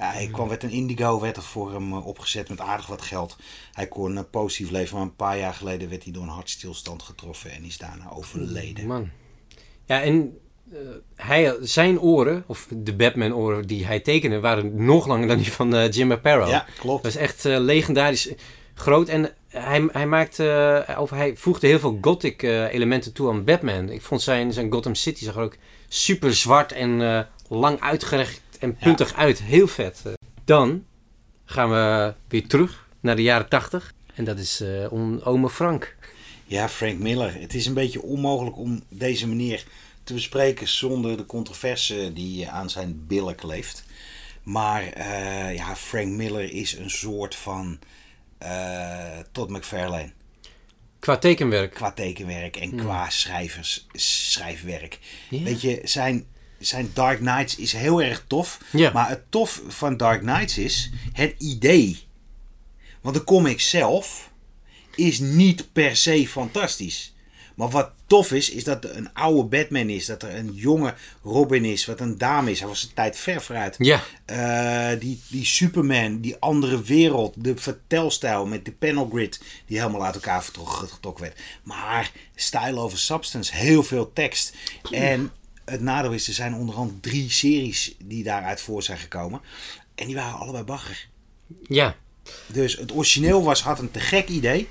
[0.04, 3.02] Ja, hij kwam met een indigo, werd er voor hem eh, opgezet met aardig wat
[3.02, 3.36] geld.
[3.74, 7.04] Hij kon eh, positief leven, maar een paar jaar geleden werd hij door een hartstilstand
[7.04, 8.88] getroffen en is daarna overleden.
[8.88, 9.10] Man.
[9.86, 10.38] Ja, en
[10.72, 10.80] eh,
[11.16, 15.90] hij, zijn oren, of de Batman-oren die hij tekende, waren nog langer dan die van
[15.90, 16.48] Jim Aparo.
[16.48, 17.04] Ja, klopt.
[17.04, 18.34] Dat is echt legendarisch
[18.74, 19.08] groot.
[19.08, 23.90] En hij, hij, maakte, of hij voegde heel veel gothic elementen toe aan Batman.
[23.90, 28.76] Ik vond zijn, zijn Gotham City zag er ook super zwart en lang uitgerecht en
[28.76, 29.42] puntig uit.
[29.42, 30.02] Heel vet.
[30.06, 30.14] Eh,
[30.46, 30.86] Dan
[31.46, 33.94] gaan we weer terug naar de jaren tachtig.
[34.16, 35.96] En dat is eh on- ome Frank.
[36.46, 37.34] Ja, Frank Miller.
[37.42, 39.64] Het is een beetje onmogelijk om deze meneer
[40.04, 43.84] te bespreken zonder de controverse die aan zijn billen kleeft.
[44.44, 47.80] Maar eh, ja, Frank Miller is een soort van
[48.38, 50.12] eh Todd McFarlane.
[51.00, 51.74] Qua tekenwerk.
[51.74, 55.00] Qua tekenwerk en qua schrijvers, schrijfwerk.
[55.30, 55.44] Ja.
[55.44, 56.26] Weet je, zijn,
[56.68, 58.60] zijn Dark Knights is heel erg tof.
[58.94, 62.08] Maar het tof van Dark Knights is het idee.
[63.02, 64.32] Want de comic zelf
[64.96, 67.14] is niet per se fantastisch.
[67.56, 70.06] Maar wat tof is, is dat er een oude Batman is.
[70.06, 70.94] Dat er een jonge
[71.24, 71.86] Robin is.
[71.86, 72.60] Wat een dame is.
[72.60, 73.76] Hij was een tijd ver vooruit.
[73.78, 74.04] Ja.
[74.26, 80.06] Eh, die, die Superman, die andere wereld, de vertelstijl met de panel grid die helemaal
[80.06, 81.40] uit elkaar getrokken werd.
[81.64, 84.54] Maar style over substance, heel veel tekst.
[84.92, 85.32] En
[85.66, 89.42] het nadeel is, er zijn onderhand drie series die daaruit voor zijn gekomen.
[89.96, 91.08] En die waren allebei bagger.
[91.68, 91.96] Ja.
[92.48, 94.68] Dus het origineel was, had een te gek idee.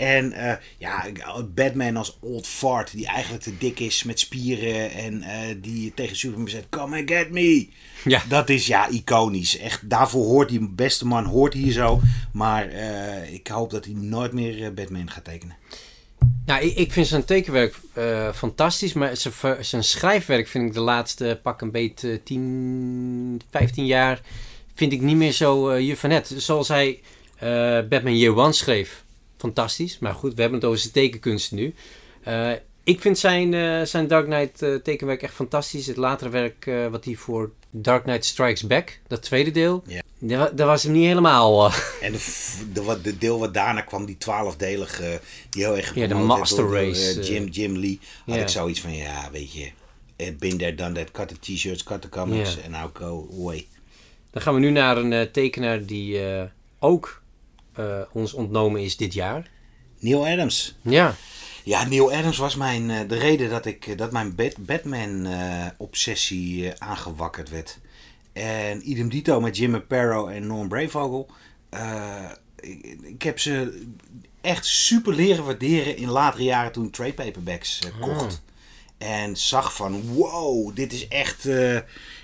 [0.00, 1.06] En eh, ja,
[1.54, 6.16] Batman als old fart, die eigenlijk te dik is met spieren en eh, die tegen
[6.16, 7.68] Superman zegt, come and get me.
[8.04, 8.22] Ja.
[8.28, 9.58] Dat is ja, iconisch.
[9.58, 12.00] Echt, daarvoor hoort die beste man, hoort hier zo.
[12.32, 15.56] Maar eh, ik hoop dat hij nooit meer Batman gaat tekenen.
[16.46, 20.80] Nou, ik, ik vind zijn tekenwerk eh, fantastisch, maar zijn, zijn schrijfwerk vind ik de
[20.80, 24.20] laatste pak een beet eh, 10, 15 jaar
[24.74, 26.34] vind ik niet meer zo eh je van net.
[26.36, 27.00] Zoals hij
[27.36, 27.48] eh,
[27.88, 29.04] Batman Year One schreef,
[29.36, 29.98] fantastisch.
[29.98, 31.74] Maar goed, we hebben het over zijn tekenkunst nu.
[32.90, 35.86] Ik vind zijn, eh, zijn Dark Knight eh, tekenwerk echt fantastisch.
[35.86, 39.82] Het latere werk eh, wat hij voor Dark Knight Strikes Back, dat tweede deel,
[40.18, 40.50] Ja.
[40.54, 41.66] dat, was hem niet helemaal...
[42.00, 45.94] En de, f- de, wat- de deel wat daarna kwam, die twaalfdelige, die heel erg
[45.94, 47.20] Ja, de Master door- Race.
[47.20, 48.00] Jim, Jim Lee.
[48.26, 49.70] Had ik zoiets van, ja, weet je,
[50.38, 51.10] been there, done that.
[51.10, 53.66] Cut the t-shirts, cut the comics en now go away.
[54.30, 56.20] Dan gaan we nu naar een tekenaar die
[56.78, 57.22] ook
[58.12, 59.50] ons ontnomen is dit jaar.
[59.98, 60.76] Neil Adams.
[60.82, 61.16] Ja,
[61.70, 66.72] Ja, Neil Adams was mijn, eh, de reden dat, ik, eh, dat mijn Bat- Batman-obsessie
[66.78, 67.78] aangewakkerd werd.
[68.32, 71.30] En idem dito met Jim Aparo en Norm Brayvogel.
[71.68, 72.30] Eh,
[72.60, 73.82] ik, ik heb ze
[74.40, 78.42] echt super leren waarderen in latere jaren toen ik trade paperbacks eh, kocht.
[78.98, 81.46] En zag van, wow, dit is echt...
[81.46, 81.78] eh,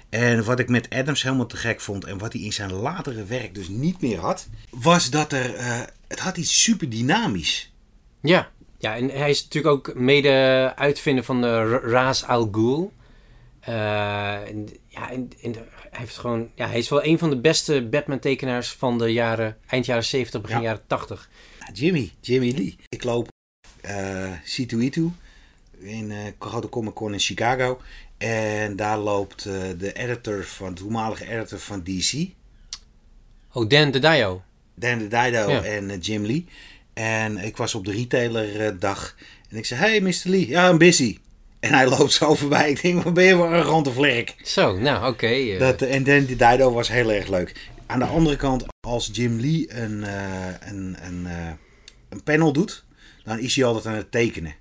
[0.08, 3.24] En wat ik met Adams helemaal te gek vond en wat hij in zijn latere
[3.24, 7.72] werk dus niet meer had, was dat er, eh, het had iets super dynamisch.
[8.20, 8.50] Ja.
[8.78, 12.92] Ja, en hij is natuurlijk ook mede uitvinder van de Ra- Ra's al Ghul.
[13.60, 17.40] Eh, en, ja, en, en hij, heeft gewoon, ja, hij is wel een van de
[17.40, 20.62] beste Batman-tekenaars van de jaren, eind jaren 70, begin Ja.
[20.62, 21.28] jaren 80.
[21.60, 22.76] Nou, Jimmy, Jimmy Lee.
[22.88, 23.28] Ik loop
[23.80, 25.00] eh C2E2
[25.78, 27.80] in eh grote Comic Con in Chicago.
[28.18, 29.42] En daar loopt
[29.78, 32.28] de editor van, de toenmalige editor van DC,
[33.52, 34.42] Oh, Dan de Dio.
[34.74, 35.62] Dan de Dido Ja.
[35.62, 36.46] en Jim Lee.
[37.00, 39.16] En ik was op de retailer eh, dag
[39.50, 40.20] en ik zei, hey Mr.
[40.24, 41.18] Lee, ja, I'm busy.
[41.60, 42.70] En hij loopt zo voorbij.
[42.70, 44.34] Ik denk, wat ben je voor een arrogante vlerk.
[44.42, 45.26] Zo, nou oké.
[45.26, 47.54] eh, Dat, en Dan de Dido was heel erg leuk.
[47.86, 51.26] Aan de andere kant, als Jim Lee een, eh, een, een,
[52.08, 52.84] een panel doet,
[53.24, 54.54] dan is hij altijd aan het tekenen.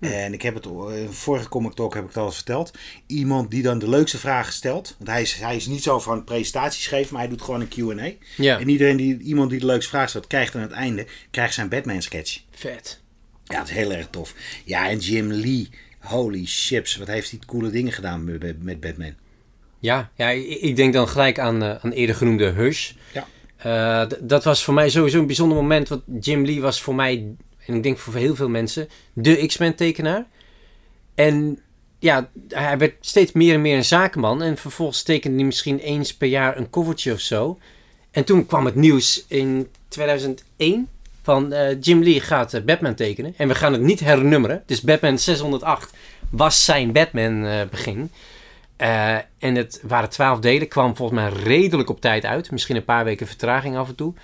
[0.00, 2.72] En ik heb het, in vorige Comic Talk heb ik het al eens verteld.
[3.06, 4.94] Iemand die dan de leukste vragen stelt.
[4.98, 7.68] Want hij is, hij is niet zo van presentaties geven, maar hij doet gewoon een
[7.68, 8.12] Q&A.
[8.36, 11.54] ja, En iedereen die, iemand die de leukste vraag stelt, krijgt aan het einde krijgt
[11.54, 12.40] zijn Batman sketch.
[12.50, 13.00] vet.
[13.44, 14.34] Ja, dat is heel erg tof.
[14.64, 15.68] Ja, en Jim Lee,
[15.98, 19.14] holy chips, wat heeft hij coole dingen gedaan met, met Batman.
[19.78, 22.92] Ja, ja ik, denk dan gelijk aan, eh, aan eerder genoemde Hush.
[23.12, 23.26] Ja.
[23.56, 25.88] Eh, dat was voor mij sowieso een bijzonder moment.
[25.88, 27.34] Want Jim Lee was voor mij,
[27.68, 30.26] en ik denk voor heel veel mensen, de X-Men tekenaar.
[31.14, 31.58] En
[31.98, 34.42] ja, hij werd steeds meer en meer een zakenman.
[34.42, 37.58] En vervolgens tekende hij misschien eens per jaar een covertje of zo.
[38.10, 40.88] En toen kwam het nieuws in 2001
[41.22, 43.34] van eh, Jim Lee gaat eh, Batman tekenen.
[43.36, 44.62] En we gaan het niet hernummeren.
[44.66, 45.92] Dus Batman 608
[46.30, 48.10] was zijn Batman eh, begin.
[49.38, 50.68] En het waren twaalf delen.
[50.68, 52.50] Kwam volgens mij redelijk op tijd uit.
[52.50, 54.14] Misschien een paar weken vertraging af en toe.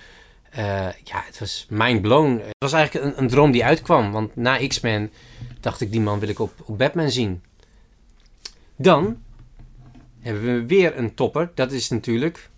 [0.55, 2.41] Eh, ja, het was mind blown.
[2.45, 4.11] Het was eigenlijk een, een droom die uitkwam.
[4.11, 5.11] Want na X-Men
[5.59, 7.43] dacht ik, die man wil ik op, op Batman zien.
[8.75, 9.21] Dan
[10.19, 11.51] hebben we weer een topper.
[11.55, 12.49] Dat is natuurlijk...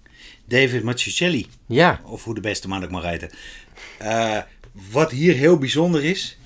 [0.45, 3.29] David Mazzucchelli, Ja, of hoe de beste man ook mag heten.
[3.97, 4.41] Eh,
[4.91, 6.37] wat hier heel bijzonder is,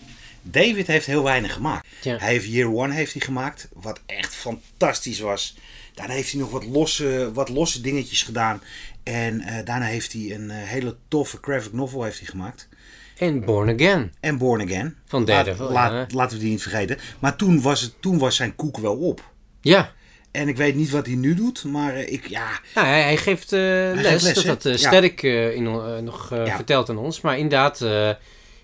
[0.42, 1.88] David heeft heel weinig gemaakt.
[2.02, 2.18] Ja.
[2.18, 5.56] Hij heeft Year One heeft hij gemaakt, wat echt fantastisch was.
[5.94, 8.62] Daarna heeft hij nog wat losse, wat losse dingetjes gedaan.
[9.04, 12.70] En eh, daarna heeft hij een eh, hele toffe graphic novel heeft hij gemaakt.
[13.18, 14.14] en Born Again.
[14.20, 14.96] En Born Again.
[15.06, 16.12] Van Laat- Daredevil, laat-.
[16.14, 16.98] Laten we die niet vergeten.
[17.20, 19.32] Maar toen was, het, toen was zijn koek wel op.
[19.62, 19.92] Ja,
[20.32, 23.18] En ik weet niet wat hij nu doet, maar eh, ik, ja, Nou, hij, hij
[23.18, 24.08] geeft les.
[24.08, 24.50] geeft les, dat hè?
[24.50, 24.78] had Ja.
[24.78, 25.64] Sterk in,
[26.04, 26.56] nog Ja.
[26.56, 27.22] verteld aan ons.
[27.22, 27.82] Maar inderdaad,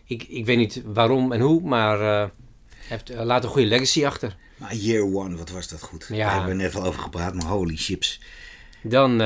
[0.06, 2.30] ik, ik weet niet waarom en hoe, maar hij
[2.88, 4.36] heeft, laat een goede legacy achter.
[4.56, 6.06] maar Year One, wat was dat goed.
[6.12, 6.26] Ja.
[6.26, 8.22] Daar hebben we net al over gepraat, maar holy chips.
[8.82, 9.22] Dan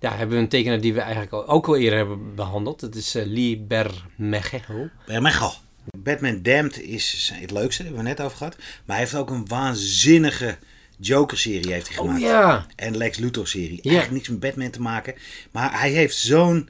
[0.00, 2.80] ja, hebben we een tekenaar die we eigenlijk al- ook al eerder hebben behandeld.
[2.80, 4.88] Dat is eh, Lee Bermejo.
[5.06, 5.52] Bermejo.
[5.98, 8.56] Batman Damned is het leukste, daar hebben we net over gehad.
[8.58, 10.58] Maar hij heeft ook een waanzinnige
[10.98, 12.22] Joker-serie heeft hij Oh gemaakt.
[12.22, 13.78] ja, En Lex Luthor-serie.
[13.82, 13.90] Ja.
[13.90, 15.14] Eigenlijk niks met Batman te maken.
[15.50, 16.68] Maar hij heeft zo'n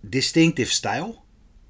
[0.00, 1.22] distinctive stijl.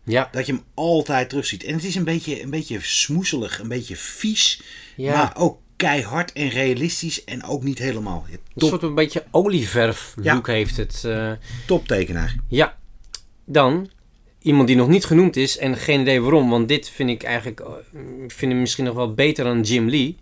[0.04, 1.64] ja, Dat je hem altijd terugziet.
[1.64, 4.62] En het is een beetje, een beetje smoeselig, een beetje vies.
[4.96, 5.12] ja.
[5.16, 7.24] Maar ook keihard en realistisch.
[7.24, 8.24] En ook niet helemaal.
[8.30, 10.34] Ja, Een soort een beetje olieverf Ja.
[10.34, 11.04] look heeft het.
[11.04, 11.32] eh.
[11.66, 12.36] toptekenaar.
[12.48, 12.76] Ja,
[13.44, 13.90] dan
[14.42, 17.60] iemand die nog niet genoemd is en geen idee waarom, want dit vind ik eigenlijk,
[17.60, 17.66] eh,
[18.24, 20.16] ik vind hem misschien nog wel beter dan Jim Lee.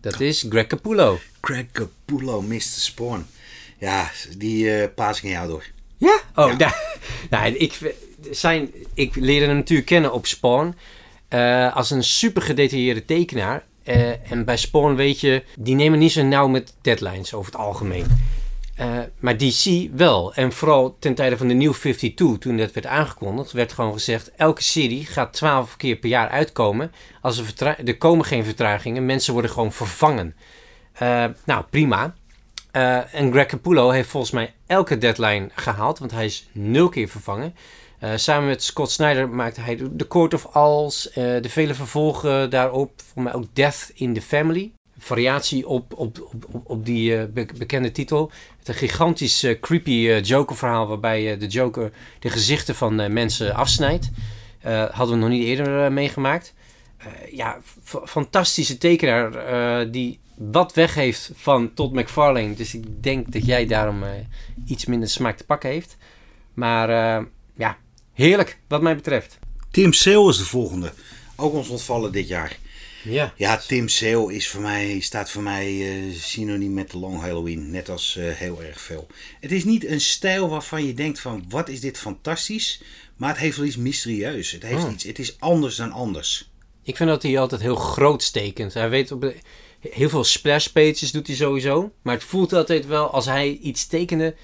[0.00, 1.18] Dat is Greg Capullo.
[1.40, 2.60] Craig Capullo, Mr.
[2.60, 3.26] Spawn.
[3.78, 5.64] Ja, die eh paas ik aan jou door.
[5.96, 6.20] Ja?
[6.34, 6.56] Oh, Ja.
[6.62, 6.98] daar-
[7.30, 7.94] nou, ik,
[8.30, 10.74] zijn, ik leerde hem natuurlijk kennen op Spawn
[11.74, 13.64] als een super gedetailleerde tekenaar.
[13.86, 17.60] Eh, en bij Spawn weet je, die nemen niet zo nauw met deadlines over het
[17.60, 18.06] algemeen.
[18.74, 20.34] Eh, maar DC wel.
[20.34, 24.30] En vooral ten tijde van de New 52, toen dat werd aangekondigd, werd gewoon gezegd:
[24.36, 26.92] elke serie gaat 12 keer per jaar uitkomen.
[27.20, 30.34] Als er, er komen geen vertragingen, mensen worden gewoon vervangen.
[30.92, 32.14] Eh, nou, prima.
[33.12, 37.54] En Greg Capullo heeft volgens mij elke deadline gehaald, want hij is nul keer vervangen.
[37.98, 42.50] Eh, samen met Scott Snyder maakte hij The Court of Owls, eh, de vele vervolgen
[42.50, 44.72] daarop, voor mij ook Death in the Family.
[44.98, 48.30] Variatie op, op, op, op, die eh, be- bekende titel.
[48.58, 54.10] Het een gigantisch creepy Joker-verhaal waarbij de Joker de gezichten van mensen afsnijdt.
[54.90, 56.54] Hadden we nog niet eerder meegemaakt.
[57.30, 57.58] Ja,
[58.04, 62.54] fantastische tekenaar die wat weg heeft van Todd McFarlane.
[62.54, 64.02] Dus ik denk dat jij daarom
[64.66, 65.96] iets minder smaak te pakken heeft.
[66.54, 66.88] Maar
[67.54, 67.76] ja,
[68.16, 69.38] heerlijk wat mij betreft.
[69.70, 70.92] Tim Sale is de volgende.
[71.36, 72.58] Ook ons ontvallen dit jaar.
[73.04, 73.32] Ja.
[73.36, 77.70] Ja, Tim Sale is voor mij, staat voor mij eh, synoniem met de Long Halloween.
[77.70, 79.06] Net als eh, heel erg veel.
[79.40, 82.82] Het is niet een stijl waarvan je denkt van wat is dit fantastisch.
[83.16, 84.50] Maar het heeft wel iets mysterieus.
[84.50, 84.92] Het, heeft Oh.
[84.92, 86.50] iets, het is anders dan anders.
[86.82, 88.74] Ik vind dat hij altijd heel groot stekent.
[88.74, 89.34] Hij weet op de,
[89.90, 91.92] Heel veel splash pages doet hij sowieso.
[92.02, 94.34] Maar het voelt altijd wel als hij iets tekende.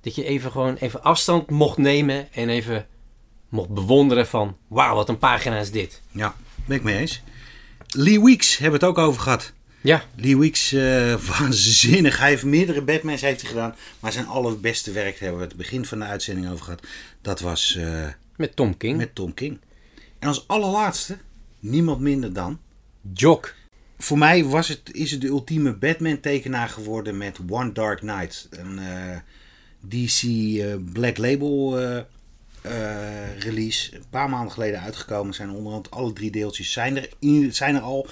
[0.00, 2.32] Dat je even gewoon even afstand mocht nemen.
[2.32, 2.86] En even
[3.52, 4.56] mocht bewonderen van.
[4.68, 6.00] Wauw, wat een pagina is dit.
[6.10, 6.34] Ja,
[6.64, 7.22] ben ik mee eens.
[7.88, 9.52] Lee Weeks hebben we het ook over gehad.
[9.80, 12.18] Ja, Lee Weeks, eh, waanzinnig.
[12.18, 13.74] Hij heeft meerdere Batmans heeft hij gedaan.
[14.00, 16.86] Maar zijn allerbeste werk, hebben we het begin van de uitzending over gehad.
[17.20, 18.96] Dat was eh, met Tom King.
[18.96, 19.58] met Tom King.
[20.18, 21.16] En als allerlaatste,
[21.60, 22.60] niemand minder dan...
[23.14, 23.54] Jock.
[23.98, 28.48] Voor mij was het, is het de ultieme Batman-tekenaar geworden met One Dark Knight.
[28.50, 29.16] Een eh,
[29.80, 30.22] DC
[30.92, 31.78] Black Label
[32.62, 33.94] eh, release.
[33.96, 35.34] Een paar maanden geleden uitgekomen.
[35.34, 37.08] Zijn onderhand alle drie deeltjes zijn er,
[37.54, 38.06] zijn er al.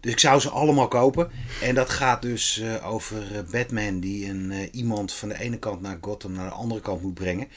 [0.00, 1.30] Dus ik zou ze allemaal kopen.
[1.62, 5.80] En dat gaat dus eh, over eh, Batman die een, iemand van de ene kant
[5.80, 7.48] naar Gotham naar de andere kant moet brengen.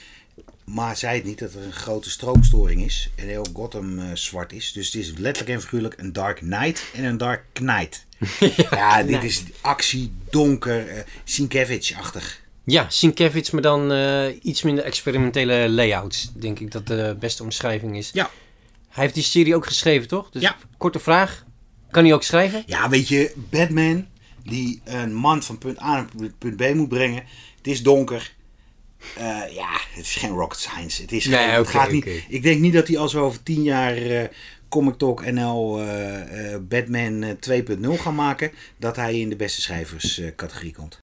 [0.63, 3.09] Maar zei het niet dat er een grote stroomstoring is.
[3.15, 4.71] En heel Gotham zwart is.
[4.71, 8.05] Dus het is letterlijk en figuurlijk een Dark Knight en een Dark Knight.
[8.71, 12.40] ja, dit is actie, donker, Sienkiewicz-achtig.
[12.65, 16.31] Ja, Sienkiewicz, maar dan eh, iets minder experimentele layouts.
[16.33, 18.09] Denk ik dat de beste omschrijving is.
[18.13, 18.29] Ja.
[18.89, 20.29] Hij heeft die serie ook geschreven, toch?
[20.29, 20.55] Dus Ja.
[20.77, 21.45] korte vraag.
[21.91, 22.63] Kan hij ook schrijven?
[22.65, 24.07] Ja, weet je, Batman
[24.43, 26.07] die een man van punt A naar
[26.37, 27.23] punt B moet brengen.
[27.57, 28.33] Het is donker.
[29.17, 29.23] Eh,
[29.53, 31.01] ja, het is geen rocket science.
[31.01, 32.07] Het is Nee, geen- het oké, gaat niet.
[32.27, 34.27] Ik denk niet dat hij als we over tien jaar eh,
[34.69, 39.61] Comic Talk NL eh, eh, Batman eh, 2.0 gaan maken, dat hij in de beste
[39.61, 40.99] schrijverscategorie komt.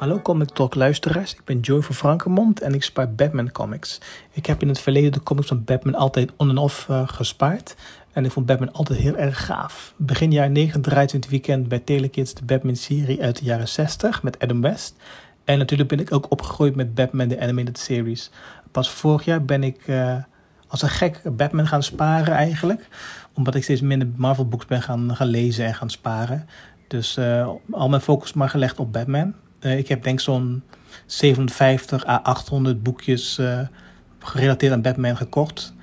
[0.00, 4.00] Hallo Comic Talk luisteraars, ik ben Joy van Frankemond en ik spaar Batman comics.
[4.32, 7.76] Ik heb in het verleden de comics van Batman altijd on en off eh, gespaard.
[8.12, 9.94] En ik vond Batman altijd heel erg gaaf.
[9.96, 13.68] Begin jaren 90 draaide in het weekend bij Telekids de Batman serie uit de jaren
[13.68, 14.94] 60 met Adam West.
[15.44, 18.30] En natuurlijk ben ik ook opgegroeid met Batman de Animated Series.
[18.70, 20.16] Pas vorig jaar ben ik eh,
[20.66, 22.88] als een gek Batman gaan sparen eigenlijk.
[23.34, 26.48] Omdat ik steeds minder Marvel books ben gaan, gaan lezen en gaan sparen.
[26.88, 29.34] Dus eh, al mijn focus maar gelegd op Batman.
[29.60, 30.62] Eh, ik heb denk zo'n
[31.06, 33.60] 57 à 800 boekjes eh,
[34.18, 35.74] gerelateerd aan Batman gekocht.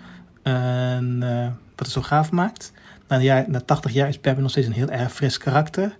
[0.43, 1.43] En eh,
[1.75, 2.71] wat het zo gaaf maakt.
[3.07, 5.97] Na, na 80 jaar is Batman nog steeds een heel erg fris karakter.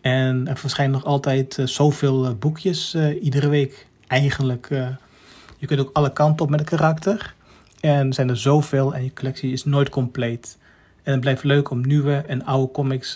[0.00, 3.86] En er verschijnen nog altijd zoveel boekjes iedere week.
[4.06, 4.68] Eigenlijk,
[5.58, 7.34] je kunt ook alle kanten op met een karakter.
[7.80, 10.58] En er zijn er zoveel en je collectie is nooit compleet.
[11.02, 13.14] En het blijft leuk om nieuwe en oude comics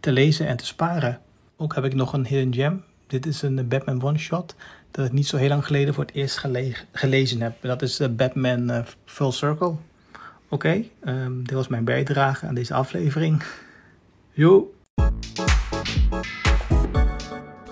[0.00, 1.20] te lezen en te sparen.
[1.56, 2.84] Ook heb ik nog een hidden gem.
[3.10, 4.54] Dit is een Batman one-shot
[4.90, 7.56] dat ik niet zo heel lang geleden voor het eerst gele- gelezen heb.
[7.60, 9.74] Dat is eh, Batman eh, Full Circle.
[10.48, 13.42] Oké, ehm, dit was mijn bijdrage aan deze aflevering.
[14.32, 14.74] Yo!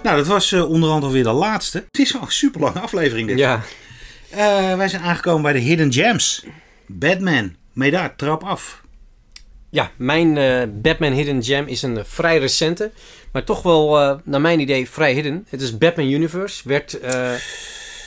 [0.02, 1.78] Nou, dat was eh, onderhand alweer de laatste.
[1.90, 3.38] Het is wel een super lange aflevering dit.
[3.38, 3.60] Ja.
[4.30, 6.46] Eh, wij zijn aangekomen bij de Hidden Gems.
[6.86, 8.82] Batman, Medaar, trap af.
[9.70, 12.90] Ja, mijn eh, Batman Hidden Gem is een eh, vrij recente,
[13.32, 15.46] maar toch wel, eh, naar mijn idee, vrij hidden.
[15.48, 16.68] Het is Batman Universe.
[16.68, 17.00] Werd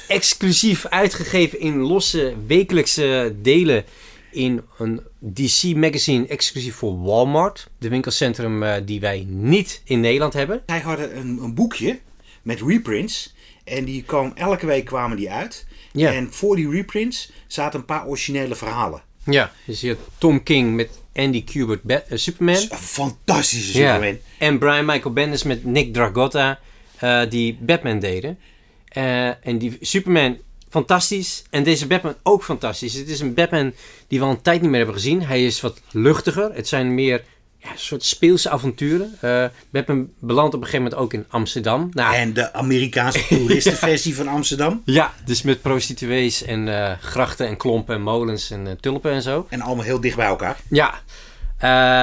[0.08, 3.84] exclusief uitgegeven in losse wekelijkse delen
[4.32, 7.70] in een DC magazine exclusief voor Walmart.
[7.78, 10.64] De winkelcentrum die wij niet in Nederland hebben.
[10.66, 12.00] Zij hadden een, een boekje
[12.42, 13.34] met reprints.
[13.64, 15.66] En die kwam, elke week kwamen die uit.
[15.92, 16.14] Ja.
[16.14, 19.02] En voor die reprints zaten een paar originele verhalen.
[19.24, 22.56] Ja, dus je hebt Tom King met Andy Kubert Bat- eh, Superman.
[22.56, 23.94] Een fantastische Ja.
[23.94, 24.20] Superman.
[24.38, 26.60] En Brian Michael Bendis met Nick Dragotta,
[26.98, 28.40] eh, die Batman deden.
[28.88, 30.38] Eh, en die Superman,
[30.70, 31.44] fantastisch.
[31.50, 32.94] En deze Batman ook fantastisch.
[32.94, 33.74] Het is een Batman
[34.08, 35.22] die we al een tijd niet meer hebben gezien.
[35.24, 36.54] Hij is wat luchtiger.
[36.54, 37.24] Het zijn meer
[37.64, 39.18] ja, een soort speelse avonturen.
[39.22, 41.90] Eh, Batman belandt op een gegeven moment ook in Amsterdam.
[41.94, 44.82] Nou, En de Amerikaanse toeristenversie van Amsterdam.
[44.86, 49.22] ja, dus met prostituees en eh, grachten en klompen en molens en eh, tulpen en
[49.22, 49.46] zo.
[49.50, 50.58] En allemaal heel dicht bij elkaar.
[50.70, 51.00] Ja,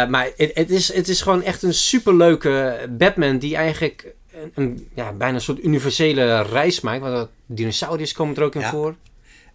[0.06, 4.88] maar het, het, is, het is gewoon echt een superleuke Batman die eigenlijk een, een,
[4.94, 7.00] ja, bijna een soort universele reis maakt.
[7.00, 8.70] Want dinosauriërs komen er ook in Ja.
[8.70, 8.94] voor.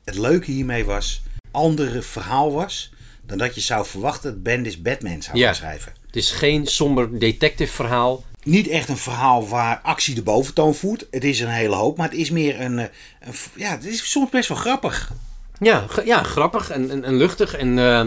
[0.03, 1.21] Het leuke hiermee was,
[1.51, 2.91] andere verhaal was
[3.26, 5.54] dan dat je zou verwachten dat Bendis Batman zou Ja.
[5.54, 5.94] schrijven.
[6.06, 8.24] Het is geen somber detective verhaal.
[8.44, 11.08] Niet echt een verhaal waar actie de boventoon voert.
[11.12, 12.86] Het is een hele hoop, maar het is meer een, eh,
[13.20, 15.12] een ja, het is soms best wel grappig.
[15.60, 17.56] Ja, ja grappig en, en, en luchtig.
[17.56, 18.06] En, eh,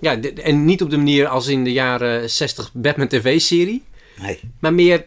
[0.00, 3.84] ja, en niet op de manier als in de jaren 60 Batman TV-serie.
[4.20, 4.40] Nee.
[4.58, 5.04] Maar meer,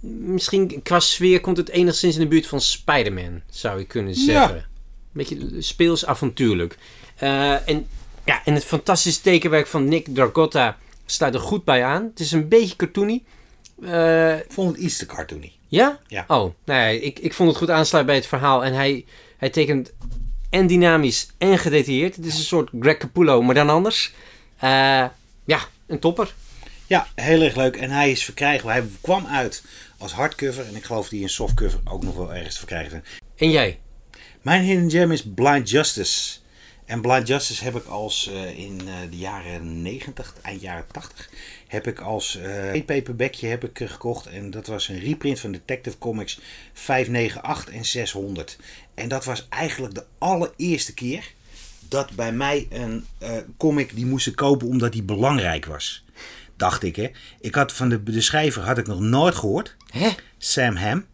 [0.00, 4.56] misschien qua sfeer komt het enigszins in de buurt van Spider-Man, zou je kunnen zeggen.
[4.56, 4.64] Een
[5.12, 6.78] beetje speels avontuurlijk.
[7.16, 7.86] Eh, en,
[8.28, 10.76] ja, en het fantastische tekenwerk van Nick Dragotta
[11.06, 12.02] staat er goed bij aan.
[12.04, 13.22] Het is een beetje cartoony.
[13.82, 15.52] Eh, Ik vond het iets te cartoony.
[15.68, 15.98] ja?
[16.06, 16.24] Ja.
[16.28, 18.64] Oh, nee, ik, ik vond het goed aansluiten bij het verhaal.
[18.64, 19.04] En hij,
[19.36, 19.92] hij tekent
[20.50, 22.16] en dynamisch en gedetailleerd.
[22.16, 24.12] Het is een soort Greg Capullo, maar dan anders.
[24.58, 25.04] Eh,
[25.44, 26.34] ja, een topper.
[26.86, 27.76] Ja, heel erg leuk.
[27.76, 28.72] En hij is verkrijgbaar.
[28.74, 29.62] Hij kwam uit
[29.98, 30.66] als hardcover.
[30.66, 33.04] En ik geloof die in softcover ook nog wel ergens te verkrijgen zijn.
[33.36, 33.78] En jij?
[34.42, 36.38] Mijn hidden gem is Blind Justice.
[36.88, 41.28] En Blind Justice heb ik als eh, in eh, de jaren 90, eind jaren 80,
[41.68, 44.26] heb ik als uh, paperbackje heb ik eh, gekocht.
[44.26, 46.40] En dat was een reprint van Detective Comics
[46.72, 48.58] 598 en 600.
[48.94, 51.32] En dat was eigenlijk de allereerste keer
[51.88, 56.04] dat bij mij een eh, comic die moesten kopen omdat die belangrijk was.
[56.56, 57.10] Dacht ik hè.
[57.40, 59.76] Ik had van de, de schrijver had ik nog nooit gehoord.
[59.90, 60.08] Hè?
[60.38, 61.04] Sam Ham.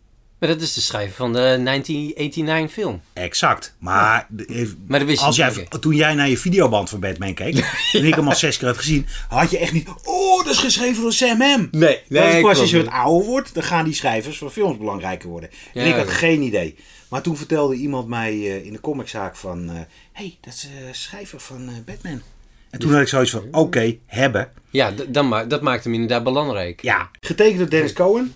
[0.44, 3.00] Maar dat is de schrijver van de 1989 film.
[3.12, 3.74] Exact.
[3.78, 7.34] Maar, eh, Maar dat wist je als jij, toen jij naar je videoband van Batman
[7.34, 7.54] keek,
[7.92, 9.88] en ik hem al zes keer had gezien, had je echt niet.
[10.02, 11.38] Oh, dat is geschreven door Sam.
[11.38, 14.78] Nee, dat is pas als je wat ouder wordt, dan gaan die schrijvers van films
[14.78, 15.50] belangrijker worden.
[15.74, 16.12] En ik had ja.
[16.12, 16.76] geen idee.
[17.08, 20.92] Maar toen vertelde iemand mij eh, in de comiczaak van, hé, hey, dat is eh
[20.92, 22.22] schrijver van eh, Batman.
[22.70, 24.48] En toen had ik zoiets van, oké, hebben.
[24.70, 26.82] Ja, dan ma dat maakt hem inderdaad belangrijk.
[26.82, 28.34] Ja, getekend door Dennis Cohen.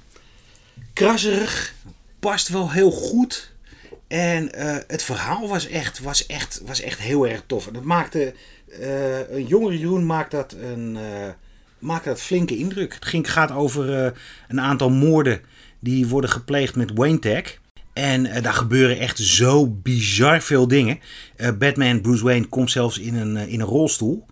[0.92, 1.74] Krasserig,
[2.20, 3.56] past wel heel goed.
[4.08, 7.66] En eh, het verhaal was echt, was, echt, was echt heel erg tof.
[7.66, 8.34] En dat maakte,
[8.80, 11.28] eh, een jongere Jeroen maakt dat een, eh,
[11.78, 12.94] maakt dat flinke indruk.
[12.94, 14.14] Het ging, gaat over
[14.48, 15.40] een aantal moorden
[15.80, 17.42] die worden gepleegd met Wayne Tag.
[17.92, 21.00] En daar gebeuren echt zo bizar veel dingen.
[21.58, 24.26] Batman, Bruce Wayne, komt zelfs in een, in een rolstoel.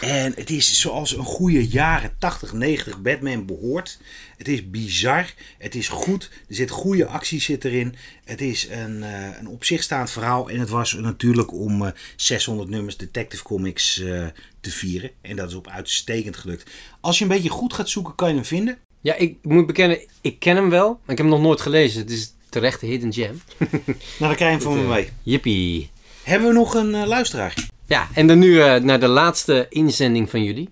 [0.00, 3.98] En het is zoals een goede jaren 80, 90 Batman behoort.
[4.36, 5.32] Het is bizar.
[5.58, 6.30] Het is goed.
[6.48, 7.94] Er zit goede actie zit erin.
[8.24, 10.50] Het is een, eh, een op zich staand verhaal.
[10.50, 14.26] En het was natuurlijk om eh, 600 nummers Detective Comics eh,
[14.60, 15.10] te vieren.
[15.20, 16.70] En dat is op uitstekend gelukt.
[17.00, 18.78] Als je een beetje goed gaat zoeken, kan je hem vinden.
[19.00, 22.00] Ja, ik moet bekennen, ik ken hem wel, maar ik heb hem nog nooit gelezen.
[22.00, 23.42] Het is terecht de hidden gem.
[23.58, 23.74] Nou,
[24.18, 25.08] dan krijg je hem van me Eh, mee.
[25.22, 25.90] Jippie.
[26.22, 27.54] Hebben we nog een eh, luisteraar?
[27.88, 30.68] Ja, en dan nu eh, naar de laatste inzending van jullie.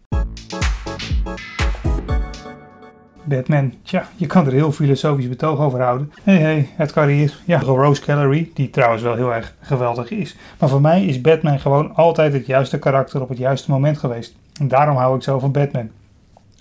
[3.24, 6.12] Batman, tja, je kan er heel filosofisch betoog over houden.
[6.22, 7.38] Hé hey, hey, het hier.
[7.44, 10.36] Ja, Rose Gallery, die trouwens wel heel erg geweldig is.
[10.58, 14.34] Maar voor mij is Batman gewoon altijd het juiste karakter op het juiste moment geweest.
[14.60, 15.90] En daarom hou ik zo van Batman.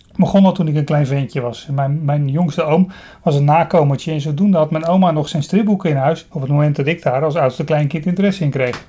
[0.08, 1.68] Het begon al toen ik een klein ventje was.
[1.72, 2.92] Mijn, mijn jongste oom
[3.24, 6.50] was een nakomertje en zodoende had mijn oma nog zijn stripboeken in huis op het
[6.50, 8.86] moment dat ik daar als oudste kleinkind interesse in kreeg.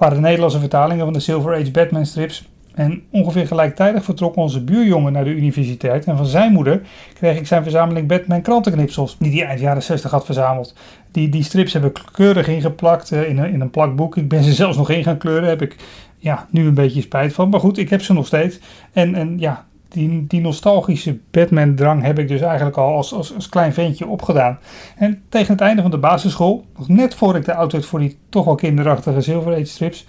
[0.00, 2.48] Waren de Nederlandse vertalingen van de Silver Age Batman strips.
[2.74, 6.04] En ongeveer gelijktijdig vertrok onze buurjongen naar de universiteit.
[6.04, 6.82] En van zijn moeder
[7.14, 9.16] kreeg ik zijn verzameling Batman krantenknipsels.
[9.18, 10.74] Die hij eind jaren 60 had verzameld.
[11.10, 14.16] Die, die strips heb ik keurig ingeplakt eh, in, een, in een plakboek.
[14.16, 15.48] Ik ben ze zelfs nog in gaan kleuren.
[15.48, 15.76] Heb ik
[16.18, 17.48] ja, nu een beetje spijt van.
[17.48, 18.58] Maar goed, ik heb ze nog steeds.
[18.92, 23.48] En, en ja, die, die nostalgische Batman-drang heb ik dus eigenlijk al als, als, als
[23.48, 24.58] klein ventje opgedaan.
[24.96, 27.98] En tegen het einde van de basisschool, nog net voor ik de auto werd voor
[27.98, 30.06] die toch wel kinderachtige Silver Age strips,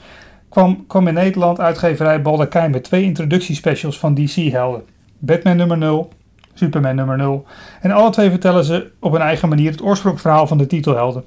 [0.49, 4.83] kwam, kwam in Nederland uitgeverij Baldakijn met twee introductiespecials van DC-helden.
[5.17, 6.09] Batman nummer 0,
[6.53, 7.45] Superman nummer 0.
[7.81, 11.23] En alle twee vertellen ze op hun eigen manier het oorspronkverhaal van de titelhelden.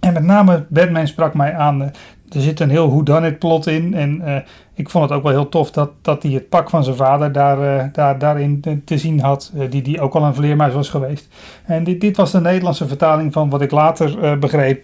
[0.00, 1.90] En met name Batman sprak mij aan.
[2.32, 3.94] Er zit een heel whodunit plot in.
[3.94, 4.36] En eh,
[4.74, 7.32] ik vond het ook wel heel tof dat, dat hij het pak van zijn vader
[7.32, 9.52] daar, eh, daar, daarin te- zien had.
[9.58, 11.28] eh, die, die ook al een vleermuis was geweest.
[11.64, 14.82] En dit, dit was de Nederlandse vertaling van wat ik later begreep.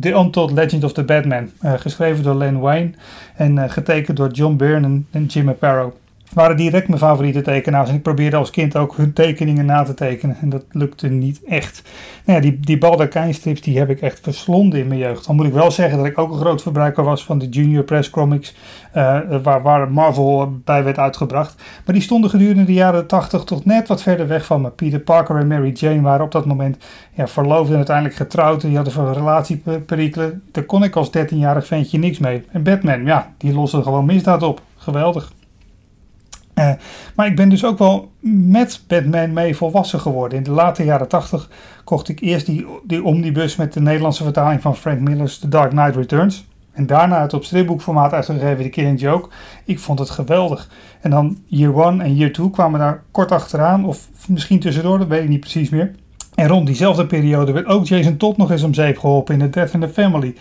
[0.00, 1.50] The Untold Legend of the Batman.
[1.60, 2.96] geschreven door Len Wein.
[3.36, 5.92] En getekend door John Byrne en, en Jim Aparo.
[6.32, 7.88] Waren direct mijn favoriete tekenaars.
[7.88, 10.36] En ik probeerde als kind ook hun tekeningen na te tekenen.
[10.40, 11.82] En dat lukte niet echt.
[12.24, 15.26] Nou ja, die, die Baldacijn strips die heb ik echt verslonden in mijn jeugd.
[15.26, 17.84] Dan moet ik wel zeggen dat ik ook een groot verbruiker was van de Junior
[17.84, 18.54] Press Comics.
[18.92, 21.62] eh, waar, waar Marvel bij werd uitgebracht.
[21.84, 24.70] Maar die stonden gedurende de jaren 80 tot net wat verder weg van me.
[24.70, 26.76] Peter Parker en Mary Jane waren op dat moment
[27.12, 28.62] ja, verloofd en uiteindelijk getrouwd.
[28.62, 30.42] En die hadden voor relatieperikelen.
[30.52, 32.44] Daar kon ik als 13-jarig ventje niks mee.
[32.52, 34.60] En Batman, ja, die loste gewoon misdaad op.
[34.76, 35.32] Geweldig.
[36.58, 36.70] Eh,
[37.14, 40.38] maar ik ben dus ook wel met Batman mee volwassen geworden.
[40.38, 41.50] In de late jaren 80
[41.84, 45.70] kocht ik eerst die, die omnibus met de Nederlandse vertaling van Frank Miller's The Dark
[45.70, 46.46] Knight Returns.
[46.72, 49.28] En daarna het op stripboekformaat uitgegeven The Killing Joke.
[49.64, 50.70] Ik vond het geweldig.
[51.00, 53.84] En dan Year One en Year Two kwamen daar kort achteraan.
[53.84, 55.94] Of misschien tussendoor, dat weet ik niet precies meer.
[56.34, 59.50] En rond diezelfde periode werd ook Jason Todd nog eens om zeep geholpen in The
[59.50, 60.34] Death in the Family.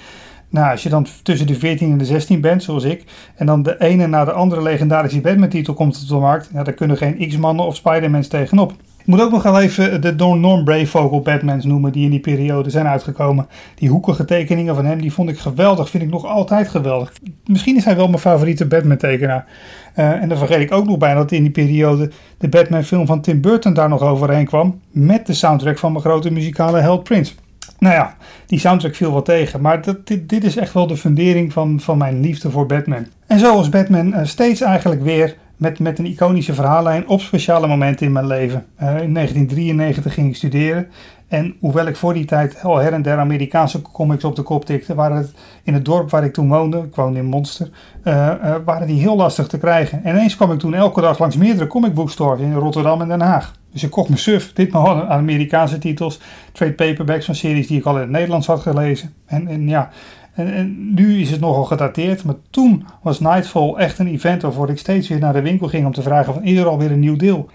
[0.49, 3.03] Nou, als je dan tussen de 14 en de 16 bent, zoals ik,
[3.35, 6.73] en dan de ene na de andere legendarische Batman-titel komt op de markt, ja, daar
[6.73, 8.73] kunnen geen X-mannen of Spider-Mans tegenop.
[9.07, 12.19] Ik moet ook nog wel even de Norm Norm Brayvogel Batmans noemen die in die
[12.19, 13.47] periode zijn uitgekomen.
[13.75, 17.13] Die hoekige tekeningen van hem, die vond ik geweldig, vind ik nog altijd geweldig.
[17.45, 19.45] Misschien is hij wel mijn favoriete Batman-tekenaar.
[19.93, 23.21] Eh, en dan vergeet ik ook nog bijna dat in die periode de Batman-film van
[23.21, 27.33] Tim Burton daar nog overheen kwam, met de soundtrack van mijn grote muzikale held Prince.
[27.79, 31.53] Nou ja, die soundtrack viel wel tegen, maar dit, dit is echt wel de fundering
[31.53, 33.05] van, van mijn liefde voor Batman.
[33.27, 37.67] En zo was Batman eh, steeds eigenlijk weer met, met een iconische verhaallijn op speciale
[37.67, 38.65] momenten in mijn leven.
[38.75, 40.88] Eh, in 1993 ging ik studeren.
[41.27, 44.65] En hoewel ik voor die tijd al her en der Amerikaanse comics op de kop
[44.65, 47.69] tikte, waren het in het dorp waar ik toen woonde, ik woonde in Monster,
[48.03, 50.03] eh, eh, waren die heel lastig te krijgen.
[50.03, 53.53] En ineens kwam ik toen elke dag langs meerdere comicbookstores in Rotterdam en Den Haag.
[53.71, 56.19] Dus ik kocht me suf, ditmaal aan Amerikaanse titels,
[56.51, 59.13] trade paperbacks van series die ik al in het Nederlands had gelezen.
[59.25, 59.89] En, en ja,
[60.38, 64.69] en, en, nu is het nogal gedateerd, maar toen was Nightfall echt een event waarvoor
[64.69, 66.99] ik steeds weer naar de winkel ging om te vragen van is er alweer een
[66.99, 67.49] nieuw deel.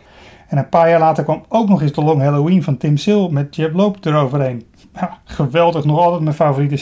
[0.48, 3.22] En een paar jaar later kwam ook nog eens de Long Halloween van Tim Sil
[3.30, 4.64] met Jeb Loop eroverheen.
[4.94, 6.80] Ja, geweldig, nog altijd mijn favoriete.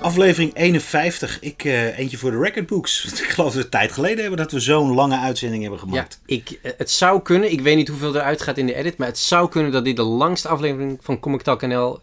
[0.00, 1.40] Aflevering 51.
[1.40, 3.04] Ik, eh, eentje voor de recordbooks.
[3.04, 5.86] Ik geloof dat we een tijd geleden hebben dat we zo'n lange uitzending hebben Ja,
[5.86, 6.20] gemaakt.
[6.26, 9.08] ik, eh, het zou kunnen, ik weet niet hoeveel eruit gaat in de edit, maar
[9.08, 12.00] het zou kunnen dat dit de langste aflevering van Comic Talk NL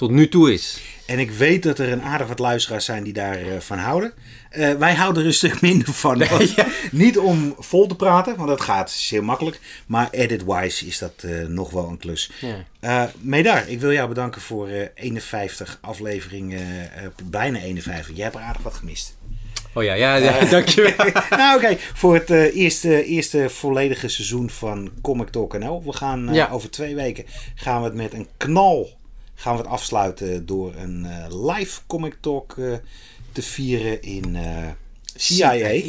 [0.00, 0.80] tot nu toe is.
[1.06, 4.12] En ik weet dat er een aardig wat luisteraars zijn die daarvan van houden.
[4.50, 6.22] Eh, wij houden er een stuk minder van.
[6.90, 9.60] Niet om vol te praten, want dat gaat heel makkelijk.
[9.86, 12.30] Maar edit-wise is dat eh, nog wel een klus.
[12.40, 12.64] Ja.
[12.80, 16.92] Eh Meedar, ik wil jou bedanken voor eh 51 afleveringen.
[16.94, 18.14] eh, bijna 51.
[18.16, 19.16] Jij hebt er aardig wat gemist.
[19.74, 21.06] Oh ja, ja, ja dankjewel.
[21.30, 25.82] nou oké, voor het eh, eerste, eerste volledige seizoen van Comic Talk NL.
[25.84, 26.48] We gaan eh, Ja.
[26.48, 27.24] over twee weken
[27.54, 28.98] gaan we het met een knal
[29.40, 32.72] gaan we het afsluiten door een eh, live Comic Talk eh,
[33.32, 34.68] te vieren in eh,
[35.14, 35.80] CIA.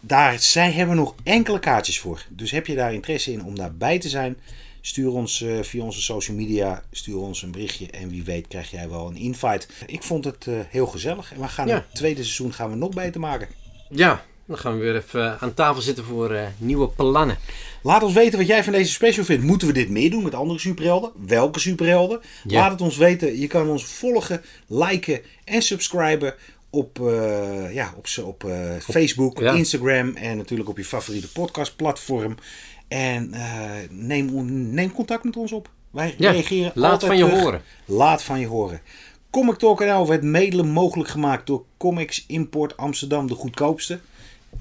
[0.00, 2.26] Daar zij hebben nog enkele kaartjes voor.
[2.28, 4.36] Dus heb je daar interesse in om daarbij te zijn?
[4.80, 7.90] Stuur ons via onze social media stuur ons een berichtje.
[7.90, 9.66] En wie weet krijg jij wel een invite.
[9.86, 11.32] Ik vond het heel gezellig.
[11.32, 11.74] En we gaan Ja.
[11.74, 13.48] het tweede seizoen gaan we nog beter maken.
[13.90, 17.38] Ja, dan gaan we weer even aan tafel zitten voor eh, nieuwe plannen.
[17.82, 19.44] Laat ons weten wat jij van deze special vindt.
[19.44, 21.10] Moeten we dit meer doen met andere superhelden?
[21.26, 22.20] Welke superhelden?
[22.44, 22.60] Ja.
[22.60, 23.40] Laat het ons weten.
[23.40, 26.34] Je kan ons volgen, liken en subscriben
[26.70, 29.52] op, eh, ja, op, op eh, Facebook, ja.
[29.52, 32.34] Instagram en natuurlijk op je favoriete podcastplatform.
[32.88, 34.30] En eh, neem,
[34.74, 35.68] neem contact met ons op.
[35.90, 37.40] Wij Ja, reageren laat van je terug.
[37.42, 37.62] horen.
[37.84, 38.80] Laat van je horen.
[39.30, 44.00] Comic Talk NL werd mede mogelijk gemaakt door Comics Import Amsterdam, de goedkoopste,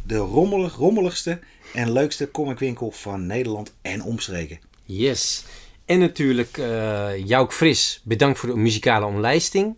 [0.04, 1.40] de rommelig, rommeligste
[1.74, 4.60] en leukste comicwinkel van Nederland en omstreken.
[4.84, 5.44] Yes.
[5.86, 9.76] En natuurlijk eh Jouk Fris, bedankt voor de muzikale omlijsting.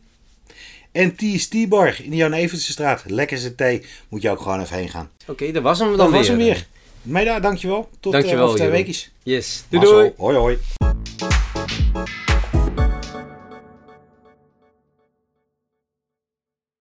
[0.91, 3.03] En Ties T-Bar in de Jan Evertse straat.
[3.05, 3.85] Lekkerste thee.
[4.09, 5.09] Moet je ook gewoon even heen gaan.
[5.27, 6.17] Oké, dat was hem dan Dat weer.
[6.17, 6.67] was hem weer.
[7.01, 7.89] Meida, dankjewel.
[7.99, 9.11] Tot Dankjewel, eh, over twee weekjes.
[9.23, 9.63] Yes.
[9.69, 10.11] Doei doei.
[10.17, 10.57] Hoi hoi.